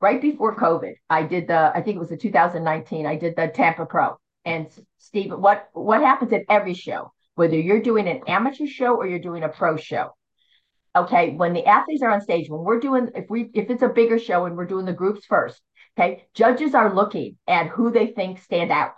right 0.05 0.20
before 0.20 0.55
COVID, 0.55 0.94
I 1.09 1.23
did 1.23 1.49
the, 1.49 1.73
I 1.75 1.81
think 1.81 1.97
it 1.97 2.01
was 2.01 2.11
the 2.11 2.16
2019, 2.18 3.07
I 3.07 3.16
did 3.16 3.37
the 3.37 3.49
Tampa 3.49 3.87
Pro. 3.87 4.18
And 4.44 4.66
Steve, 4.99 5.33
what 5.33 5.70
what 5.73 6.03
happens 6.03 6.31
at 6.35 6.42
every 6.51 6.75
show, 6.75 7.11
whether 7.37 7.59
you're 7.59 7.81
doing 7.81 8.07
an 8.07 8.20
amateur 8.29 8.66
show 8.66 8.94
or 8.94 9.07
you're 9.07 9.18
doing 9.18 9.42
a 9.42 9.49
pro 9.49 9.79
show? 9.79 10.11
Okay, 10.94 11.31
when 11.31 11.55
the 11.55 11.64
athletes 11.64 12.03
are 12.03 12.11
on 12.11 12.20
stage, 12.20 12.51
when 12.51 12.62
we're 12.62 12.81
doing, 12.81 13.09
if 13.14 13.31
we 13.31 13.51
if 13.55 13.70
it's 13.70 13.83
a 13.83 13.88
bigger 13.88 14.18
show 14.18 14.44
and 14.44 14.55
we're 14.59 14.66
doing 14.66 14.85
the 14.85 14.92
groups 14.92 15.25
first, 15.25 15.59
okay, 15.97 16.27
judges 16.35 16.75
are 16.75 16.94
looking 16.94 17.38
at 17.49 17.68
who 17.68 17.90
they 17.90 18.09
think 18.09 18.38
stand 18.38 18.70
out. 18.70 18.92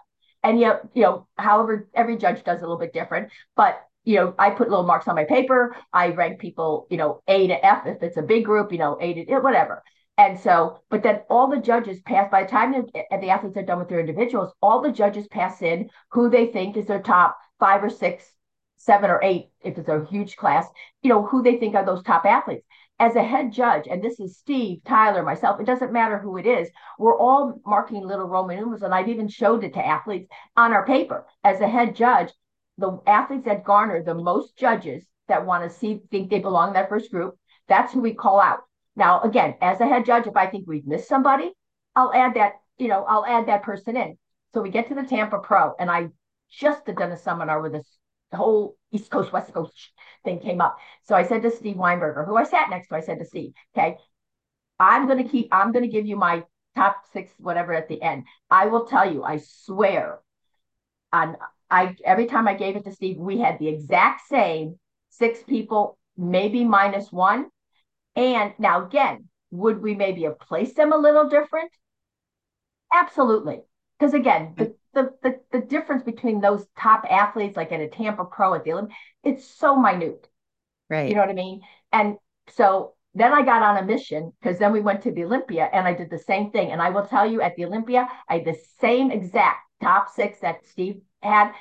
And 0.47 0.61
yet, 0.61 0.83
you 0.95 1.03
know, 1.03 1.27
however, 1.37 1.89
every 1.93 2.17
judge 2.17 2.45
does 2.45 2.59
a 2.59 2.61
little 2.61 2.79
bit 2.79 2.93
different, 2.93 3.33
but 3.57 3.83
you 4.05 4.15
know, 4.15 4.33
I 4.39 4.51
put 4.51 4.71
little 4.71 4.87
marks 4.87 5.09
on 5.09 5.17
my 5.17 5.25
paper. 5.25 5.75
I 5.93 6.11
rank 6.11 6.39
people, 6.39 6.87
you 6.89 6.97
know, 6.97 7.21
A 7.27 7.49
to 7.49 7.67
F 7.67 7.85
if 7.87 8.01
it's 8.01 8.17
a 8.17 8.23
big 8.23 8.45
group, 8.45 8.71
you 8.71 8.79
know, 8.79 8.97
A 9.01 9.25
to 9.25 9.41
whatever. 9.41 9.83
And 10.17 10.39
so, 10.39 10.83
but 10.89 11.03
then 11.03 11.23
all 11.29 11.49
the 11.51 11.57
judges 11.57 12.01
pass 12.03 12.31
by 12.31 12.45
the 12.45 12.49
time 12.49 12.71
the, 12.71 12.87
the 13.21 13.31
athletes 13.31 13.57
are 13.57 13.65
done 13.65 13.81
with 13.81 13.89
their 13.89 13.99
individuals, 13.99 14.53
all 14.63 14.81
the 14.81 14.93
judges 14.93 15.27
pass 15.27 15.63
in 15.63 15.91
who 16.13 16.31
they 16.31 16.47
think 16.47 16.77
is 16.77 16.87
their 16.87 17.03
top 17.03 17.37
five 17.59 17.83
or 17.83 17.91
six, 17.91 18.25
seven 18.77 19.11
or 19.11 19.21
eight, 19.25 19.49
if 19.65 19.77
it's 19.77 19.89
a 19.89 20.07
huge 20.09 20.37
class, 20.37 20.65
you 21.03 21.09
know, 21.09 21.27
who 21.27 21.43
they 21.43 21.57
think 21.57 21.75
are 21.75 21.85
those 21.85 22.05
top 22.05 22.25
athletes. 22.25 22.65
As 22.99 23.15
a 23.15 23.23
head 23.23 23.53
judge, 23.53 23.87
and 23.89 24.03
this 24.03 24.19
is 24.21 24.39
Steve, 24.39 24.79
Tyler, 24.85 25.23
myself, 25.23 25.61
it 25.61 25.67
doesn't 25.67 25.93
matter 25.93 26.19
who 26.19 26.39
it 26.39 26.47
is, 26.47 26.71
we're 26.99 27.19
all 27.19 27.61
marking 27.67 28.07
little 28.07 28.27
Roman 28.27 28.57
numerals. 28.57 28.83
And 28.83 28.95
I've 28.95 29.09
even 29.09 29.29
showed 29.29 29.65
it 29.65 29.75
to 29.75 29.87
athletes 29.87 30.31
on 30.57 30.73
our 30.73 30.87
paper. 30.87 31.27
As 31.45 31.61
a 31.61 31.69
head 31.69 31.95
judge, 31.95 32.33
the 32.79 32.99
athletes 33.07 33.45
that 33.45 33.65
garner 33.65 34.03
the 34.03 34.15
most 34.15 34.57
judges 34.57 35.05
that 35.29 35.45
want 35.45 35.65
to 35.65 35.77
see, 35.77 36.01
think 36.11 36.31
they 36.31 36.39
belong 36.39 36.69
in 36.69 36.75
that 36.75 36.89
first 36.89 37.11
group, 37.11 37.37
that's 37.69 37.93
who 37.93 38.01
we 38.01 38.15
call 38.15 38.41
out. 38.41 38.61
Now, 38.95 39.21
again, 39.21 39.57
as 39.61 39.81
a 39.81 39.87
head 39.87 40.07
judge, 40.07 40.27
if 40.27 40.37
I 40.37 40.47
think 40.47 40.65
we've 40.67 40.87
missed 40.87 41.09
somebody, 41.09 41.53
I'll 41.95 42.15
add 42.15 42.35
that, 42.35 42.53
you 42.79 42.89
know, 42.89 43.05
I'll 43.05 43.27
add 43.27 43.49
that 43.49 43.63
person 43.63 43.97
in. 43.97 44.17
So 44.55 44.63
we 44.63 44.71
get 44.71 44.89
to 44.89 44.95
the 44.95 45.03
Tampa 45.03 45.39
Pro, 45.39 45.75
and 45.79 45.91
I 45.91 46.09
just 46.51 46.87
done 46.87 47.13
a 47.13 47.17
seminar 47.17 47.61
with 47.61 47.75
this 48.31 48.39
whole 48.39 48.77
East 48.93 49.11
Coast, 49.11 49.33
West 49.33 49.53
Coast 49.53 49.73
thing 50.25 50.41
came 50.41 50.61
up. 50.61 50.79
So 51.05 51.15
I 51.15 51.25
said 51.25 51.43
to 51.43 51.51
Steve 51.51 51.77
Weinberger, 51.77 52.27
who 52.27 52.37
I 52.37 52.45
sat 52.45 52.71
next 52.71 52.89
to, 52.89 52.97
I 52.97 53.01
said 53.01 53.19
to 53.19 53.25
Steve, 53.25 53.53
okay, 53.77 53.97
I'm 54.79 55.07
going 55.07 55.23
to 55.23 55.29
keep, 55.29 55.49
I'm 55.53 55.73
going 55.73 55.85
to 55.85 55.91
give 55.91 56.07
you 56.07 56.17
my 56.17 56.45
top 56.75 57.03
six, 57.13 57.33
whatever 57.39 57.73
at 57.73 57.89
the 57.89 58.01
end. 58.03 58.25
I 58.51 58.67
will 58.67 58.87
tell 58.87 59.11
you, 59.11 59.23
I 59.25 59.39
swear 59.39 60.21
on, 61.13 61.37
I, 61.71 61.97
every 62.05 62.27
time 62.27 62.47
I 62.47 62.55
gave 62.55 62.77
it 62.77 62.85
to 62.85 62.93
Steve, 62.93 63.17
we 63.19 63.39
had 63.39 63.59
the 63.59 63.69
exact 63.69 64.29
same 64.29 64.79
six 65.11 65.43
people, 65.43 65.99
maybe 66.17 66.65
minus 66.65 67.11
one. 67.11 67.47
And 68.15 68.53
now, 68.59 68.87
again, 68.87 69.29
would 69.51 69.83
we 69.83 69.95
maybe 69.95 70.25
have 70.25 70.39
placed 70.39 70.77
them 70.77 70.93
a 70.93 70.99
little 70.99 71.29
different? 71.29 71.71
Absolutely. 72.93 73.61
Because 73.99 74.15
again, 74.15 74.55
the, 74.57 74.75
the, 74.97 75.11
the, 75.23 75.41
the, 75.53 75.61
difference 75.61 76.03
between 76.03 76.41
those 76.41 76.67
top 76.79 77.05
athletes, 77.09 77.57
like 77.57 77.71
at 77.71 77.81
a 77.81 77.89
Tampa 77.89 78.25
Pro 78.25 78.55
at 78.55 78.65
the 78.65 78.73
Olympic, 78.73 78.97
it's 79.23 79.45
so 79.45 79.77
minute. 79.77 80.27
Right. 80.89 81.09
You 81.09 81.15
know 81.15 81.21
what 81.21 81.31
I 81.31 81.35
mean? 81.35 81.61
And 81.93 82.17
so 82.49 82.95
then 83.15 83.33
I 83.33 83.43
got 83.43 83.63
on 83.63 83.77
a 83.77 83.85
mission 83.85 84.33
because 84.41 84.59
then 84.59 84.73
we 84.73 84.81
went 84.81 85.03
to 85.03 85.13
the 85.13 85.25
Olympia 85.25 85.69
and 85.71 85.87
I 85.87 85.93
did 85.93 86.09
the 86.09 86.19
same 86.19 86.51
thing. 86.51 86.73
And 86.73 86.81
I 86.81 86.89
will 86.89 87.05
tell 87.05 87.31
you 87.31 87.43
at 87.43 87.55
the 87.57 87.67
Olympia, 87.67 88.09
I 88.29 88.39
had 88.39 88.47
the 88.47 88.57
same 88.81 89.11
exact 89.11 89.59
top 89.83 90.09
six 90.09 90.41
that 90.41 90.65
Steve 90.65 91.03
had, 91.23 91.53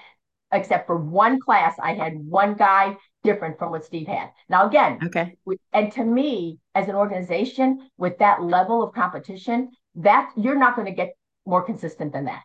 except 0.54 0.88
for 0.88 0.98
one 0.98 1.42
class. 1.42 1.76
I 1.84 1.94
had 1.94 2.14
one 2.16 2.54
guy 2.54 2.96
different 3.24 3.60
from 3.60 3.72
what 3.72 3.84
Steve 3.84 4.08
had. 4.08 4.30
Now, 4.48 4.66
again, 4.68 5.00
okay. 5.08 5.36
We, 5.44 5.58
and 5.74 5.92
to 5.94 6.04
me, 6.06 6.60
as 6.74 6.88
an 6.88 6.96
organization 6.96 7.90
with 7.98 8.18
that 8.20 8.42
level 8.42 8.82
of 8.82 8.94
competition, 8.94 9.72
that 9.96 10.32
you're 10.38 10.58
not 10.58 10.78
going 10.78 10.88
to 10.88 10.94
get 10.94 11.16
more 11.46 11.64
consistent 11.64 12.14
than 12.14 12.26
that. 12.26 12.44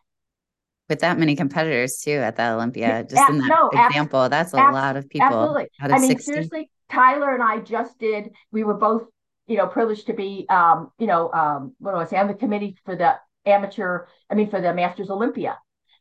With 0.91 1.01
that 1.01 1.19
many 1.19 1.37
competitors 1.37 2.03
too 2.05 2.11
at 2.11 2.37
the 2.37 2.51
Olympia, 2.51 3.07
just 3.09 3.31
in 3.31 3.39
that 3.39 3.49
no, 3.49 3.69
example, 3.69 4.21
abs- 4.21 4.31
that's 4.31 4.55
a 4.55 4.59
abs- 4.59 4.75
lot 4.75 4.97
of 4.97 5.09
people. 5.09 5.29
Absolutely. 5.29 5.69
I 5.81 5.99
mean, 5.99 6.09
60. 6.09 6.23
seriously, 6.25 6.71
Tyler 6.91 7.33
and 7.33 7.43
I 7.43 7.61
just 7.61 7.99
did. 7.99 8.31
We 8.51 8.65
were 8.65 8.75
both, 8.75 9.05
you 9.47 9.57
know, 9.57 9.69
privileged 9.69 10.09
to 10.09 10.13
be, 10.13 10.47
um, 10.51 10.91
you 10.99 11.07
know, 11.07 11.33
um, 11.33 11.75
what 11.79 11.93
do 11.93 11.99
I 11.99 12.05
say? 12.05 12.19
On 12.19 12.27
the 12.27 12.35
committee 12.35 12.77
for 12.85 12.97
the 12.97 13.15
amateur. 13.47 14.07
I 14.29 14.35
mean, 14.35 14.51
for 14.51 14.61
the 14.61 14.75
Masters 14.75 15.11
Olympia, 15.11 15.59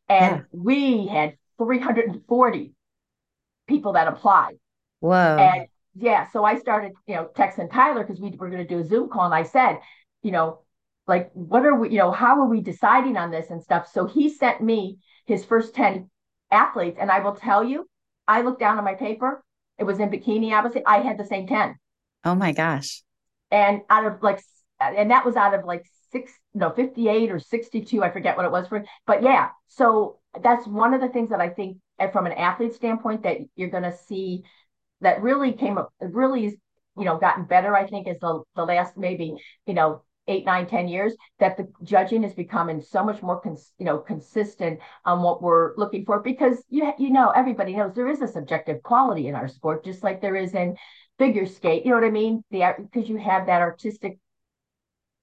and 0.10 0.38
yeah. 0.38 0.42
we 0.52 1.08
had 1.08 1.38
340 1.60 2.74
people 3.68 3.94
that 3.94 4.08
applied. 4.08 4.56
Whoa. 5.00 5.38
And 5.38 5.68
yeah, 5.96 6.28
so 6.32 6.44
I 6.44 6.58
started, 6.58 6.94
you 7.08 7.16
know, 7.16 7.30
texting 7.36 7.72
Tyler 7.72 8.04
because 8.04 8.20
we 8.20 8.32
were 8.32 8.50
going 8.50 8.66
to 8.66 8.68
do 8.68 8.80
a 8.80 8.84
Zoom 8.84 9.10
call. 9.10 9.26
And 9.26 9.34
I 9.36 9.44
said, 9.44 9.80
you 10.24 10.32
know, 10.32 10.62
like, 11.10 11.32
what 11.34 11.66
are 11.66 11.76
we, 11.76 11.90
you 11.90 11.98
know, 11.98 12.12
how 12.12 12.40
are 12.40 12.48
we 12.48 12.62
deciding 12.62 13.18
on 13.18 13.32
this 13.32 13.50
and 13.50 13.64
stuff? 13.64 13.90
So 13.92 14.06
he 14.06 14.30
sent 14.30 14.62
me 14.62 15.00
his 15.26 15.44
first 15.44 15.74
10 15.74 16.08
athletes. 16.52 16.98
And 17.02 17.10
I 17.10 17.20
will 17.20 17.36
tell 17.36 17.64
you, 17.64 17.90
I 18.28 18.44
looked 18.44 18.60
down 18.60 18.78
on 18.78 18.84
my 18.84 18.94
paper. 18.94 19.44
It 19.80 19.86
was 19.86 20.00
in 20.00 20.12
bikini, 20.12 20.54
obviously. 20.54 20.84
I 20.86 21.00
had 21.00 21.18
the 21.18 21.26
same 21.26 21.48
10. 21.48 21.76
Oh 22.26 22.36
my 22.36 22.52
gosh. 22.52 23.02
And 23.50 23.82
out 23.90 24.06
of 24.06 24.22
like, 24.22 24.40
and 24.80 25.10
that 25.10 25.26
was 25.26 25.36
out 25.36 25.56
of 25.56 25.66
like 25.66 25.84
six, 26.12 26.32
no, 26.54 26.70
58 26.70 27.32
or 27.32 27.40
62. 27.40 28.04
I 28.04 28.12
forget 28.12 28.38
what 28.38 28.46
it 28.46 28.52
was 28.52 28.68
for. 28.68 28.86
But 29.08 29.24
yeah, 29.24 29.50
so 29.68 30.20
that's 30.44 30.68
one 30.68 30.94
of 30.94 31.02
the 31.02 31.10
things 31.10 31.32
that 31.32 31.42
I 31.42 31.50
think 31.50 31.78
eh, 31.98 32.12
from 32.12 32.28
an 32.28 32.34
athlete 32.34 32.76
standpoint 32.76 33.24
that 33.24 33.38
you're 33.56 33.70
going 33.70 33.84
to 33.84 33.98
see 34.08 34.44
that 35.02 35.24
really 35.24 35.54
came 35.54 35.80
up, 35.80 35.92
really, 36.00 36.46
is, 36.46 36.56
you 36.96 37.06
know, 37.06 37.18
gotten 37.18 37.46
better, 37.46 37.76
I 37.76 37.88
think, 37.88 38.08
is 38.08 38.20
the, 38.20 38.44
the 38.56 38.64
last 38.64 38.96
maybe, 38.96 39.34
you 39.66 39.74
know, 39.74 40.04
eight, 40.30 40.46
nine, 40.46 40.68
ten 40.68 40.88
years, 40.88 41.16
that 41.40 41.58
the 41.58 41.68
judging 41.84 42.24
is 42.24 42.34
becoming 42.34 42.82
so 42.82 43.04
much 43.04 43.22
more, 43.22 43.40
cons- 43.42 43.74
you 43.78 43.86
know, 43.86 43.98
consistent 43.98 44.80
on 45.06 45.22
what 45.22 45.42
we're 45.42 45.76
looking 45.76 46.06
for. 46.06 46.20
Because 46.20 46.64
you, 46.70 46.94
you 46.98 47.10
know, 47.10 47.32
everybody 47.32 47.76
knows 47.76 47.94
there 47.94 48.08
is 48.08 48.22
a 48.22 48.28
subjective 48.28 48.82
quality 48.84 49.28
in 49.28 49.36
our 49.36 49.48
sport, 49.48 49.84
just 49.84 50.04
like 50.04 50.22
there 50.22 50.36
is 50.36 50.54
in 50.54 50.76
figure 51.18 51.46
skate. 51.46 51.86
You 51.86 51.92
know 51.92 51.98
what 51.98 52.08
I 52.08 52.12
mean? 52.12 52.44
The 52.52 52.76
because 52.80 53.10
you 53.10 53.18
have 53.18 53.48
that 53.48 53.62
artistic 53.62 54.20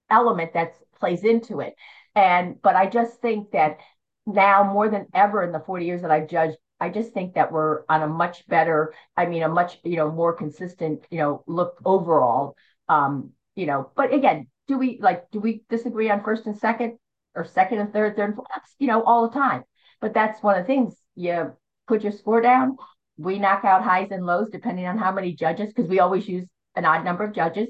element 0.09 0.53
that 0.53 0.75
plays 0.99 1.23
into 1.23 1.59
it. 1.59 1.75
And 2.15 2.61
but 2.61 2.75
I 2.75 2.87
just 2.87 3.21
think 3.21 3.51
that 3.51 3.77
now 4.25 4.63
more 4.63 4.89
than 4.89 5.07
ever 5.13 5.43
in 5.43 5.51
the 5.51 5.59
40 5.59 5.85
years 5.85 6.01
that 6.01 6.11
I've 6.11 6.27
judged, 6.27 6.57
I 6.79 6.89
just 6.89 7.13
think 7.13 7.35
that 7.35 7.51
we're 7.51 7.83
on 7.89 8.03
a 8.03 8.07
much 8.07 8.47
better, 8.47 8.93
I 9.15 9.25
mean, 9.25 9.43
a 9.43 9.49
much, 9.49 9.79
you 9.83 9.95
know, 9.95 10.11
more 10.11 10.33
consistent, 10.33 11.05
you 11.09 11.17
know, 11.17 11.43
look 11.47 11.79
overall. 11.85 12.55
Um, 12.89 13.31
you 13.55 13.65
know, 13.65 13.91
but 13.95 14.13
again, 14.13 14.47
do 14.67 14.77
we 14.77 14.99
like 15.01 15.29
do 15.31 15.39
we 15.39 15.63
disagree 15.69 16.09
on 16.09 16.23
first 16.23 16.45
and 16.45 16.57
second 16.57 16.97
or 17.35 17.45
second 17.45 17.79
and 17.79 17.93
third, 17.93 18.15
third 18.15 18.25
and 18.25 18.35
fourth? 18.35 18.47
You 18.79 18.87
know, 18.87 19.03
all 19.03 19.27
the 19.27 19.33
time. 19.33 19.63
But 20.01 20.13
that's 20.13 20.41
one 20.43 20.57
of 20.57 20.63
the 20.63 20.67
things. 20.67 20.95
You 21.15 21.53
put 21.87 22.03
your 22.03 22.11
score 22.11 22.41
down. 22.41 22.77
We 23.17 23.39
knock 23.39 23.65
out 23.65 23.83
highs 23.83 24.09
and 24.11 24.25
lows 24.25 24.49
depending 24.51 24.85
on 24.85 24.97
how 24.97 25.11
many 25.11 25.33
judges, 25.33 25.73
because 25.73 25.89
we 25.89 25.99
always 25.99 26.27
use 26.27 26.45
an 26.75 26.85
odd 26.85 27.03
number 27.03 27.23
of 27.23 27.33
judges. 27.33 27.69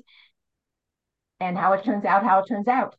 And 1.39 1.57
how 1.57 1.73
it 1.73 1.83
turns 1.83 2.03
out, 2.03 2.23
how 2.23 2.39
it 2.39 2.47
turns 2.47 2.67
out. 2.67 2.95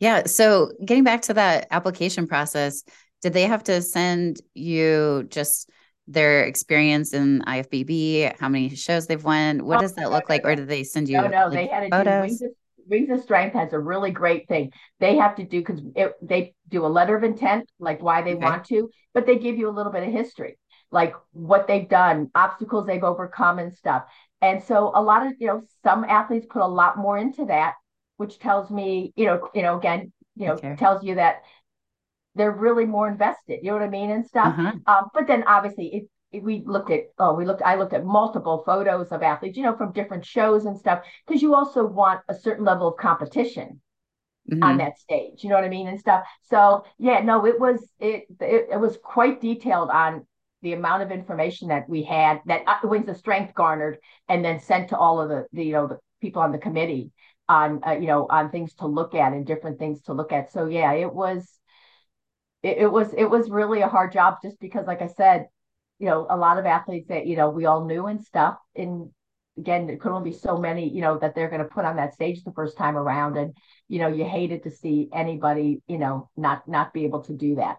Yeah. 0.00 0.24
So 0.24 0.72
getting 0.84 1.04
back 1.04 1.22
to 1.22 1.34
that 1.34 1.68
application 1.70 2.26
process, 2.26 2.82
did 3.20 3.34
they 3.34 3.42
have 3.42 3.62
to 3.64 3.82
send 3.82 4.40
you 4.54 5.26
just 5.28 5.70
their 6.08 6.44
experience 6.44 7.12
in 7.12 7.42
IFBB, 7.42 8.36
how 8.38 8.48
many 8.48 8.74
shows 8.74 9.06
they've 9.06 9.22
won? 9.22 9.64
What 9.64 9.78
oh, 9.78 9.80
does 9.82 9.94
that 9.94 10.10
look 10.10 10.28
like? 10.28 10.42
Or 10.44 10.54
did 10.56 10.68
they 10.68 10.84
send 10.84 11.08
you 11.08 11.18
no, 11.18 11.28
no, 11.28 11.44
like 11.46 11.52
they 11.52 11.66
had 11.66 11.80
to 11.80 11.90
photos? 11.90 12.38
Do, 12.38 12.54
Wings 12.88 13.10
of 13.10 13.22
Strength 13.22 13.54
has 13.54 13.72
a 13.72 13.78
really 13.78 14.10
great 14.10 14.48
thing. 14.48 14.72
They 15.00 15.16
have 15.16 15.36
to 15.36 15.44
do 15.44 15.60
because 15.60 15.80
they 16.20 16.54
do 16.68 16.84
a 16.84 16.88
letter 16.88 17.16
of 17.16 17.24
intent, 17.24 17.70
like 17.78 18.02
why 18.02 18.22
they 18.22 18.34
okay. 18.34 18.44
want 18.44 18.64
to, 18.66 18.90
but 19.14 19.26
they 19.26 19.38
give 19.38 19.56
you 19.56 19.68
a 19.68 19.72
little 19.72 19.92
bit 19.92 20.06
of 20.06 20.12
history, 20.12 20.58
like 20.90 21.14
what 21.32 21.66
they've 21.66 21.88
done, 21.88 22.30
obstacles 22.34 22.86
they've 22.86 23.04
overcome, 23.04 23.58
and 23.58 23.74
stuff. 23.74 24.04
And 24.40 24.62
so 24.62 24.92
a 24.94 25.02
lot 25.02 25.26
of 25.26 25.34
you 25.38 25.46
know 25.46 25.62
some 25.82 26.04
athletes 26.04 26.46
put 26.48 26.62
a 26.62 26.66
lot 26.66 26.98
more 26.98 27.18
into 27.18 27.46
that, 27.46 27.74
which 28.16 28.38
tells 28.38 28.70
me 28.70 29.12
you 29.16 29.26
know 29.26 29.48
you 29.54 29.62
know 29.62 29.78
again 29.78 30.12
you 30.36 30.46
know 30.46 30.54
okay. 30.54 30.76
tells 30.76 31.04
you 31.04 31.16
that 31.16 31.42
they're 32.34 32.50
really 32.50 32.86
more 32.86 33.08
invested. 33.08 33.60
You 33.62 33.70
know 33.70 33.76
what 33.76 33.84
I 33.84 33.90
mean 33.90 34.10
and 34.10 34.26
stuff. 34.26 34.54
Uh-huh. 34.58 34.72
Um, 34.86 35.08
but 35.14 35.26
then 35.26 35.44
obviously 35.46 35.86
it 35.94 36.02
we 36.40 36.62
looked 36.66 36.90
at 36.90 37.04
oh 37.18 37.34
we 37.34 37.44
looked 37.44 37.62
i 37.62 37.74
looked 37.74 37.92
at 37.92 38.04
multiple 38.04 38.62
photos 38.64 39.08
of 39.08 39.22
athletes 39.22 39.56
you 39.56 39.62
know 39.62 39.76
from 39.76 39.92
different 39.92 40.24
shows 40.24 40.64
and 40.64 40.78
stuff 40.78 41.04
because 41.26 41.42
you 41.42 41.54
also 41.54 41.84
want 41.84 42.20
a 42.28 42.34
certain 42.34 42.64
level 42.64 42.88
of 42.88 42.96
competition 42.96 43.80
mm-hmm. 44.50 44.62
on 44.62 44.78
that 44.78 44.98
stage 44.98 45.42
you 45.42 45.50
know 45.50 45.56
what 45.56 45.64
i 45.64 45.68
mean 45.68 45.88
and 45.88 46.00
stuff 46.00 46.24
so 46.42 46.84
yeah 46.98 47.20
no 47.20 47.44
it 47.46 47.58
was 47.58 47.86
it, 48.00 48.24
it, 48.40 48.68
it 48.72 48.80
was 48.80 48.98
quite 49.02 49.40
detailed 49.40 49.90
on 49.90 50.26
the 50.62 50.72
amount 50.72 51.02
of 51.02 51.10
information 51.10 51.68
that 51.68 51.88
we 51.88 52.02
had 52.02 52.40
that 52.46 52.62
uh, 52.66 52.98
the 53.04 53.14
strength 53.14 53.52
garnered 53.54 53.98
and 54.28 54.44
then 54.44 54.60
sent 54.60 54.88
to 54.88 54.96
all 54.96 55.20
of 55.20 55.28
the, 55.28 55.46
the 55.52 55.64
you 55.64 55.72
know 55.72 55.86
the 55.86 55.98
people 56.20 56.40
on 56.40 56.52
the 56.52 56.58
committee 56.58 57.10
on 57.48 57.80
uh, 57.86 57.92
you 57.92 58.06
know 58.06 58.26
on 58.30 58.50
things 58.50 58.72
to 58.74 58.86
look 58.86 59.14
at 59.14 59.32
and 59.32 59.46
different 59.46 59.78
things 59.78 60.00
to 60.02 60.12
look 60.12 60.32
at 60.32 60.52
so 60.52 60.66
yeah 60.66 60.92
it 60.92 61.12
was 61.12 61.58
it, 62.62 62.78
it 62.78 62.86
was 62.86 63.12
it 63.12 63.24
was 63.24 63.50
really 63.50 63.80
a 63.80 63.88
hard 63.88 64.12
job 64.12 64.36
just 64.42 64.58
because 64.60 64.86
like 64.86 65.02
i 65.02 65.08
said 65.08 65.46
you 66.02 66.08
know, 66.08 66.26
a 66.28 66.36
lot 66.36 66.58
of 66.58 66.66
athletes 66.66 67.06
that, 67.10 67.28
you 67.28 67.36
know, 67.36 67.48
we 67.48 67.64
all 67.64 67.84
knew 67.84 68.08
and 68.08 68.20
stuff. 68.20 68.58
And 68.74 69.10
again, 69.56 69.86
there 69.86 69.96
could 69.96 70.10
only 70.10 70.30
be 70.30 70.36
so 70.36 70.58
many, 70.58 70.92
you 70.92 71.00
know, 71.00 71.16
that 71.18 71.36
they're 71.36 71.48
going 71.48 71.62
to 71.62 71.68
put 71.68 71.84
on 71.84 71.94
that 71.94 72.12
stage 72.12 72.42
the 72.42 72.50
first 72.50 72.76
time 72.76 72.96
around. 72.96 73.36
And, 73.36 73.54
you 73.86 74.00
know, 74.00 74.08
you 74.08 74.24
hated 74.24 74.64
to 74.64 74.70
see 74.72 75.08
anybody, 75.14 75.80
you 75.86 75.98
know, 75.98 76.28
not, 76.36 76.66
not 76.66 76.92
be 76.92 77.04
able 77.04 77.20
to 77.22 77.32
do 77.34 77.54
that. 77.54 77.76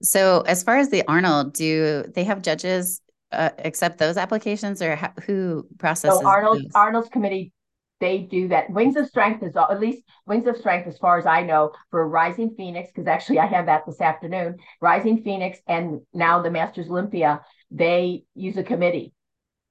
So 0.00 0.42
as 0.42 0.62
far 0.62 0.76
as 0.76 0.90
the 0.90 1.02
Arnold, 1.08 1.54
do 1.54 2.04
they 2.14 2.22
have 2.22 2.40
judges 2.40 3.00
uh, 3.32 3.50
accept 3.58 3.98
those 3.98 4.16
applications 4.16 4.80
or 4.80 4.94
who 5.26 5.66
processes? 5.76 6.20
So 6.20 6.24
Arnold, 6.24 6.58
those? 6.58 6.70
Arnold's 6.76 7.08
committee 7.08 7.52
they 8.00 8.18
do 8.18 8.48
that. 8.48 8.70
Wings 8.70 8.96
of 8.96 9.06
Strength 9.06 9.42
is 9.42 9.56
at 9.56 9.80
least 9.80 10.02
Wings 10.26 10.46
of 10.46 10.56
Strength, 10.56 10.86
as 10.86 10.98
far 10.98 11.18
as 11.18 11.26
I 11.26 11.42
know, 11.42 11.72
for 11.90 12.08
Rising 12.08 12.54
Phoenix, 12.56 12.90
because 12.90 13.06
actually 13.08 13.38
I 13.38 13.46
have 13.46 13.66
that 13.66 13.84
this 13.86 14.00
afternoon. 14.00 14.58
Rising 14.80 15.22
Phoenix 15.22 15.58
and 15.66 16.00
now 16.12 16.42
the 16.42 16.50
Masters 16.50 16.88
Olympia, 16.88 17.40
they 17.70 18.24
use 18.34 18.56
a 18.56 18.62
committee. 18.62 19.12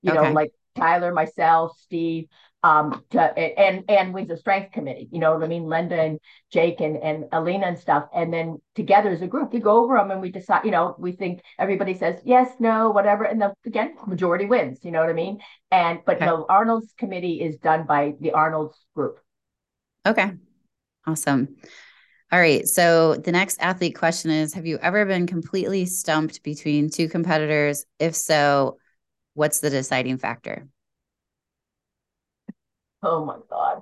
You 0.02 0.12
okay. 0.12 0.22
know, 0.22 0.32
like 0.32 0.52
Tyler, 0.76 1.14
myself, 1.14 1.78
Steve, 1.80 2.28
um, 2.64 3.04
to, 3.12 3.22
and 3.22 3.84
and 3.88 4.14
Wings 4.14 4.30
of 4.32 4.40
Strength 4.40 4.72
Committee. 4.72 5.08
You 5.12 5.20
know 5.20 5.34
what 5.34 5.44
I 5.44 5.48
mean? 5.48 5.66
Linda 5.66 6.00
and 6.00 6.20
Jake 6.52 6.82
and 6.82 6.98
and 6.98 7.26
Alina 7.32 7.68
and 7.68 7.78
stuff. 7.78 8.08
And 8.14 8.34
then 8.34 8.58
together 8.76 9.10
as 9.10 9.22
a 9.22 9.28
group, 9.28 9.54
we 9.54 9.60
go 9.60 9.84
over 9.84 9.96
them 9.96 10.12
and 10.12 10.22
we 10.22 10.32
decide. 10.32 10.66
You 10.66 10.72
know, 10.72 10.96
we 10.98 11.12
think 11.12 11.42
everybody 11.60 11.94
says 11.94 12.20
yes, 12.26 12.52
no, 12.60 12.90
whatever, 12.90 13.24
and 13.24 13.42
the 13.42 13.54
again 13.66 13.96
majority 14.08 14.46
wins. 14.46 14.80
You 14.84 14.92
know 14.92 15.02
what 15.02 15.10
I 15.10 15.14
mean? 15.14 15.40
And 15.72 16.00
but 16.06 16.18
okay. 16.18 16.26
no, 16.26 16.46
Arnold's 16.50 16.94
committee 16.98 17.42
is 17.42 17.58
done 17.58 17.86
by 17.86 18.14
the 18.20 18.32
Arnold's 18.32 18.78
group. 18.96 19.20
Okay, 20.06 20.32
awesome. 21.06 21.58
All 22.32 22.40
right. 22.40 22.68
So 22.68 23.16
the 23.16 23.32
next 23.32 23.58
athlete 23.62 23.96
question 23.96 24.32
is 24.32 24.54
Have 24.54 24.66
you 24.66 24.80
ever 24.82 25.06
been 25.06 25.28
completely 25.28 25.86
stumped 25.86 26.44
between 26.44 26.90
two 26.90 27.08
competitors? 27.08 27.86
If 28.00 28.16
so, 28.16 28.80
what's 29.34 29.60
the 29.60 29.70
deciding 29.70 30.18
factor? 30.18 30.68
Oh 33.04 33.26
my 33.26 33.38
God. 33.50 33.82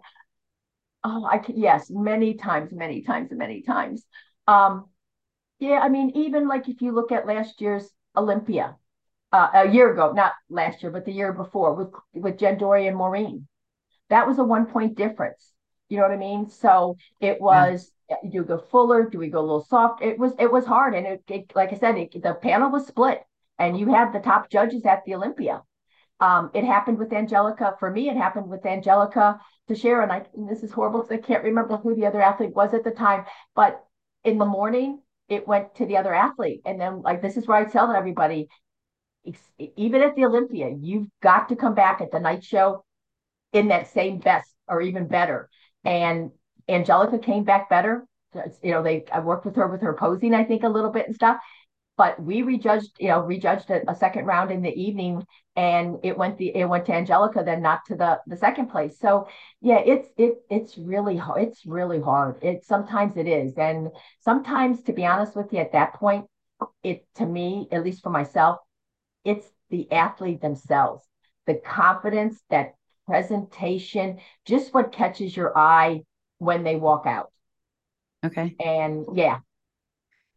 Oh, 1.04 1.26
I 1.26 1.38
can, 1.38 1.58
yes, 1.58 1.90
many 1.90 2.34
times, 2.34 2.72
many 2.74 3.02
times, 3.02 3.30
many 3.32 3.62
times. 3.62 4.06
Um, 4.48 4.86
yeah, 5.60 5.80
I 5.80 5.90
mean, 5.90 6.12
even 6.16 6.48
like 6.48 6.68
if 6.68 6.82
you 6.82 6.92
look 6.92 7.12
at 7.12 7.28
last 7.28 7.62
year's 7.62 7.90
Olympia, 8.16 8.76
uh, 9.32 9.50
a 9.54 9.70
year 9.70 9.92
ago, 9.92 10.14
not 10.14 10.34
last 10.50 10.82
year, 10.82 10.92
but 10.92 11.06
the 11.06 11.12
year 11.12 11.34
before 11.34 11.74
with 11.76 11.90
with 12.14 12.38
Jen 12.40 12.58
Dorie 12.58 12.88
and 12.88 12.98
Maureen, 12.98 13.48
that 14.10 14.28
was 14.28 14.40
a 14.40 14.44
one 14.44 14.66
point 14.68 14.96
difference. 14.96 15.54
You 15.90 15.98
know 15.98 16.04
what 16.04 16.12
I 16.14 16.18
mean? 16.18 16.50
So 16.50 16.98
it 17.20 17.42
was. 17.42 17.92
Yeah. 18.10 18.18
Do 18.32 18.42
we 18.42 18.46
go 18.48 18.60
fuller? 18.60 19.10
Do 19.10 19.18
we 19.18 19.30
go 19.30 19.40
a 19.40 19.42
little 19.42 19.66
soft? 19.66 20.04
It 20.04 20.20
was 20.20 20.34
it 20.40 20.52
was 20.52 20.66
hard, 20.66 20.94
and 20.94 21.08
it, 21.08 21.24
it 21.28 21.52
like 21.56 21.74
I 21.74 21.78
said, 21.78 21.98
it, 21.98 22.22
the 22.22 22.36
panel 22.36 22.70
was 22.72 22.86
split, 22.88 23.22
and 23.58 23.80
you 23.80 23.88
had 23.94 24.14
the 24.14 24.20
top 24.20 24.50
judges 24.52 24.86
at 24.86 25.04
the 25.06 25.16
Olympia. 25.16 25.64
Um, 26.20 26.50
it 26.54 26.64
happened 26.64 26.98
with 26.98 27.12
Angelica. 27.12 27.76
For 27.80 27.92
me, 27.92 28.10
it 28.10 28.18
happened 28.18 28.48
with 28.48 28.66
Angelica 28.66 29.40
Teixeira. 29.68 30.04
And, 30.04 30.12
I, 30.12 30.26
and 30.36 30.50
this 30.50 30.64
is 30.64 30.72
horrible 30.72 31.02
because 31.02 31.18
I 31.18 31.22
can't 31.22 31.44
remember 31.44 31.78
who 31.78 31.96
the 31.96 32.06
other 32.06 32.22
athlete 32.22 32.56
was 32.56 32.74
at 32.74 32.84
the 32.84 32.92
time. 32.92 33.26
But 33.56 33.84
in 34.24 34.38
the 34.38 34.46
morning, 34.46 35.02
it 35.28 35.48
went 35.48 35.76
to 35.76 35.86
the 35.86 35.98
other 35.98 36.14
athlete. 36.14 36.62
And 36.66 36.80
then, 36.80 37.02
like, 37.02 37.22
this 37.22 37.38
is 37.38 37.48
where 37.48 37.58
I 37.58 37.66
tell 37.66 37.92
everybody, 37.92 38.48
even 39.58 40.02
at 40.02 40.16
the 40.16 40.26
Olympia, 40.26 40.70
you've 40.80 41.08
got 41.22 41.50
to 41.50 41.56
come 41.56 41.76
back 41.76 42.00
at 42.00 42.12
the 42.12 42.20
night 42.20 42.44
show 42.44 42.86
in 43.52 43.70
that 43.70 43.88
same 43.88 44.20
best 44.20 44.54
or 44.68 44.82
even 44.82 45.08
better. 45.08 45.50
And 45.84 46.32
Angelica 46.70 47.20
came 47.20 47.44
back 47.44 47.70
better. 47.70 48.06
You 48.62 48.72
know, 48.72 48.84
they 48.84 49.06
I 49.12 49.20
worked 49.20 49.46
with 49.46 49.56
her 49.56 49.68
with 49.68 49.82
her 49.82 49.94
posing, 49.94 50.34
I 50.34 50.44
think, 50.44 50.64
a 50.64 50.70
little 50.70 50.92
bit 50.92 51.08
and 51.08 51.16
stuff 51.16 51.38
but 51.98 52.22
we 52.22 52.42
rejudged, 52.42 52.92
you 53.00 53.08
know, 53.08 53.22
rejudged 53.22 53.70
a, 53.70 53.90
a, 53.90 53.96
second 53.96 54.26
round 54.26 54.52
in 54.52 54.62
the 54.62 54.74
evening, 54.74 55.26
and 55.56 55.98
it 56.04 56.18
went 56.18 56.38
the 56.38 56.56
it 56.56 56.66
went 56.66 56.86
to 56.88 56.94
Angelica, 56.94 57.44
then 57.46 57.62
not 57.62 57.86
to 57.86 57.96
the 57.96 58.20
the 58.28 58.38
second 58.38 58.68
place. 58.68 59.00
So 59.00 59.28
yeah, 59.62 59.80
it's 59.80 60.08
it 60.18 60.36
it's 60.50 60.78
really 60.78 61.16
hard. 61.16 61.44
It's 61.44 61.66
really 61.66 62.02
hard. 62.02 62.44
It 62.44 62.66
sometimes 62.66 63.16
it 63.18 63.28
is, 63.28 63.58
and 63.58 63.90
sometimes, 64.20 64.84
to 64.84 64.94
be 64.94 65.06
honest 65.06 65.36
with 65.36 65.54
you, 65.54 65.60
at 65.60 65.72
that 65.72 65.94
point, 65.94 66.26
it 66.84 67.06
to 67.16 67.26
me, 67.26 67.68
at 67.72 67.84
least 67.84 68.04
for 68.04 68.10
myself, 68.10 68.60
it's 69.24 69.48
the 69.70 69.92
athlete 69.92 70.42
themselves, 70.42 71.04
the 71.48 71.56
confidence, 71.56 72.42
that 72.50 72.76
presentation, 73.08 74.20
just 74.46 74.74
what 74.74 74.92
catches 74.92 75.36
your 75.36 75.58
eye 75.58 76.02
when 76.40 76.64
they 76.64 76.76
walk 76.76 77.06
out. 77.06 77.32
Okay. 78.26 78.56
And 78.60 79.06
yeah. 79.14 79.40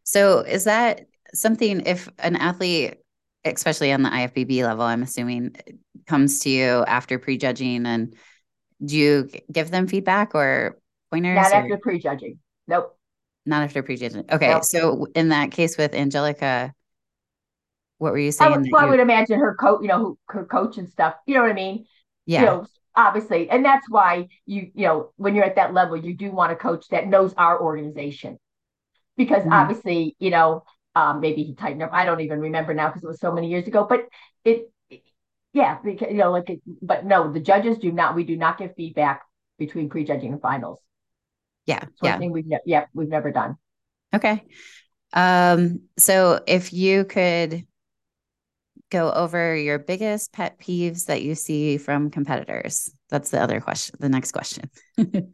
So 0.04 0.40
is 0.40 0.64
that 0.64 1.06
something 1.34 1.82
if 1.86 2.08
an 2.18 2.36
athlete 2.36 2.94
especially 3.44 3.92
on 3.92 4.02
the 4.02 4.08
IFBB 4.08 4.62
level 4.62 4.84
I'm 4.84 5.02
assuming 5.02 5.56
comes 6.06 6.40
to 6.40 6.50
you 6.50 6.84
after 6.86 7.18
prejudging 7.18 7.86
and 7.86 8.14
do 8.84 8.96
you 8.96 9.28
give 9.50 9.70
them 9.70 9.86
feedback 9.86 10.34
or 10.34 10.78
pointers 11.10 11.36
not 11.36 11.52
after 11.52 11.78
prejudging 11.78 12.38
nope 12.66 12.96
not 13.46 13.62
after 13.62 13.82
prejudging 13.82 14.24
okay 14.30 14.50
nope. 14.50 14.64
so 14.64 15.06
in 15.14 15.30
that 15.30 15.50
case 15.50 15.76
with 15.76 15.94
Angelica 15.94 16.74
what 17.98 18.12
were 18.12 18.18
you 18.18 18.32
saying? 18.32 18.52
I, 18.52 18.68
well, 18.70 18.82
I 18.82 18.88
would 18.88 19.00
imagine 19.00 19.38
her 19.40 19.54
coach, 19.54 19.82
you 19.82 19.88
know, 19.88 20.18
her 20.28 20.44
coach 20.44 20.78
and 20.78 20.88
stuff. 20.88 21.14
You 21.26 21.34
know 21.34 21.42
what 21.42 21.50
I 21.50 21.54
mean? 21.54 21.84
Yeah. 22.26 22.40
You 22.40 22.46
know, 22.46 22.66
obviously, 22.96 23.50
and 23.50 23.64
that's 23.64 23.88
why 23.90 24.28
you, 24.46 24.70
you 24.74 24.86
know, 24.86 25.10
when 25.16 25.34
you're 25.34 25.44
at 25.44 25.56
that 25.56 25.74
level, 25.74 25.96
you 25.96 26.14
do 26.14 26.30
want 26.30 26.52
a 26.52 26.56
coach 26.56 26.88
that 26.88 27.08
knows 27.08 27.34
our 27.36 27.60
organization, 27.60 28.38
because 29.16 29.42
mm-hmm. 29.42 29.52
obviously, 29.52 30.16
you 30.18 30.30
know, 30.30 30.64
um, 30.98 31.20
maybe 31.20 31.44
he 31.44 31.54
tightened 31.54 31.84
up. 31.84 31.90
I 31.92 32.04
don't 32.04 32.20
even 32.20 32.40
remember 32.40 32.74
now 32.74 32.88
because 32.88 33.04
it 33.04 33.06
was 33.06 33.20
so 33.20 33.32
many 33.32 33.48
years 33.48 33.68
ago. 33.68 33.86
But 33.88 34.08
it, 34.44 34.72
yeah, 35.52 35.78
because, 35.82 36.08
you 36.10 36.16
know, 36.16 36.32
like, 36.32 36.50
it, 36.50 36.60
but 36.82 37.04
no, 37.04 37.32
the 37.32 37.38
judges 37.38 37.78
do 37.78 37.92
not. 37.92 38.16
We 38.16 38.24
do 38.24 38.36
not 38.36 38.58
give 38.58 38.74
feedback 38.74 39.22
between 39.58 39.88
prejudging 39.90 40.32
and 40.32 40.42
finals. 40.42 40.80
Yeah, 41.66 41.84
yeah. 42.02 42.18
Thing 42.18 42.32
we've 42.32 42.46
ne- 42.46 42.58
yeah 42.66 42.86
we've 42.94 43.08
never 43.08 43.30
done. 43.30 43.56
Okay. 44.12 44.42
Um. 45.12 45.82
So 45.98 46.40
if 46.46 46.72
you 46.72 47.04
could 47.04 47.64
go 48.90 49.12
over 49.12 49.54
your 49.54 49.78
biggest 49.78 50.32
pet 50.32 50.58
peeves 50.58 51.06
that 51.06 51.22
you 51.22 51.36
see 51.36 51.78
from 51.78 52.10
competitors, 52.10 52.90
that's 53.08 53.30
the 53.30 53.40
other 53.40 53.60
question. 53.60 53.96
The 54.00 54.08
next 54.08 54.32
question. 54.32 54.68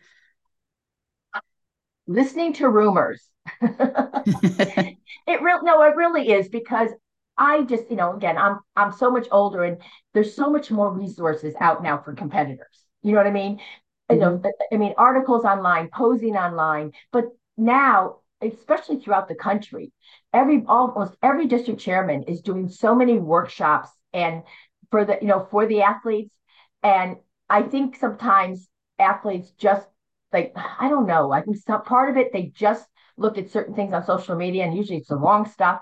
Listening 2.07 2.53
to 2.55 2.69
rumors. 2.69 3.31
it 3.61 5.43
real 5.43 5.63
no, 5.63 5.83
it 5.83 5.97
really 5.97 6.31
is 6.31 6.49
because 6.49 6.91
I 7.37 7.63
just, 7.65 7.91
you 7.91 7.97
know, 7.97 8.15
again, 8.15 8.39
I'm 8.39 8.61
I'm 8.77 8.93
so 8.93 9.11
much 9.11 9.27
older 9.31 9.65
and 9.65 9.79
there's 10.13 10.35
so 10.35 10.51
much 10.51 10.71
more 10.71 10.93
resources 10.93 11.55
out 11.61 11.83
now 11.83 11.99
for 11.99 12.15
competitors. 12.15 12.85
You 13.03 13.13
know 13.13 13.19
what 13.19 13.27
I 13.27 13.33
mean? 13.33 13.57
Mm-hmm. 13.57 14.15
You 14.15 14.21
know, 14.21 14.39
mm-hmm. 14.39 14.75
I 14.75 14.77
mean, 14.77 14.95
articles 14.97 15.45
online, 15.45 15.91
posing 15.93 16.37
online, 16.37 16.93
but 17.13 17.25
now, 17.57 18.19
especially 18.41 18.99
throughout 19.01 19.29
the 19.29 19.35
country, 19.35 19.93
every 20.33 20.65
almost 20.67 21.17
every 21.23 21.47
district 21.47 21.81
chairman 21.81 22.25
is 22.25 22.41
doing 22.41 22.69
so 22.69 22.95
many 22.95 23.19
workshops 23.19 23.91
and 24.13 24.43
for 24.91 25.05
the, 25.05 25.19
you 25.21 25.27
know, 25.27 25.47
for 25.51 25.67
the 25.67 25.83
athletes. 25.83 26.35
And 26.83 27.17
I 27.49 27.63
think 27.63 27.97
sometimes 27.97 28.69
athletes 28.99 29.51
just 29.59 29.87
like, 30.33 30.53
I 30.57 30.89
don't 30.89 31.07
know, 31.07 31.33
I 31.33 31.43
think 31.43 31.57
some 31.59 31.83
part 31.83 32.11
of 32.11 32.17
it, 32.17 32.33
they 32.33 32.53
just 32.55 32.87
look 33.17 33.39
at 33.39 33.51
certain 33.51 33.75
things 33.75 33.93
on 33.93 34.05
social 34.05 34.37
media 34.37 34.65
and 34.65 34.77
usually 34.77 34.99
it's 34.99 35.09
the 35.09 35.17
wrong 35.17 35.49
stuff 35.49 35.81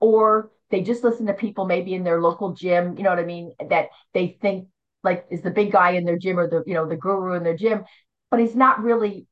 or 0.00 0.50
they 0.70 0.82
just 0.82 1.04
listen 1.04 1.26
to 1.26 1.34
people 1.34 1.66
maybe 1.66 1.94
in 1.94 2.04
their 2.04 2.20
local 2.20 2.52
gym 2.52 2.96
you 2.96 3.02
know 3.02 3.10
what 3.10 3.18
i 3.18 3.24
mean 3.24 3.52
that 3.68 3.88
they 4.14 4.38
think 4.40 4.68
like 5.02 5.26
is 5.30 5.42
the 5.42 5.50
big 5.50 5.72
guy 5.72 5.92
in 5.92 6.04
their 6.04 6.18
gym 6.18 6.38
or 6.38 6.48
the 6.48 6.62
you 6.66 6.74
know 6.74 6.88
the 6.88 6.96
guru 6.96 7.34
in 7.34 7.42
their 7.42 7.56
gym 7.56 7.84
but 8.30 8.40
he's 8.40 8.54
not 8.54 8.82
really 8.82 9.26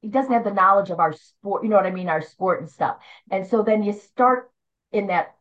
he 0.00 0.08
doesn't 0.08 0.32
have 0.32 0.44
the 0.44 0.52
knowledge 0.52 0.90
of 0.90 1.00
our 1.00 1.12
sport, 1.12 1.64
you 1.64 1.70
know 1.70 1.76
what 1.76 1.86
I 1.86 1.90
mean, 1.90 2.08
our 2.08 2.22
sport 2.22 2.60
and 2.60 2.70
stuff. 2.70 2.98
And 3.30 3.46
so 3.46 3.62
then 3.62 3.82
you 3.82 3.92
start 3.92 4.50
in 4.92 5.08
that 5.08 5.34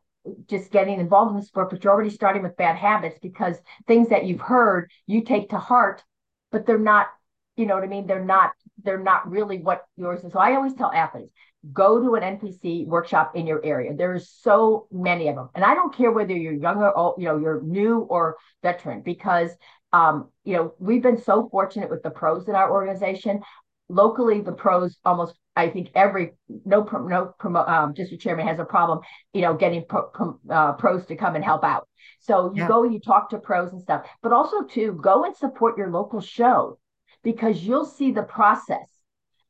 just 0.47 0.71
getting 0.71 0.99
involved 0.99 1.31
in 1.31 1.37
the 1.37 1.45
sport, 1.45 1.69
but 1.69 1.83
you're 1.83 1.93
already 1.93 2.09
starting 2.09 2.43
with 2.43 2.57
bad 2.57 2.75
habits 2.75 3.17
because 3.21 3.57
things 3.87 4.09
that 4.09 4.25
you've 4.25 4.41
heard 4.41 4.91
you 5.05 5.23
take 5.23 5.49
to 5.49 5.57
heart, 5.57 6.03
but 6.51 6.65
they're 6.65 6.79
not, 6.79 7.07
you 7.55 7.65
know 7.65 7.75
what 7.75 7.83
I 7.83 7.87
mean? 7.87 8.07
They're 8.07 8.25
not, 8.25 8.51
they're 8.83 8.99
not 8.99 9.29
really 9.29 9.59
what 9.59 9.85
yours 9.95 10.23
is. 10.23 10.33
So 10.33 10.39
I 10.39 10.55
always 10.55 10.73
tell 10.73 10.91
athletes, 10.91 11.31
go 11.73 12.01
to 12.01 12.15
an 12.15 12.37
NPC 12.37 12.85
workshop 12.85 13.35
in 13.35 13.47
your 13.47 13.63
area. 13.65 13.93
There's 13.95 14.29
so 14.29 14.87
many 14.91 15.27
of 15.27 15.35
them. 15.35 15.49
And 15.55 15.65
I 15.65 15.73
don't 15.73 15.95
care 15.95 16.11
whether 16.11 16.33
you're 16.33 16.53
young 16.53 16.77
or, 16.77 16.95
old, 16.95 17.15
you 17.17 17.25
know, 17.25 17.37
you're 17.37 17.61
new 17.61 17.99
or 17.99 18.37
veteran, 18.63 19.01
because 19.01 19.51
um, 19.93 20.29
you 20.43 20.53
know, 20.53 20.73
we've 20.79 21.01
been 21.01 21.21
so 21.21 21.47
fortunate 21.49 21.89
with 21.89 22.03
the 22.03 22.09
pros 22.09 22.47
in 22.49 22.55
our 22.55 22.71
organization 22.71 23.41
locally 23.89 24.41
the 24.41 24.51
pros 24.51 24.97
almost 25.05 25.33
I 25.55 25.69
think 25.69 25.89
every 25.95 26.33
no 26.65 26.87
no 27.03 27.33
um, 27.65 27.93
district 27.93 28.21
chairman 28.21 28.45
has 28.45 28.59
a 28.59 28.65
problem, 28.65 28.99
you 29.33 29.41
know, 29.41 29.55
getting 29.55 29.85
pro, 29.89 30.39
uh, 30.49 30.73
pros 30.73 31.07
to 31.07 31.15
come 31.15 31.35
and 31.35 31.43
help 31.43 31.63
out. 31.63 31.87
So 32.19 32.53
you 32.53 32.61
yeah. 32.61 32.67
go, 32.67 32.83
you 32.83 32.99
talk 32.99 33.31
to 33.31 33.39
pros 33.39 33.71
and 33.71 33.81
stuff, 33.81 34.05
but 34.21 34.33
also 34.33 34.63
to 34.63 34.93
go 35.01 35.23
and 35.23 35.35
support 35.35 35.75
your 35.75 35.89
local 35.89 36.21
show 36.21 36.77
because 37.23 37.63
you'll 37.63 37.85
see 37.85 38.11
the 38.11 38.21
process. 38.21 38.87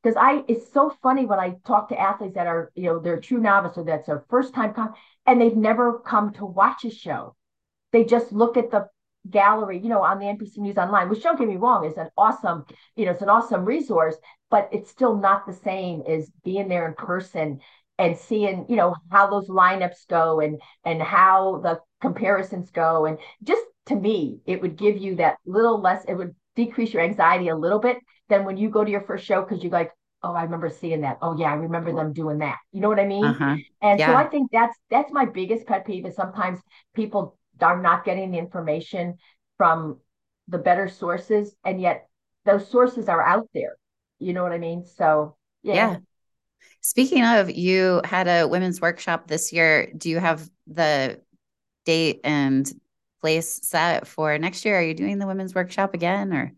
Because 0.04 0.16
I, 0.18 0.44
it's 0.48 0.72
so 0.72 0.94
funny 1.02 1.26
when 1.26 1.40
I 1.40 1.56
talk 1.66 1.90
to 1.90 2.00
athletes 2.00 2.36
that 2.36 2.48
are, 2.48 2.72
you 2.76 2.84
know, 2.84 3.00
they're 3.00 3.20
true 3.20 3.40
novice 3.40 3.78
or 3.78 3.84
that's 3.84 4.08
their 4.08 4.24
first 4.30 4.54
time 4.54 4.74
come, 4.74 4.94
and 5.26 5.42
they've 5.42 5.56
never 5.56 6.00
come 6.00 6.34
to 6.34 6.46
watch 6.46 6.86
a 6.86 6.92
show. 6.92 7.36
They 7.92 8.04
just 8.04 8.32
look 8.32 8.58
at 8.58 8.72
the 8.72 8.88
gallery, 9.30 9.80
you 9.80 9.90
know, 9.90 10.04
on 10.04 10.20
the 10.20 10.28
NPC 10.28 10.62
News 10.62 10.78
Online, 10.78 11.10
which 11.10 11.24
don't 11.24 11.38
get 11.38 11.48
me 11.48 11.58
wrong, 11.58 11.86
is 11.86 11.98
an 11.98 12.10
awesome, 12.18 12.66
you 12.96 13.06
know, 13.06 13.12
it's 13.12 13.22
an 13.22 13.30
awesome 13.30 13.66
resource, 13.66 14.16
but 14.50 14.70
it's 14.72 14.90
still 14.90 15.18
not 15.18 15.46
the 15.46 15.54
same 15.54 16.04
as 16.08 16.32
being 16.44 16.68
there 16.68 16.88
in 16.88 16.94
person 16.94 17.60
and 17.98 18.18
seeing, 18.18 18.66
you 18.70 18.76
know, 18.76 18.96
how 19.12 19.30
those 19.30 19.50
lineups 19.50 20.08
go 20.08 20.40
and 20.40 20.62
and 20.86 21.02
how 21.02 21.60
the 21.64 21.80
comparisons 22.00 22.70
go. 22.72 23.06
And 23.06 23.18
just 23.44 23.64
to 23.88 23.96
me, 23.96 24.40
it 24.46 24.62
would 24.62 24.78
give 24.78 24.98
you 24.98 25.16
that 25.16 25.38
little 25.46 25.82
less, 25.82 26.06
it 26.08 26.14
would 26.14 26.36
decrease 26.56 26.94
your 26.94 27.04
anxiety 27.04 27.50
a 27.50 27.56
little 27.56 27.80
bit 27.80 27.98
than 28.30 28.46
when 28.46 28.58
you 28.58 28.70
go 28.70 28.84
to 28.84 28.92
your 28.92 29.02
first 29.02 29.26
show 29.26 29.42
because 29.42 29.64
you're 29.64 29.72
like, 29.72 29.92
oh, 30.24 30.34
I 30.34 30.44
remember 30.44 30.70
seeing 30.70 31.02
that. 31.02 31.18
Oh 31.22 31.38
yeah, 31.38 31.52
I 31.52 31.56
remember 31.56 31.94
them 31.94 32.14
doing 32.14 32.40
that. 32.40 32.58
You 32.72 32.82
know 32.82 32.90
what 32.90 33.00
I 33.00 33.06
mean? 33.06 33.26
Uh-huh. 33.26 33.56
And 33.82 34.00
yeah. 34.00 34.08
so 34.08 34.16
I 34.16 34.26
think 34.26 34.52
that's 34.52 34.78
that's 34.90 35.12
my 35.12 35.26
biggest 35.26 35.66
pet 35.68 35.86
peeve 35.86 36.06
is 36.06 36.16
sometimes 36.16 36.60
people 36.96 37.38
are 37.62 37.82
not 37.82 38.06
getting 38.06 38.32
the 38.32 38.38
information 38.38 39.18
from 39.58 40.00
the 40.48 40.58
better 40.58 40.88
sources 40.88 41.56
and 41.66 41.82
yet 41.82 42.08
those 42.46 42.70
sources 42.70 43.10
are 43.10 43.22
out 43.22 43.48
there 43.54 43.76
you 44.20 44.34
know 44.34 44.44
what 44.44 44.52
i 44.52 44.58
mean 44.58 44.86
so 44.86 45.36
yeah. 45.64 45.74
yeah. 45.74 45.98
speaking 46.82 47.24
of 47.24 47.52
you 47.52 48.02
had 48.04 48.28
a 48.28 48.48
women's 48.48 48.80
workshop 48.80 49.28
this 49.28 49.52
year 49.52 49.92
do 49.98 50.10
you 50.10 50.20
have 50.20 50.48
the 50.68 51.20
date 51.86 52.22
and 52.24 52.72
place 53.22 53.60
set 53.64 54.08
for 54.08 54.38
next 54.38 54.64
year 54.64 54.78
are 54.78 54.84
you 54.84 54.94
doing 54.94 55.18
the 55.18 55.28
women's 55.28 55.54
workshop 55.54 55.94
again 55.94 56.34
or 56.34 56.54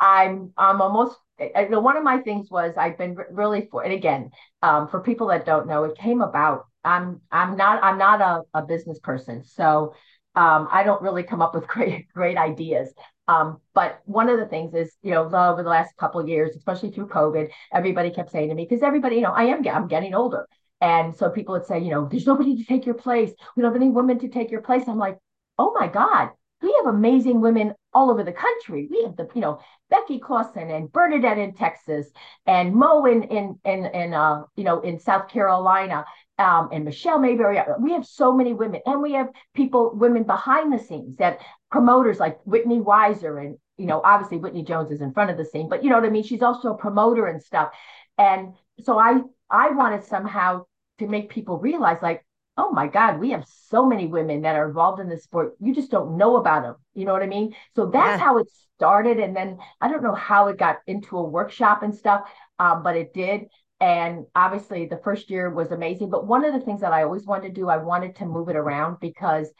i'm 0.00 0.52
i'm 0.56 0.80
almost 0.80 1.16
I, 1.56 1.64
know 1.64 1.80
one 1.80 1.96
of 1.96 2.04
my 2.04 2.18
things 2.18 2.50
was 2.50 2.74
I've 2.76 2.98
been 2.98 3.16
really 3.30 3.66
for 3.70 3.82
and 3.82 3.94
again 3.94 4.30
um, 4.62 4.88
for 4.88 5.00
people 5.00 5.28
that 5.28 5.46
don't 5.46 5.66
know 5.66 5.84
it 5.84 5.96
came 5.96 6.20
about 6.20 6.66
I'm 6.84 7.22
I'm 7.32 7.56
not 7.56 7.82
I'm 7.82 7.96
not 7.96 8.20
a, 8.20 8.42
a 8.58 8.62
business 8.62 8.98
person 8.98 9.42
so 9.42 9.94
um, 10.34 10.68
I 10.70 10.82
don't 10.84 11.02
really 11.02 11.22
come 11.22 11.42
up 11.42 11.54
with 11.54 11.66
great 11.68 12.08
great 12.12 12.36
ideas. 12.36 12.92
Um, 13.28 13.60
but 13.74 14.00
one 14.06 14.28
of 14.28 14.38
the 14.38 14.46
things 14.46 14.74
is, 14.74 14.92
you 15.02 15.12
know, 15.12 15.24
over 15.24 15.62
the 15.62 15.68
last 15.68 15.96
couple 15.96 16.20
of 16.20 16.28
years, 16.28 16.56
especially 16.56 16.90
through 16.90 17.08
COVID, 17.08 17.50
everybody 17.72 18.10
kept 18.10 18.32
saying 18.32 18.48
to 18.48 18.54
me, 18.54 18.66
because 18.68 18.82
everybody, 18.82 19.16
you 19.16 19.22
know, 19.22 19.32
I 19.32 19.44
am 19.44 19.66
I'm 19.68 19.86
getting 19.86 20.14
older. 20.14 20.48
And 20.80 21.14
so 21.14 21.30
people 21.30 21.54
would 21.54 21.66
say, 21.66 21.78
you 21.78 21.90
know, 21.90 22.08
there's 22.10 22.26
nobody 22.26 22.56
to 22.56 22.64
take 22.64 22.86
your 22.86 22.94
place. 22.94 23.30
We 23.54 23.62
don't 23.62 23.72
have 23.72 23.80
any 23.80 23.90
women 23.90 24.18
to 24.20 24.28
take 24.28 24.50
your 24.50 24.62
place. 24.62 24.84
I'm 24.88 24.98
like, 24.98 25.18
oh 25.58 25.72
my 25.78 25.86
God, 25.86 26.30
we 26.62 26.74
have 26.78 26.94
amazing 26.94 27.40
women 27.40 27.74
all 27.92 28.10
over 28.10 28.22
the 28.22 28.32
country. 28.32 28.88
We 28.90 29.02
have 29.04 29.16
the, 29.16 29.28
you 29.34 29.40
know, 29.40 29.60
Becky 29.88 30.18
Clausen 30.18 30.70
and 30.70 30.92
Bernadette 30.92 31.38
in 31.38 31.54
Texas 31.54 32.08
and 32.46 32.74
Mo 32.74 33.06
in 33.06 33.24
in 33.24 33.58
in, 33.64 33.86
in 33.86 34.14
uh, 34.14 34.42
you 34.56 34.64
know, 34.64 34.80
in 34.80 34.98
South 34.98 35.28
Carolina 35.28 36.04
um, 36.38 36.68
and 36.72 36.84
Michelle 36.84 37.18
Mayberry. 37.18 37.58
We 37.80 37.92
have 37.92 38.06
so 38.06 38.32
many 38.32 38.54
women, 38.54 38.80
and 38.86 39.02
we 39.02 39.12
have 39.12 39.28
people, 39.54 39.92
women 39.94 40.24
behind 40.24 40.72
the 40.72 40.78
scenes 40.78 41.16
that 41.16 41.40
promoters 41.70 42.18
like 42.18 42.38
Whitney 42.44 42.80
Weiser, 42.80 43.44
and 43.44 43.56
you 43.76 43.86
know, 43.86 44.00
obviously 44.04 44.38
Whitney 44.38 44.64
Jones 44.64 44.90
is 44.90 45.00
in 45.00 45.12
front 45.12 45.30
of 45.30 45.36
the 45.36 45.44
scene, 45.44 45.68
but 45.68 45.82
you 45.82 45.90
know 45.90 45.96
what 45.96 46.06
I 46.06 46.10
mean. 46.10 46.24
She's 46.24 46.42
also 46.42 46.72
a 46.74 46.78
promoter 46.78 47.26
and 47.26 47.42
stuff, 47.42 47.70
and 48.18 48.54
so 48.82 48.98
I 48.98 49.20
I 49.50 49.70
wanted 49.70 50.04
somehow 50.04 50.64
to 50.98 51.06
make 51.06 51.30
people 51.30 51.58
realize 51.58 51.98
like 52.02 52.24
oh 52.56 52.70
my 52.72 52.86
God, 52.86 53.18
we 53.18 53.30
have 53.30 53.44
so 53.68 53.86
many 53.86 54.06
women 54.06 54.42
that 54.42 54.56
are 54.56 54.68
involved 54.68 55.00
in 55.00 55.08
this 55.08 55.24
sport. 55.24 55.54
You 55.60 55.74
just 55.74 55.90
don't 55.90 56.16
know 56.16 56.36
about 56.36 56.62
them. 56.62 56.76
You 56.94 57.04
know 57.04 57.12
what 57.12 57.22
I 57.22 57.26
mean? 57.26 57.54
So 57.74 57.86
that's 57.86 58.18
yeah. 58.18 58.24
how 58.24 58.38
it 58.38 58.48
started. 58.76 59.18
And 59.18 59.34
then 59.34 59.58
I 59.80 59.88
don't 59.88 60.02
know 60.02 60.14
how 60.14 60.48
it 60.48 60.58
got 60.58 60.78
into 60.86 61.16
a 61.16 61.22
workshop 61.22 61.82
and 61.82 61.94
stuff, 61.94 62.22
um, 62.58 62.82
but 62.82 62.96
it 62.96 63.14
did. 63.14 63.46
And 63.80 64.26
obviously, 64.34 64.86
the 64.86 65.00
first 65.02 65.30
year 65.30 65.48
was 65.48 65.70
amazing. 65.70 66.10
But 66.10 66.26
one 66.26 66.44
of 66.44 66.52
the 66.52 66.60
things 66.60 66.82
that 66.82 66.92
I 66.92 67.02
always 67.02 67.24
wanted 67.24 67.54
to 67.54 67.60
do, 67.60 67.68
I 67.68 67.78
wanted 67.78 68.16
to 68.16 68.26
move 68.26 68.50
it 68.50 68.56
around 68.56 68.98
because 69.00 69.50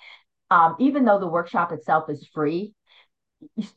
um, 0.51 0.76
even 0.78 1.05
though 1.05 1.18
the 1.18 1.28
workshop 1.28 1.72
itself 1.72 2.11
is 2.11 2.28
free, 2.34 2.74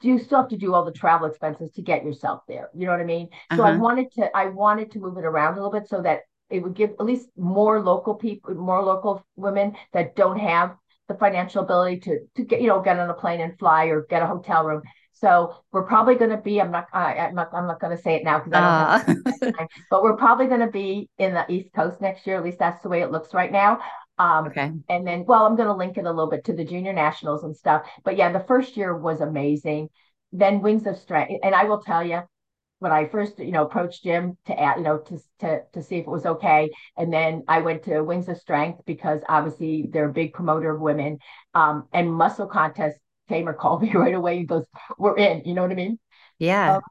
you 0.01 0.19
still 0.19 0.39
have 0.41 0.49
to 0.49 0.57
do 0.57 0.73
all 0.73 0.83
the 0.83 0.91
travel 0.91 1.27
expenses 1.27 1.71
to 1.73 1.81
get 1.81 2.03
yourself 2.03 2.41
there. 2.47 2.69
You 2.75 2.85
know 2.85 2.91
what 2.91 2.99
I 2.99 3.05
mean? 3.05 3.29
Uh-huh. 3.31 3.57
So 3.57 3.63
I 3.63 3.71
uh-huh. 3.71 3.79
wanted 3.79 4.11
to 4.13 4.35
I 4.35 4.47
wanted 4.47 4.91
to 4.91 4.99
move 4.99 5.17
it 5.17 5.23
around 5.23 5.53
a 5.53 5.55
little 5.63 5.71
bit 5.71 5.87
so 5.87 6.01
that 6.01 6.21
it 6.49 6.59
would 6.59 6.75
give 6.75 6.91
at 6.91 7.05
least 7.05 7.27
more 7.37 7.81
local 7.81 8.15
people, 8.15 8.53
more 8.55 8.83
local 8.83 9.25
women 9.35 9.75
that 9.93 10.15
don't 10.15 10.39
have 10.39 10.75
the 11.07 11.15
financial 11.15 11.63
ability 11.63 11.99
to 11.99 12.19
to 12.35 12.43
get 12.43 12.61
you 12.61 12.67
know 12.67 12.81
get 12.81 12.99
on 12.99 13.09
a 13.09 13.13
plane 13.13 13.41
and 13.41 13.57
fly 13.59 13.85
or 13.85 14.05
get 14.09 14.23
a 14.23 14.27
hotel 14.27 14.63
room. 14.63 14.81
So 15.13 15.55
we're 15.71 15.85
probably 15.85 16.15
going 16.15 16.31
to 16.31 16.37
be. 16.37 16.59
I'm 16.59 16.71
not. 16.71 16.87
I, 16.91 17.13
am 17.13 17.35
not. 17.35 17.49
I'm 17.53 17.67
not 17.67 17.79
going 17.79 17.95
to 17.95 18.01
say 18.01 18.15
it 18.15 18.23
now 18.23 18.39
because 18.39 18.53
I 18.53 18.59
don't. 18.59 19.19
Uh. 19.19 19.33
Have 19.45 19.57
time, 19.57 19.67
but 19.89 20.03
we're 20.03 20.17
probably 20.17 20.47
going 20.47 20.59
to 20.61 20.71
be 20.71 21.09
in 21.17 21.33
the 21.33 21.45
East 21.49 21.73
Coast 21.73 22.01
next 22.01 22.27
year. 22.27 22.37
At 22.37 22.43
least 22.43 22.59
that's 22.59 22.81
the 22.81 22.89
way 22.89 23.01
it 23.01 23.11
looks 23.11 23.33
right 23.33 23.51
now. 23.51 23.79
Um, 24.17 24.47
okay. 24.47 24.71
And 24.89 25.07
then, 25.07 25.25
well, 25.25 25.45
I'm 25.45 25.55
going 25.55 25.67
to 25.67 25.73
link 25.73 25.97
it 25.97 26.05
a 26.05 26.09
little 26.09 26.29
bit 26.29 26.43
to 26.45 26.53
the 26.53 26.65
junior 26.65 26.93
nationals 26.93 27.43
and 27.43 27.55
stuff. 27.55 27.87
But 28.03 28.17
yeah, 28.17 28.31
the 28.31 28.43
first 28.47 28.77
year 28.77 28.95
was 28.95 29.21
amazing. 29.21 29.89
Then 30.31 30.61
Wings 30.61 30.87
of 30.87 30.97
Strength, 30.97 31.41
and 31.43 31.55
I 31.55 31.65
will 31.65 31.81
tell 31.81 32.03
you, 32.03 32.21
when 32.83 32.91
I 32.91 33.07
first, 33.07 33.39
you 33.39 33.51
know, 33.51 33.65
approached 33.65 34.03
Jim 34.03 34.37
to 34.45 34.59
add, 34.59 34.77
you 34.77 34.83
know, 34.83 34.99
to 34.99 35.19
to 35.39 35.61
to 35.73 35.81
see 35.81 35.95
if 35.97 36.01
it 36.05 36.09
was 36.09 36.25
okay, 36.25 36.69
and 36.97 37.11
then 37.13 37.43
I 37.47 37.59
went 37.61 37.83
to 37.83 38.01
Wings 38.03 38.27
of 38.29 38.37
Strength 38.37 38.81
because 38.85 39.21
obviously 39.29 39.89
they're 39.91 40.09
a 40.09 40.13
big 40.13 40.33
promoter 40.33 40.69
of 40.75 40.81
women, 40.81 41.19
um, 41.53 41.87
and 41.93 42.13
Muscle 42.13 42.47
Contest. 42.47 42.97
Tamer 43.29 43.53
called 43.53 43.81
me 43.83 43.93
right 43.93 44.13
away 44.13 44.39
and 44.39 44.47
goes, 44.47 44.65
"We're 44.97 45.17
in." 45.17 45.43
You 45.45 45.53
know 45.53 45.61
what 45.61 45.71
I 45.71 45.75
mean? 45.75 45.97
Yeah. 46.39 46.75
Um, 46.75 46.81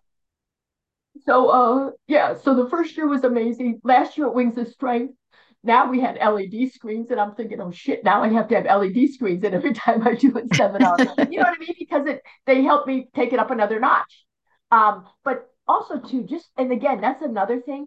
so, 1.26 1.48
uh, 1.48 1.90
yeah. 2.06 2.34
So 2.38 2.54
the 2.54 2.68
first 2.70 2.96
year 2.96 3.06
was 3.06 3.24
amazing. 3.24 3.80
Last 3.84 4.16
year 4.16 4.26
at 4.26 4.34
Wings 4.34 4.56
of 4.58 4.68
Strength, 4.68 5.14
now 5.62 5.88
we 5.90 6.00
had 6.00 6.16
LED 6.16 6.68
screens, 6.68 7.10
and 7.10 7.20
I'm 7.20 7.34
thinking, 7.34 7.60
oh 7.60 7.70
shit, 7.70 8.02
now 8.04 8.22
I 8.22 8.28
have 8.28 8.48
to 8.48 8.56
have 8.56 8.66
LED 8.66 9.06
screens 9.06 9.44
And 9.44 9.54
every 9.54 9.72
time 9.74 10.06
I 10.06 10.14
do 10.14 10.36
a 10.36 10.48
seminar. 10.48 11.00
you 11.30 11.38
know 11.38 11.44
what 11.44 11.56
I 11.56 11.58
mean? 11.58 11.74
Because 11.78 12.06
it 12.06 12.22
they 12.46 12.62
help 12.62 12.86
me 12.86 13.08
take 13.14 13.32
it 13.32 13.38
up 13.38 13.50
another 13.50 13.78
notch. 13.78 14.24
Um, 14.70 15.06
but 15.22 15.48
also 15.68 15.98
too 15.98 16.24
just 16.24 16.48
and 16.56 16.72
again 16.72 17.00
that's 17.00 17.22
another 17.22 17.60
thing. 17.60 17.86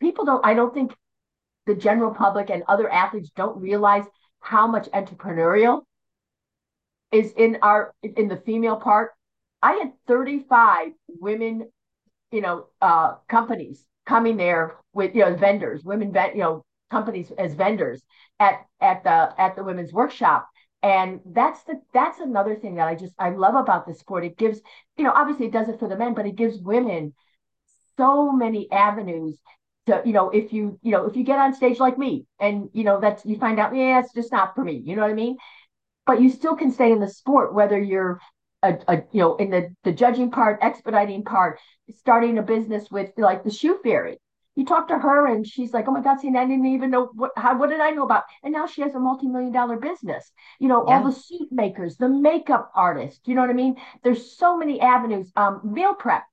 People 0.00 0.24
don't 0.24 0.44
i 0.44 0.54
don't 0.54 0.74
think 0.74 0.94
the 1.66 1.74
general 1.74 2.14
public 2.14 2.50
and 2.50 2.62
other 2.68 2.88
athletes 2.88 3.30
don't 3.34 3.60
realize 3.60 4.04
how 4.40 4.66
much 4.66 4.88
entrepreneurial 4.90 5.82
is 7.12 7.32
in 7.36 7.58
our 7.62 7.94
in 8.02 8.28
the 8.28 8.36
female 8.36 8.76
part. 8.76 9.12
I 9.62 9.72
had 9.74 9.92
35 10.06 10.92
women 11.08 11.70
you 12.32 12.40
know 12.40 12.66
uh 12.80 13.14
companies 13.28 13.84
coming 14.06 14.36
there 14.36 14.76
with 14.92 15.14
you 15.14 15.22
know 15.22 15.34
vendors 15.34 15.84
women 15.84 16.14
you 16.34 16.40
know 16.40 16.64
companies 16.90 17.30
as 17.38 17.54
vendors 17.54 18.02
at 18.40 18.66
at 18.80 19.02
the 19.04 19.32
at 19.40 19.56
the 19.56 19.64
women's 19.64 19.92
workshop 19.92 20.48
and 20.86 21.20
that's 21.26 21.64
the 21.64 21.80
that's 21.92 22.20
another 22.20 22.54
thing 22.54 22.76
that 22.76 22.86
I 22.86 22.94
just 22.94 23.12
I 23.18 23.30
love 23.30 23.56
about 23.56 23.86
the 23.86 23.94
sport. 23.94 24.24
It 24.24 24.38
gives, 24.38 24.60
you 24.96 25.02
know, 25.02 25.12
obviously 25.12 25.46
it 25.46 25.52
does 25.52 25.68
it 25.68 25.80
for 25.80 25.88
the 25.88 25.96
men, 25.96 26.14
but 26.14 26.26
it 26.26 26.36
gives 26.36 26.58
women 26.58 27.12
so 27.96 28.30
many 28.30 28.70
avenues 28.70 29.36
to, 29.86 30.00
you 30.04 30.12
know, 30.12 30.30
if 30.30 30.52
you, 30.52 30.78
you 30.82 30.92
know, 30.92 31.06
if 31.06 31.16
you 31.16 31.24
get 31.24 31.40
on 31.40 31.54
stage 31.54 31.80
like 31.80 31.98
me 31.98 32.26
and 32.38 32.70
you 32.72 32.84
know 32.84 33.00
that's 33.00 33.26
you 33.26 33.36
find 33.36 33.58
out, 33.58 33.74
yeah, 33.74 33.98
it's 33.98 34.14
just 34.14 34.30
not 34.30 34.54
for 34.54 34.62
me. 34.62 34.80
You 34.84 34.94
know 34.94 35.02
what 35.02 35.10
I 35.10 35.14
mean? 35.14 35.38
But 36.06 36.20
you 36.20 36.30
still 36.30 36.54
can 36.56 36.70
stay 36.70 36.92
in 36.92 37.00
the 37.00 37.08
sport, 37.08 37.52
whether 37.52 37.80
you're 37.80 38.20
a, 38.62 38.78
a, 38.86 38.96
you 39.12 39.20
know 39.20 39.36
in 39.36 39.50
the 39.50 39.74
the 39.82 39.92
judging 39.92 40.30
part 40.30 40.60
expediting 40.62 41.24
part 41.24 41.58
starting 41.90 42.38
a 42.38 42.42
business 42.42 42.90
with 42.92 43.10
like 43.16 43.42
the 43.44 43.50
shoe 43.50 43.78
fairy 43.82 44.18
you 44.56 44.64
talk 44.64 44.88
to 44.88 44.98
her 44.98 45.26
and 45.26 45.46
she's 45.46 45.72
like, 45.72 45.86
oh 45.86 45.92
my 45.92 46.00
God, 46.00 46.18
see, 46.18 46.28
I 46.28 46.46
didn't 46.46 46.66
even 46.66 46.90
know 46.90 47.10
what, 47.14 47.30
how, 47.36 47.56
what 47.58 47.70
did 47.70 47.80
I 47.80 47.90
know 47.90 48.04
about? 48.04 48.24
And 48.42 48.52
now 48.52 48.66
she 48.66 48.82
has 48.82 48.94
a 48.94 48.98
multi-million 48.98 49.52
dollar 49.52 49.76
business, 49.76 50.32
you 50.58 50.66
know, 50.66 50.84
yeah. 50.86 50.96
all 50.98 51.04
the 51.04 51.12
suit 51.12 51.48
makers, 51.52 51.96
the 51.96 52.08
makeup 52.08 52.72
artists, 52.74 53.20
you 53.26 53.34
know 53.34 53.42
what 53.42 53.50
I 53.50 53.54
mean? 53.54 53.76
There's 54.02 54.36
so 54.36 54.56
many 54.56 54.80
avenues. 54.80 55.30
Um, 55.36 55.60
meal 55.62 55.94
prep. 55.94 56.24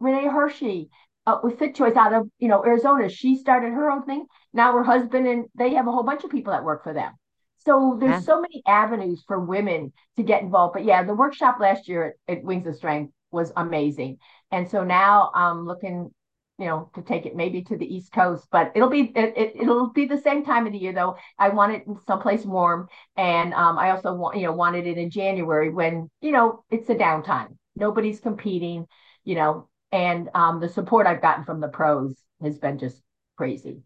Renee 0.00 0.28
Hershey 0.28 0.90
uh, 1.26 1.38
with 1.42 1.58
Fit 1.58 1.74
Choice 1.74 1.96
out 1.96 2.14
of 2.14 2.28
you 2.38 2.48
know 2.48 2.64
Arizona. 2.64 3.08
She 3.08 3.36
started 3.36 3.72
her 3.72 3.90
own 3.90 4.04
thing. 4.04 4.26
Now 4.52 4.72
her 4.72 4.84
husband 4.84 5.26
and 5.26 5.46
they 5.56 5.74
have 5.74 5.86
a 5.86 5.92
whole 5.92 6.02
bunch 6.02 6.24
of 6.24 6.30
people 6.30 6.52
that 6.52 6.64
work 6.64 6.82
for 6.82 6.94
them. 6.94 7.12
So 7.58 7.96
there's 8.00 8.12
yeah. 8.12 8.20
so 8.20 8.40
many 8.40 8.62
avenues 8.66 9.24
for 9.26 9.38
women 9.38 9.92
to 10.16 10.22
get 10.22 10.42
involved. 10.42 10.74
But 10.74 10.84
yeah, 10.84 11.02
the 11.02 11.14
workshop 11.14 11.58
last 11.60 11.88
year 11.88 12.14
at, 12.28 12.38
at 12.38 12.44
Wings 12.44 12.66
of 12.66 12.76
Strength 12.76 13.12
was 13.30 13.52
amazing. 13.56 14.18
And 14.50 14.70
so 14.70 14.84
now 14.84 15.30
I'm 15.34 15.66
looking, 15.66 16.10
you 16.58 16.66
know, 16.66 16.90
to 16.94 17.02
take 17.02 17.24
it 17.24 17.36
maybe 17.36 17.62
to 17.62 17.76
the 17.76 17.86
East 17.86 18.12
Coast, 18.12 18.48
but 18.50 18.72
it'll 18.74 18.90
be 18.90 19.12
it, 19.14 19.34
it 19.36 19.66
will 19.66 19.90
be 19.90 20.06
the 20.06 20.20
same 20.20 20.44
time 20.44 20.66
of 20.66 20.72
the 20.72 20.78
year 20.78 20.92
though. 20.92 21.16
I 21.38 21.50
want 21.50 21.72
it 21.72 21.84
in 21.86 21.96
someplace 22.06 22.44
warm, 22.44 22.88
and 23.16 23.54
um, 23.54 23.78
I 23.78 23.90
also 23.90 24.12
want 24.14 24.36
you 24.36 24.42
know 24.42 24.52
wanted 24.52 24.86
it 24.86 24.98
in 24.98 25.08
January 25.10 25.70
when 25.70 26.10
you 26.20 26.32
know 26.32 26.64
it's 26.70 26.90
a 26.90 26.96
downtime. 26.96 27.56
Nobody's 27.76 28.18
competing, 28.18 28.86
you 29.24 29.36
know, 29.36 29.68
and 29.92 30.28
um, 30.34 30.58
the 30.58 30.68
support 30.68 31.06
I've 31.06 31.22
gotten 31.22 31.44
from 31.44 31.60
the 31.60 31.68
pros 31.68 32.16
has 32.42 32.58
been 32.58 32.78
just 32.78 33.00
crazy. 33.36 33.82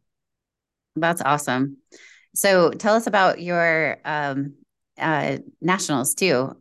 That's 0.96 1.20
awesome. 1.20 1.76
So 2.34 2.70
tell 2.70 2.94
us 2.94 3.06
about 3.06 3.42
your 3.42 3.98
um, 4.06 4.54
uh, 4.98 5.38
nationals 5.60 6.14
too, 6.14 6.56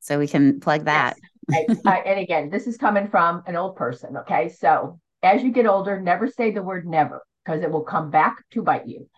so 0.00 0.18
we 0.18 0.28
can 0.28 0.60
plug 0.60 0.86
that. 0.86 1.16
Yes. 1.50 1.78
I, 1.84 1.90
I, 1.90 1.96
and 1.98 2.20
again, 2.20 2.48
this 2.48 2.66
is 2.66 2.78
coming 2.78 3.08
from 3.08 3.42
an 3.46 3.54
old 3.54 3.76
person. 3.76 4.16
Okay, 4.16 4.48
so 4.48 4.98
as 5.26 5.42
you 5.42 5.50
get 5.50 5.66
older, 5.66 6.00
never 6.00 6.28
say 6.28 6.50
the 6.50 6.62
word 6.62 6.86
never 6.86 7.22
because 7.44 7.62
it 7.62 7.70
will 7.70 7.82
come 7.82 8.10
back 8.10 8.36
to 8.52 8.62
bite 8.62 8.86
you. 8.86 9.08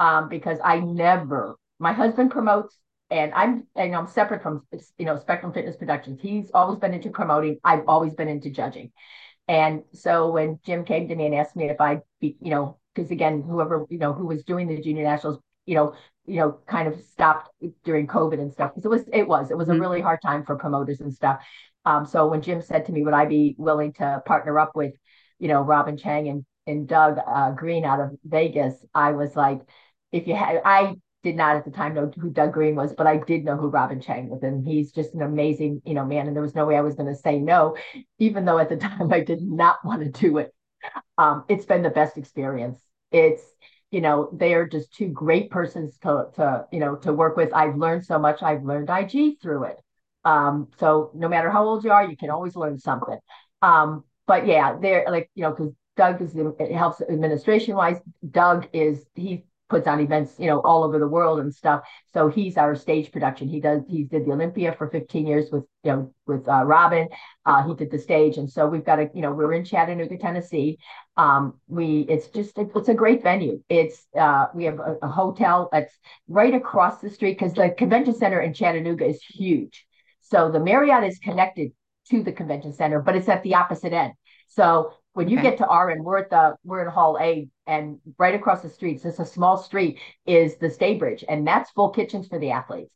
Um, 0.00 0.28
because 0.28 0.58
I 0.64 0.78
never, 0.78 1.56
my 1.80 1.92
husband 1.92 2.30
promotes, 2.30 2.78
and 3.10 3.32
I'm 3.34 3.66
and 3.74 3.96
I'm 3.96 4.06
separate 4.06 4.42
from 4.42 4.66
you 4.98 5.06
know 5.06 5.18
Spectrum 5.18 5.52
Fitness 5.52 5.76
Productions. 5.76 6.20
He's 6.20 6.50
always 6.52 6.78
been 6.78 6.94
into 6.94 7.10
promoting. 7.10 7.58
I've 7.64 7.84
always 7.88 8.14
been 8.14 8.28
into 8.28 8.50
judging. 8.50 8.92
And 9.48 9.82
so 9.92 10.30
when 10.30 10.60
Jim 10.64 10.84
came 10.84 11.08
to 11.08 11.16
me 11.16 11.26
and 11.26 11.34
asked 11.34 11.56
me 11.56 11.70
if 11.70 11.80
I'd 11.80 12.02
be, 12.20 12.36
you 12.40 12.50
know, 12.50 12.78
because 12.94 13.10
again, 13.10 13.42
whoever 13.42 13.86
you 13.88 13.98
know 13.98 14.12
who 14.12 14.26
was 14.26 14.44
doing 14.44 14.68
the 14.68 14.80
junior 14.80 15.04
nationals, 15.04 15.40
you 15.66 15.74
know, 15.74 15.94
you 16.26 16.36
know, 16.36 16.58
kind 16.66 16.86
of 16.86 17.00
stopped 17.00 17.50
during 17.82 18.06
COVID 18.06 18.40
and 18.40 18.52
stuff 18.52 18.72
because 18.74 18.84
it 18.84 18.90
was 18.90 19.08
it 19.12 19.26
was 19.26 19.50
it 19.50 19.56
was 19.56 19.68
mm-hmm. 19.68 19.78
a 19.78 19.80
really 19.80 20.00
hard 20.00 20.20
time 20.22 20.44
for 20.44 20.56
promoters 20.56 21.00
and 21.00 21.12
stuff. 21.12 21.40
Um, 21.84 22.04
so 22.04 22.28
when 22.28 22.42
Jim 22.42 22.60
said 22.60 22.84
to 22.86 22.92
me, 22.92 23.02
would 23.02 23.14
I 23.14 23.24
be 23.24 23.54
willing 23.56 23.94
to 23.94 24.22
partner 24.26 24.58
up 24.58 24.72
with, 24.74 24.92
you 25.38 25.48
know, 25.48 25.62
Robin 25.62 25.96
Chang 25.96 26.28
and 26.28 26.44
and 26.66 26.86
Doug 26.86 27.18
uh, 27.26 27.50
Green 27.52 27.84
out 27.84 28.00
of 28.00 28.10
Vegas, 28.24 28.74
I 28.94 29.12
was 29.12 29.34
like, 29.34 29.60
if 30.12 30.26
you 30.26 30.34
had, 30.34 30.60
I 30.64 30.96
did 31.22 31.34
not 31.34 31.56
at 31.56 31.64
the 31.64 31.70
time 31.70 31.94
know 31.94 32.10
who 32.20 32.30
Doug 32.30 32.52
Green 32.52 32.74
was, 32.76 32.92
but 32.92 33.06
I 33.06 33.16
did 33.16 33.44
know 33.44 33.56
who 33.56 33.68
Robin 33.68 34.00
Chang 34.00 34.28
was, 34.28 34.42
and 34.42 34.66
he's 34.66 34.92
just 34.92 35.14
an 35.14 35.22
amazing, 35.22 35.80
you 35.86 35.94
know, 35.94 36.04
man. 36.04 36.26
And 36.26 36.36
there 36.36 36.42
was 36.42 36.54
no 36.54 36.66
way 36.66 36.76
I 36.76 36.82
was 36.82 36.94
going 36.94 37.08
to 37.08 37.14
say 37.18 37.38
no, 37.38 37.76
even 38.18 38.44
though 38.44 38.58
at 38.58 38.68
the 38.68 38.76
time 38.88 39.12
I 39.12 39.20
did 39.20 39.42
not 39.42 39.84
want 39.84 40.02
to 40.02 40.10
do 40.10 40.38
it. 40.38 40.54
Um, 41.16 41.44
it's 41.48 41.64
been 41.66 41.82
the 41.82 41.90
best 41.90 42.16
experience. 42.16 42.80
It's 43.10 43.42
you 43.90 44.00
know 44.02 44.28
they 44.32 44.54
are 44.54 44.66
just 44.68 44.92
two 44.92 45.08
great 45.08 45.50
persons 45.50 45.96
to 45.98 46.26
to 46.36 46.66
you 46.72 46.80
know 46.80 46.96
to 46.96 47.12
work 47.12 47.36
with. 47.36 47.52
I've 47.54 47.76
learned 47.76 48.04
so 48.04 48.18
much. 48.18 48.42
I've 48.42 48.64
learned 48.64 48.90
ig 48.90 49.40
through 49.40 49.64
it. 49.64 49.76
Um 50.24 50.68
so 50.78 51.10
no 51.14 51.28
matter 51.28 51.50
how 51.50 51.64
old 51.64 51.84
you 51.84 51.90
are 51.90 52.08
you 52.08 52.16
can 52.16 52.30
always 52.30 52.54
learn 52.56 52.78
something. 52.78 53.18
Um 53.62 54.04
but 54.28 54.46
yeah 54.46 54.76
they're 54.80 55.04
like 55.08 55.28
you 55.34 55.42
know 55.42 55.50
because 55.50 55.72
doug 55.96 56.22
is 56.22 56.36
it 56.36 56.72
helps 56.72 57.00
administration 57.00 57.74
wise 57.74 58.00
doug 58.30 58.68
is 58.72 59.04
he 59.16 59.44
puts 59.68 59.86
on 59.86 60.00
events, 60.00 60.34
you 60.38 60.46
know, 60.46 60.60
all 60.60 60.82
over 60.82 60.98
the 60.98 61.06
world 61.06 61.40
and 61.40 61.54
stuff. 61.54 61.82
So 62.12 62.28
he's 62.28 62.56
our 62.56 62.74
stage 62.74 63.12
production. 63.12 63.48
He 63.48 63.60
does 63.60 63.82
he 63.88 64.04
did 64.04 64.26
the 64.26 64.32
Olympia 64.32 64.72
for 64.72 64.88
15 64.88 65.26
years 65.26 65.50
with 65.50 65.64
you 65.84 65.92
know 65.92 66.14
with 66.26 66.48
uh, 66.48 66.64
Robin. 66.64 67.08
Uh, 67.44 67.66
he 67.66 67.74
did 67.74 67.90
the 67.90 67.98
stage, 67.98 68.38
and 68.38 68.50
so 68.50 68.66
we've 68.66 68.84
got 68.84 68.98
a 68.98 69.10
you 69.14 69.22
know 69.22 69.32
we're 69.32 69.52
in 69.52 69.64
Chattanooga, 69.64 70.16
Tennessee. 70.16 70.78
Um, 71.16 71.54
we 71.68 72.06
it's 72.08 72.28
just 72.28 72.58
it's 72.58 72.88
a 72.88 72.94
great 72.94 73.22
venue. 73.22 73.62
It's 73.68 74.06
uh, 74.18 74.46
we 74.54 74.64
have 74.64 74.78
a, 74.78 74.96
a 75.02 75.08
hotel 75.08 75.68
that's 75.70 75.94
right 76.28 76.54
across 76.54 77.00
the 77.00 77.10
street 77.10 77.38
because 77.38 77.54
the 77.54 77.70
convention 77.70 78.14
center 78.14 78.40
in 78.40 78.54
Chattanooga 78.54 79.06
is 79.06 79.22
huge. 79.22 79.86
So 80.20 80.50
the 80.50 80.60
Marriott 80.60 81.04
is 81.04 81.18
connected 81.18 81.72
to 82.08 82.22
the 82.22 82.32
convention 82.32 82.72
center, 82.72 83.00
but 83.00 83.16
it's 83.16 83.28
at 83.28 83.42
the 83.42 83.54
opposite 83.54 83.92
end. 83.92 84.12
So 84.48 84.92
when 85.12 85.28
you 85.28 85.38
okay. 85.38 85.50
get 85.50 85.58
to 85.58 85.64
RN, 85.64 86.04
we're 86.04 86.18
at 86.18 86.30
the 86.30 86.56
we're 86.64 86.82
in 86.82 86.90
Hall 86.90 87.18
A, 87.20 87.48
and 87.66 87.98
right 88.18 88.34
across 88.34 88.62
the 88.62 88.68
street, 88.68 89.00
so 89.00 89.08
it's 89.08 89.18
a 89.18 89.26
small 89.26 89.56
street, 89.56 89.98
is 90.26 90.56
the 90.58 90.68
Staybridge, 90.68 91.24
and 91.28 91.46
that's 91.46 91.70
full 91.70 91.90
kitchens 91.90 92.28
for 92.28 92.38
the 92.38 92.50
athletes. 92.50 92.92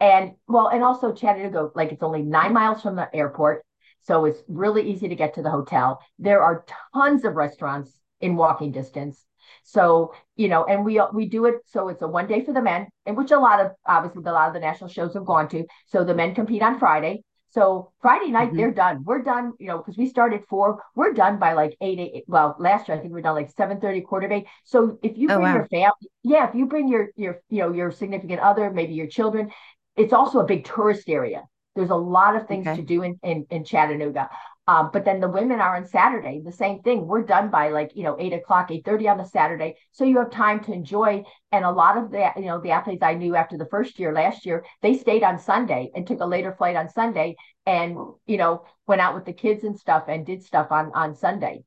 And 0.00 0.32
well, 0.46 0.68
and 0.68 0.82
also 0.82 1.12
Chattanooga, 1.12 1.70
like 1.74 1.92
it's 1.92 2.02
only 2.02 2.22
nine 2.22 2.52
miles 2.52 2.82
from 2.82 2.96
the 2.96 3.08
airport, 3.14 3.64
so 4.00 4.24
it's 4.24 4.42
really 4.48 4.88
easy 4.90 5.08
to 5.08 5.16
get 5.16 5.34
to 5.34 5.42
the 5.42 5.50
hotel. 5.50 6.00
There 6.18 6.42
are 6.42 6.64
tons 6.94 7.24
of 7.24 7.34
restaurants 7.34 8.00
in 8.20 8.36
walking 8.36 8.72
distance. 8.72 9.24
So 9.64 10.14
you 10.36 10.48
know, 10.48 10.64
and 10.64 10.84
we 10.84 11.00
we 11.12 11.28
do 11.28 11.46
it 11.46 11.56
so 11.66 11.88
it's 11.88 12.02
a 12.02 12.08
one 12.08 12.26
day 12.26 12.44
for 12.44 12.52
the 12.52 12.62
men, 12.62 12.86
in 13.06 13.16
which 13.16 13.30
a 13.30 13.38
lot 13.38 13.60
of 13.60 13.72
obviously 13.86 14.22
a 14.24 14.32
lot 14.32 14.48
of 14.48 14.54
the 14.54 14.60
national 14.60 14.90
shows 14.90 15.14
have 15.14 15.24
gone 15.24 15.48
to. 15.48 15.64
So 15.86 16.04
the 16.04 16.14
men 16.14 16.34
compete 16.34 16.62
on 16.62 16.78
Friday, 16.78 17.24
so 17.56 17.90
Friday 18.02 18.30
night, 18.30 18.48
mm-hmm. 18.48 18.58
they're 18.58 18.70
done. 18.70 19.02
We're 19.02 19.22
done, 19.22 19.54
you 19.58 19.68
know, 19.68 19.78
because 19.78 19.96
we 19.96 20.06
started 20.10 20.42
four. 20.46 20.82
We're 20.94 21.14
done 21.14 21.38
by 21.38 21.54
like 21.54 21.74
eight, 21.80 21.98
eight. 21.98 22.24
Well, 22.26 22.54
last 22.58 22.86
year 22.86 22.98
I 22.98 23.00
think 23.00 23.14
we 23.14 23.20
are 23.20 23.22
done 23.22 23.34
like 23.34 23.50
seven 23.56 23.80
thirty, 23.80 24.02
quarter 24.02 24.26
of 24.26 24.32
eight. 24.32 24.44
So 24.64 24.98
if 25.02 25.16
you 25.16 25.28
oh, 25.30 25.36
bring 25.36 25.48
oh, 25.48 25.50
wow. 25.50 25.54
your 25.54 25.66
family, 25.68 26.10
yeah, 26.22 26.46
if 26.50 26.54
you 26.54 26.66
bring 26.66 26.86
your 26.86 27.08
your 27.16 27.40
you 27.48 27.60
know 27.60 27.72
your 27.72 27.90
significant 27.92 28.40
other, 28.40 28.70
maybe 28.70 28.92
your 28.92 29.06
children, 29.06 29.50
it's 29.96 30.12
also 30.12 30.40
a 30.40 30.44
big 30.44 30.66
tourist 30.66 31.08
area. 31.08 31.44
There's 31.74 31.88
a 31.88 31.96
lot 31.96 32.36
of 32.36 32.46
things 32.46 32.66
okay. 32.66 32.76
to 32.76 32.82
do 32.82 33.02
in, 33.02 33.18
in 33.22 33.46
in 33.48 33.64
Chattanooga. 33.64 34.28
Um, 34.68 34.90
but 34.92 35.04
then 35.04 35.20
the 35.20 35.28
women 35.28 35.60
are 35.60 35.76
on 35.76 35.86
Saturday, 35.86 36.40
the 36.44 36.50
same 36.50 36.82
thing. 36.82 37.06
We're 37.06 37.22
done 37.22 37.50
by 37.50 37.68
like, 37.68 37.92
you 37.94 38.02
know, 38.02 38.16
eight 38.18 38.32
o'clock, 38.32 38.70
eight 38.70 38.84
thirty 38.84 39.06
on 39.06 39.16
the 39.16 39.24
Saturday. 39.24 39.76
So 39.92 40.04
you 40.04 40.18
have 40.18 40.30
time 40.30 40.58
to 40.64 40.72
enjoy. 40.72 41.22
And 41.52 41.64
a 41.64 41.70
lot 41.70 41.96
of 41.96 42.10
the, 42.10 42.30
you 42.36 42.46
know, 42.46 42.60
the 42.60 42.72
athletes 42.72 43.02
I 43.02 43.14
knew 43.14 43.36
after 43.36 43.56
the 43.56 43.66
first 43.66 43.98
year, 44.00 44.12
last 44.12 44.44
year, 44.44 44.64
they 44.82 44.94
stayed 44.94 45.22
on 45.22 45.38
Sunday 45.38 45.90
and 45.94 46.04
took 46.06 46.20
a 46.20 46.26
later 46.26 46.52
flight 46.52 46.74
on 46.74 46.88
Sunday 46.88 47.36
and, 47.64 47.96
you 48.26 48.36
know, 48.38 48.64
went 48.88 49.00
out 49.00 49.14
with 49.14 49.24
the 49.24 49.32
kids 49.32 49.62
and 49.62 49.78
stuff 49.78 50.04
and 50.08 50.26
did 50.26 50.42
stuff 50.42 50.72
on 50.72 50.90
on 50.94 51.14
Sunday. 51.14 51.62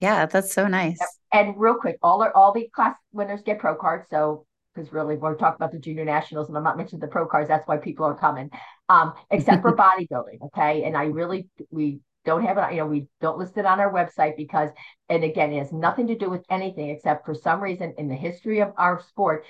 Yeah, 0.00 0.26
that's 0.26 0.52
so 0.52 0.68
nice. 0.68 0.98
And 1.32 1.54
real 1.58 1.74
quick, 1.74 1.96
all 2.02 2.22
our 2.22 2.34
all 2.36 2.52
the 2.52 2.68
class 2.74 2.96
winners 3.12 3.40
get 3.42 3.58
pro 3.58 3.74
cards. 3.74 4.06
So 4.10 4.44
because 4.74 4.92
really 4.92 5.16
we're 5.16 5.34
talking 5.34 5.56
about 5.56 5.72
the 5.72 5.78
junior 5.78 6.04
nationals 6.04 6.48
and 6.48 6.56
I'm 6.56 6.62
not 6.62 6.76
mentioning 6.76 7.00
the 7.00 7.08
pro 7.08 7.26
cards. 7.26 7.48
That's 7.48 7.66
why 7.66 7.78
people 7.78 8.04
are 8.04 8.14
coming. 8.14 8.50
Um, 8.88 9.14
except 9.30 9.62
for 9.62 9.74
bodybuilding. 9.76 10.42
Okay. 10.46 10.84
And 10.84 10.96
I 10.96 11.04
really 11.04 11.48
we 11.70 12.00
don't 12.28 12.44
have 12.44 12.58
it, 12.58 12.74
you 12.74 12.80
know, 12.80 12.86
we 12.86 13.06
don't 13.20 13.38
list 13.38 13.56
it 13.56 13.64
on 13.64 13.80
our 13.80 13.92
website 13.92 14.36
because, 14.36 14.68
and 15.08 15.24
again, 15.24 15.52
it 15.52 15.58
has 15.58 15.72
nothing 15.72 16.08
to 16.08 16.14
do 16.14 16.28
with 16.28 16.44
anything 16.50 16.90
except 16.90 17.24
for 17.24 17.34
some 17.34 17.60
reason 17.60 17.94
in 17.96 18.08
the 18.08 18.14
history 18.14 18.60
of 18.60 18.72
our 18.76 19.02
sport, 19.02 19.46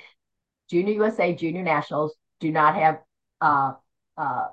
Junior 0.71 0.95
USA, 0.95 1.35
Junior 1.35 1.65
Nationals 1.65 2.15
do 2.39 2.53
not 2.53 2.77
have 2.77 3.01
uh, 3.41 3.73
uh, 4.17 4.47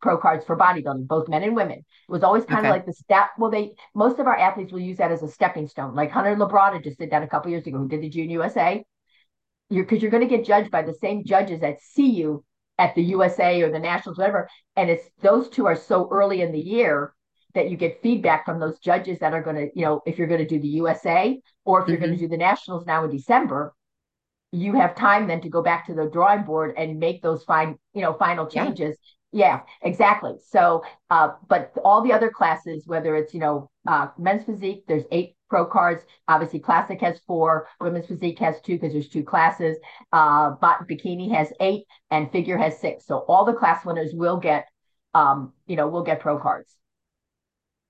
pro 0.00 0.18
cards 0.18 0.44
for 0.44 0.56
bodybuilding, 0.56 1.06
both 1.06 1.28
men 1.28 1.42
and 1.42 1.56
women. 1.56 1.78
It 1.78 1.84
was 2.08 2.22
always 2.22 2.44
kind 2.44 2.60
okay. 2.60 2.68
of 2.68 2.72
like 2.72 2.86
the 2.86 2.92
step. 2.92 3.30
Well, 3.38 3.50
they 3.50 3.72
most 3.94 4.18
of 4.18 4.26
our 4.26 4.36
athletes 4.36 4.72
will 4.72 4.80
use 4.80 4.98
that 4.98 5.12
as 5.12 5.22
a 5.22 5.28
stepping 5.28 5.66
stone. 5.66 5.94
Like 5.94 6.10
Hunter 6.10 6.36
Labrada 6.36 6.82
just 6.82 6.98
did 6.98 7.10
that 7.10 7.22
a 7.22 7.26
couple 7.26 7.50
years 7.50 7.66
ago, 7.66 7.78
who 7.78 7.88
did 7.88 8.02
the 8.02 8.10
Junior 8.10 8.40
USA. 8.40 8.84
You're 9.70 9.84
because 9.84 10.02
you're 10.02 10.10
going 10.10 10.28
to 10.28 10.36
get 10.36 10.44
judged 10.44 10.70
by 10.70 10.82
the 10.82 10.94
same 10.94 11.24
judges 11.24 11.60
that 11.60 11.80
see 11.80 12.10
you 12.10 12.44
at 12.78 12.94
the 12.94 13.02
USA 13.02 13.62
or 13.62 13.70
the 13.70 13.78
Nationals, 13.78 14.18
whatever. 14.18 14.48
And 14.76 14.90
it's 14.90 15.08
those 15.22 15.48
two 15.48 15.66
are 15.66 15.76
so 15.76 16.08
early 16.10 16.42
in 16.42 16.52
the 16.52 16.60
year 16.60 17.14
that 17.54 17.70
you 17.70 17.76
get 17.76 18.02
feedback 18.02 18.44
from 18.44 18.60
those 18.60 18.78
judges 18.78 19.18
that 19.18 19.32
are 19.32 19.42
going 19.42 19.56
to, 19.56 19.68
you 19.74 19.84
know, 19.84 20.00
if 20.06 20.18
you're 20.18 20.26
going 20.26 20.40
to 20.40 20.46
do 20.46 20.60
the 20.60 20.68
USA 20.68 21.38
or 21.64 21.82
if 21.82 21.88
you're 21.88 21.96
mm-hmm. 21.96 22.06
going 22.06 22.18
to 22.18 22.24
do 22.24 22.28
the 22.28 22.36
nationals 22.36 22.86
now 22.86 23.04
in 23.04 23.10
December, 23.10 23.74
you 24.52 24.74
have 24.74 24.94
time 24.94 25.26
then 25.26 25.40
to 25.40 25.48
go 25.48 25.62
back 25.62 25.86
to 25.86 25.94
the 25.94 26.08
drawing 26.10 26.44
board 26.44 26.74
and 26.76 26.98
make 26.98 27.22
those 27.22 27.42
fine, 27.44 27.78
you 27.94 28.02
know, 28.02 28.12
final 28.14 28.46
changes. 28.46 28.96
Yeah, 29.32 29.46
yeah 29.46 29.60
exactly. 29.82 30.34
So, 30.46 30.84
uh, 31.10 31.30
but 31.48 31.72
all 31.82 32.02
the 32.02 32.12
other 32.12 32.30
classes, 32.30 32.84
whether 32.86 33.16
it's, 33.16 33.32
you 33.32 33.40
know, 33.40 33.70
uh, 33.86 34.08
men's 34.18 34.44
physique, 34.44 34.84
there's 34.86 35.04
eight 35.10 35.36
pro 35.48 35.64
cards. 35.66 36.04
Obviously, 36.28 36.60
classic 36.60 37.00
has 37.00 37.20
four. 37.26 37.66
Women's 37.80 38.06
physique 38.06 38.38
has 38.38 38.60
two 38.60 38.74
because 38.74 38.92
there's 38.92 39.08
two 39.08 39.24
classes. 39.24 39.76
Uh, 40.12 40.50
but 40.60 40.86
bikini 40.88 41.34
has 41.34 41.52
eight, 41.60 41.84
and 42.10 42.30
figure 42.30 42.58
has 42.58 42.78
six. 42.78 43.06
So 43.06 43.18
all 43.28 43.44
the 43.44 43.54
class 43.54 43.84
winners 43.84 44.12
will 44.12 44.36
get, 44.36 44.66
um, 45.14 45.52
you 45.66 45.76
know, 45.76 45.88
will 45.88 46.04
get 46.04 46.20
pro 46.20 46.38
cards. 46.38 46.74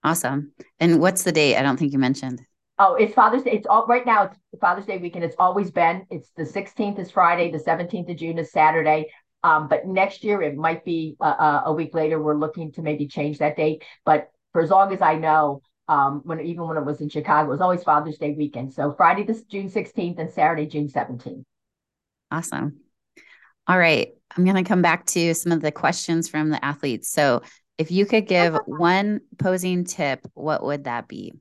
Awesome. 0.05 0.53
And 0.81 1.01
what's 1.01 1.23
the 1.23 1.33
date? 1.33 1.57
I 1.57 1.63
don't 1.63 1.77
think 1.77 1.93
you 1.93 1.99
mentioned. 1.99 2.43
Oh, 2.79 2.95
it's 2.95 3.15
Father's 3.15 3.43
Day. 3.43 3.53
It's 3.53 3.67
all 3.67 3.87
right 3.87 4.05
now. 4.05 4.25
It's 4.25 4.61
Father's 4.61 4.87
Day 4.87 4.99
weekend. 4.99 5.25
It's 5.25 5.37
always 5.39 5.71
been. 5.71 6.07
It's 6.11 6.31
the 6.37 6.43
16th 6.43 6.99
is 6.99 7.11
Friday. 7.11 7.51
The 7.51 7.59
17th 7.59 8.11
of 8.11 8.17
June 8.17 8.39
is 8.39 8.51
Saturday. 8.51 9.11
Um, 9.45 9.69
but 9.69 9.87
next 9.87 10.25
year 10.25 10.43
it 10.43 10.57
might 10.57 10.85
be 10.85 11.17
uh, 11.21 11.25
uh, 11.25 11.63
a 11.67 11.73
week 11.73 11.95
later. 11.95 12.21
We're 12.21 12.37
looking 12.37 12.73
to 12.73 12.83
maybe 12.83 13.07
change 13.07 13.39
that 13.39 13.57
date. 13.57 13.85
But 14.05 14.31
for 14.53 14.63
as 14.63 14.71
long 14.71 14.93
as 14.93 15.03
I 15.03 15.15
know, 15.15 15.63
um, 15.89 16.23
when 16.25 16.41
even 16.41 16.67
when 16.67 16.77
it 16.77 16.85
was 16.85 17.01
in 17.01 17.09
Chicago, 17.09 17.49
it 17.49 17.53
was 17.53 17.61
always 17.61 17.83
Father's 17.83 18.19
Day 18.19 18.35
weekend. 18.37 18.73
So 18.73 18.93
Friday 18.93 19.25
this 19.25 19.43
June 19.43 19.69
16th 19.69 20.19
and 20.19 20.31
Saturday 20.31 20.67
June 20.67 20.89
17th. 20.89 21.45
Awesome. 22.31 22.81
All 23.67 23.79
right. 23.79 24.09
I'm 24.37 24.45
going 24.45 24.57
to 24.57 24.69
come 24.69 24.83
back 24.83 25.07
to 25.07 25.35
some 25.35 25.53
of 25.53 25.61
the 25.61 25.71
questions 25.73 26.29
from 26.29 26.51
the 26.51 26.65
athletes. 26.65 27.11
So 27.11 27.43
If 27.83 27.91
you 27.91 28.07
could 28.07 28.29
give 28.29 28.57
one 28.67 29.23
posing 29.41 29.83
tip, 29.83 30.25
what 30.35 30.63
would 30.63 30.85
that 30.85 31.09
be? 31.09 31.33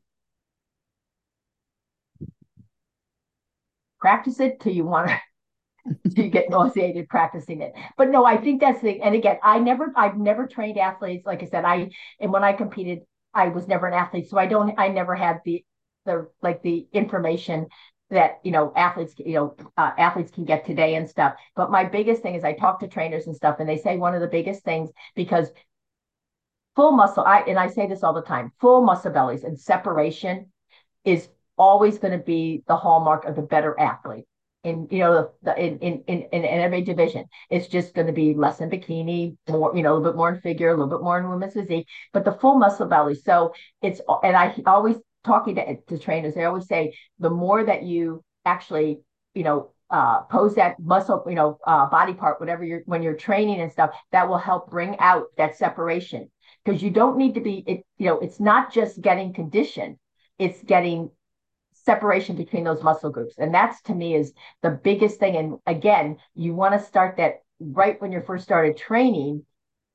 Practice 3.99 4.39
it 4.39 4.59
till 4.59 4.73
you 4.73 4.83
want 4.83 5.11
to 5.85 6.23
you 6.23 6.29
get 6.29 6.49
nauseated 6.49 7.07
practicing 7.09 7.61
it. 7.61 7.73
But 7.95 8.09
no, 8.09 8.25
I 8.25 8.37
think 8.37 8.59
that's 8.59 8.81
the 8.81 8.99
and 9.01 9.13
again, 9.13 9.37
I 9.43 9.59
never 9.59 9.93
I've 9.95 10.17
never 10.17 10.47
trained 10.47 10.79
athletes. 10.79 11.27
Like 11.27 11.43
I 11.43 11.45
said, 11.45 11.63
I 11.63 11.91
and 12.19 12.33
when 12.33 12.43
I 12.43 12.53
competed, 12.53 13.01
I 13.35 13.49
was 13.49 13.67
never 13.67 13.85
an 13.85 13.93
athlete. 13.93 14.27
So 14.27 14.39
I 14.39 14.47
don't 14.47 14.73
I 14.79 14.87
never 14.87 15.13
had 15.13 15.41
the 15.45 15.63
the 16.05 16.27
like 16.41 16.63
the 16.63 16.87
information 16.91 17.67
that 18.09 18.39
you 18.43 18.51
know 18.51 18.73
athletes 18.75 19.13
you 19.19 19.35
know 19.35 19.55
uh, 19.77 19.91
athletes 19.95 20.31
can 20.31 20.43
get 20.43 20.65
today 20.65 20.95
and 20.95 21.07
stuff 21.07 21.33
but 21.55 21.71
my 21.71 21.85
biggest 21.85 22.21
thing 22.21 22.35
is 22.35 22.43
i 22.43 22.51
talk 22.51 22.81
to 22.81 22.87
trainers 22.87 23.25
and 23.25 23.33
stuff 23.33 23.55
and 23.59 23.69
they 23.69 23.77
say 23.77 23.95
one 23.95 24.13
of 24.13 24.19
the 24.19 24.27
biggest 24.27 24.63
things 24.63 24.89
because 25.15 25.47
full 26.75 26.91
muscle 26.91 27.23
i 27.25 27.41
and 27.41 27.59
i 27.59 27.67
say 27.67 27.87
this 27.87 28.03
all 28.03 28.13
the 28.13 28.21
time 28.21 28.51
full 28.59 28.81
muscle 28.81 29.11
bellies 29.11 29.43
and 29.43 29.59
separation 29.59 30.51
is 31.03 31.27
always 31.57 31.97
going 31.99 32.17
to 32.17 32.23
be 32.23 32.63
the 32.67 32.75
hallmark 32.75 33.25
of 33.25 33.35
the 33.35 33.41
better 33.41 33.79
athlete 33.79 34.25
in 34.63 34.87
you 34.91 34.99
know 34.99 35.31
the, 35.41 35.57
in, 35.59 35.79
in 35.79 36.03
in 36.07 36.23
in 36.31 36.45
every 36.45 36.81
division. 36.81 37.25
It's 37.49 37.67
just 37.67 37.93
going 37.93 38.07
to 38.07 38.13
be 38.13 38.33
less 38.33 38.61
in 38.61 38.69
bikini, 38.69 39.35
more 39.49 39.75
you 39.75 39.81
know 39.81 39.93
a 39.93 39.95
little 39.95 40.11
bit 40.11 40.17
more 40.17 40.29
in 40.29 40.41
figure, 40.41 40.69
a 40.69 40.73
little 40.73 40.87
bit 40.87 41.03
more 41.03 41.19
in 41.19 41.29
women's 41.29 41.53
physique, 41.53 41.87
but 42.13 42.25
the 42.25 42.33
full 42.33 42.55
muscle 42.55 42.87
belly. 42.87 43.15
So 43.15 43.53
it's 43.81 44.01
and 44.23 44.35
I 44.35 44.55
always 44.65 44.97
talking 45.23 45.55
to, 45.55 45.77
to 45.87 45.97
trainers, 45.97 46.35
they 46.35 46.45
always 46.45 46.67
say 46.67 46.95
the 47.19 47.29
more 47.29 47.63
that 47.63 47.83
you 47.83 48.23
actually 48.45 48.99
you 49.33 49.43
know 49.43 49.71
uh, 49.89 50.21
pose 50.21 50.55
that 50.55 50.79
muscle, 50.79 51.23
you 51.27 51.35
know, 51.35 51.59
uh, 51.65 51.87
body 51.87 52.13
part, 52.13 52.39
whatever 52.39 52.63
you're 52.63 52.81
when 52.85 53.03
you're 53.03 53.15
training 53.15 53.61
and 53.61 53.71
stuff, 53.71 53.91
that 54.11 54.29
will 54.29 54.37
help 54.37 54.69
bring 54.69 54.97
out 54.99 55.25
that 55.37 55.57
separation 55.57 56.29
because 56.63 56.81
you 56.81 56.89
don't 56.89 57.17
need 57.17 57.35
to 57.35 57.41
be 57.41 57.63
it. 57.67 57.85
You 57.97 58.07
know, 58.07 58.19
it's 58.19 58.39
not 58.39 58.73
just 58.73 59.01
getting 59.01 59.33
conditioned; 59.33 59.97
it's 60.39 60.61
getting 60.63 61.11
separation 61.73 62.35
between 62.35 62.63
those 62.63 62.83
muscle 62.83 63.09
groups. 63.09 63.35
And 63.37 63.53
that's 63.53 63.81
to 63.83 63.95
me 63.95 64.15
is 64.15 64.33
the 64.61 64.69
biggest 64.69 65.19
thing. 65.19 65.35
And 65.35 65.57
again, 65.65 66.17
you 66.35 66.53
want 66.53 66.79
to 66.79 66.85
start 66.85 67.17
that 67.17 67.41
right 67.59 67.99
when 68.01 68.11
you're 68.11 68.21
first 68.21 68.43
started 68.43 68.77
training, 68.77 69.45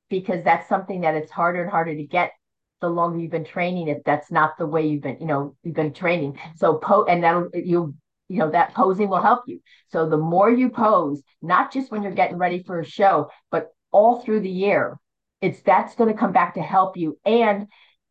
because 0.08 0.44
that's 0.44 0.68
something 0.68 1.02
that 1.02 1.14
it's 1.14 1.30
harder 1.30 1.62
and 1.62 1.70
harder 1.70 1.94
to 1.94 2.04
get 2.04 2.32
the 2.80 2.88
longer 2.88 3.18
you've 3.18 3.30
been 3.30 3.44
training 3.44 3.88
if 3.88 4.02
that's 4.04 4.30
not 4.30 4.58
the 4.58 4.66
way 4.66 4.86
you've 4.86 5.02
been, 5.02 5.16
you 5.20 5.26
know, 5.26 5.56
you've 5.62 5.74
been 5.74 5.92
training. 5.92 6.38
So 6.56 6.74
po 6.74 7.04
and 7.04 7.22
that'll 7.24 7.48
you 7.54 7.94
you 8.28 8.38
know 8.38 8.50
that 8.50 8.74
posing 8.74 9.08
will 9.08 9.22
help 9.22 9.44
you. 9.46 9.60
So 9.88 10.08
the 10.08 10.16
more 10.16 10.50
you 10.50 10.70
pose, 10.70 11.22
not 11.40 11.72
just 11.72 11.90
when 11.90 12.02
you're 12.02 12.12
getting 12.12 12.38
ready 12.38 12.62
for 12.62 12.80
a 12.80 12.84
show, 12.84 13.30
but 13.50 13.68
all 13.92 14.20
through 14.20 14.40
the 14.40 14.50
year, 14.50 14.98
it's 15.40 15.60
that's 15.62 15.94
going 15.94 16.12
to 16.12 16.18
come 16.18 16.32
back 16.32 16.54
to 16.54 16.62
help 16.62 16.96
you. 16.96 17.18
And 17.24 17.66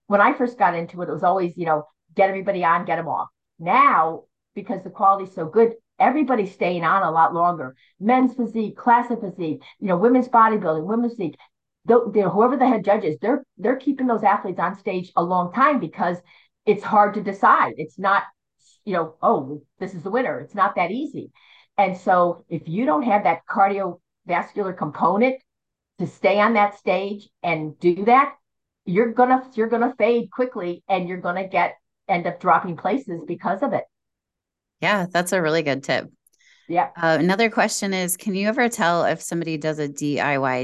when 0.07 0.21
I 0.21 0.34
first 0.34 0.57
got 0.57 0.76
into 0.76 1.01
it, 1.01 1.09
it 1.09 1.13
was 1.13 1.23
always, 1.23 1.53
you 1.57 1.65
know, 1.65 1.86
get 2.15 2.30
everybody 2.30 2.63
on, 2.63 2.86
get 2.86 2.97
them 2.97 3.07
off. 3.07 3.28
Now, 3.59 4.23
because 4.53 4.84
the 4.84 4.89
quality's 4.89 5.34
so 5.34 5.47
good, 5.47 5.73
everybody's 5.99 6.53
staying 6.53 6.84
on 6.84 7.03
a 7.03 7.11
lot 7.11 7.34
longer. 7.34 7.76
Men's 7.99 8.34
physique, 8.34 8.78
classic 8.78 9.19
physique, 9.21 9.61
you 9.80 9.88
know, 9.88 9.97
women's 9.97 10.28
bodybuilding, 10.28 10.86
women's 10.86 11.13
physique. 11.13 11.38
whoever 11.88 12.57
the 12.57 12.67
head 12.67 12.86
judges, 12.86 13.17
they're 13.21 13.43
they're 13.57 13.78
keeping 13.78 14.07
those 14.07 14.23
athletes 14.23 14.59
on 14.59 14.78
stage 14.78 15.11
a 15.15 15.23
long 15.23 15.51
time 15.51 15.80
because 15.80 16.17
it's 16.65 16.84
hard 16.84 17.13
to 17.15 17.21
decide. 17.21 17.73
It's 17.78 17.99
not, 17.99 18.23
you 18.86 18.93
know, 18.93 19.15
oh, 19.21 19.61
this 19.80 19.93
is 19.93 20.03
the 20.03 20.11
winner. 20.11 20.39
It's 20.39 20.55
not 20.55 20.76
that 20.76 20.91
easy. 20.91 21.32
And 21.78 21.97
so 21.97 22.45
if 22.49 22.67
you 22.67 22.86
don't 22.86 23.03
have 23.03 23.23
that 23.23 23.41
cardiovascular 23.49 24.78
component 24.78 25.41
to 26.00 26.08
stay 26.08 26.39
on 26.39 26.54
that 26.54 26.78
stage 26.78 27.30
and 27.43 27.78
do 27.80 28.06
that, 28.06 28.36
you're 28.86 29.14
gonna 29.14 29.50
you're 29.56 29.70
gonna 29.70 29.93
fade 29.98 30.30
quickly 30.32 30.84
and 30.88 31.08
you're 31.08 31.22
gonna 31.22 31.48
get 31.48 31.76
end 32.08 32.28
up 32.28 32.39
dropping 32.39 32.78
places 32.78 33.22
because 33.26 33.64
of 33.64 33.74
it. 33.74 33.84
Yeah, 34.82 35.08
that's 35.10 35.32
a 35.32 35.41
really 35.41 35.64
good 35.64 35.84
tip. 35.84 36.12
Yeah. 36.68 36.89
Uh, 36.96 37.18
another 37.20 37.50
question 37.50 37.93
is 37.93 38.18
Can 38.18 38.36
you 38.36 38.48
ever 38.48 38.70
tell 38.70 39.06
if 39.06 39.22
somebody 39.22 39.58
does 39.58 39.80
a 39.80 39.88
DIY 39.88 40.62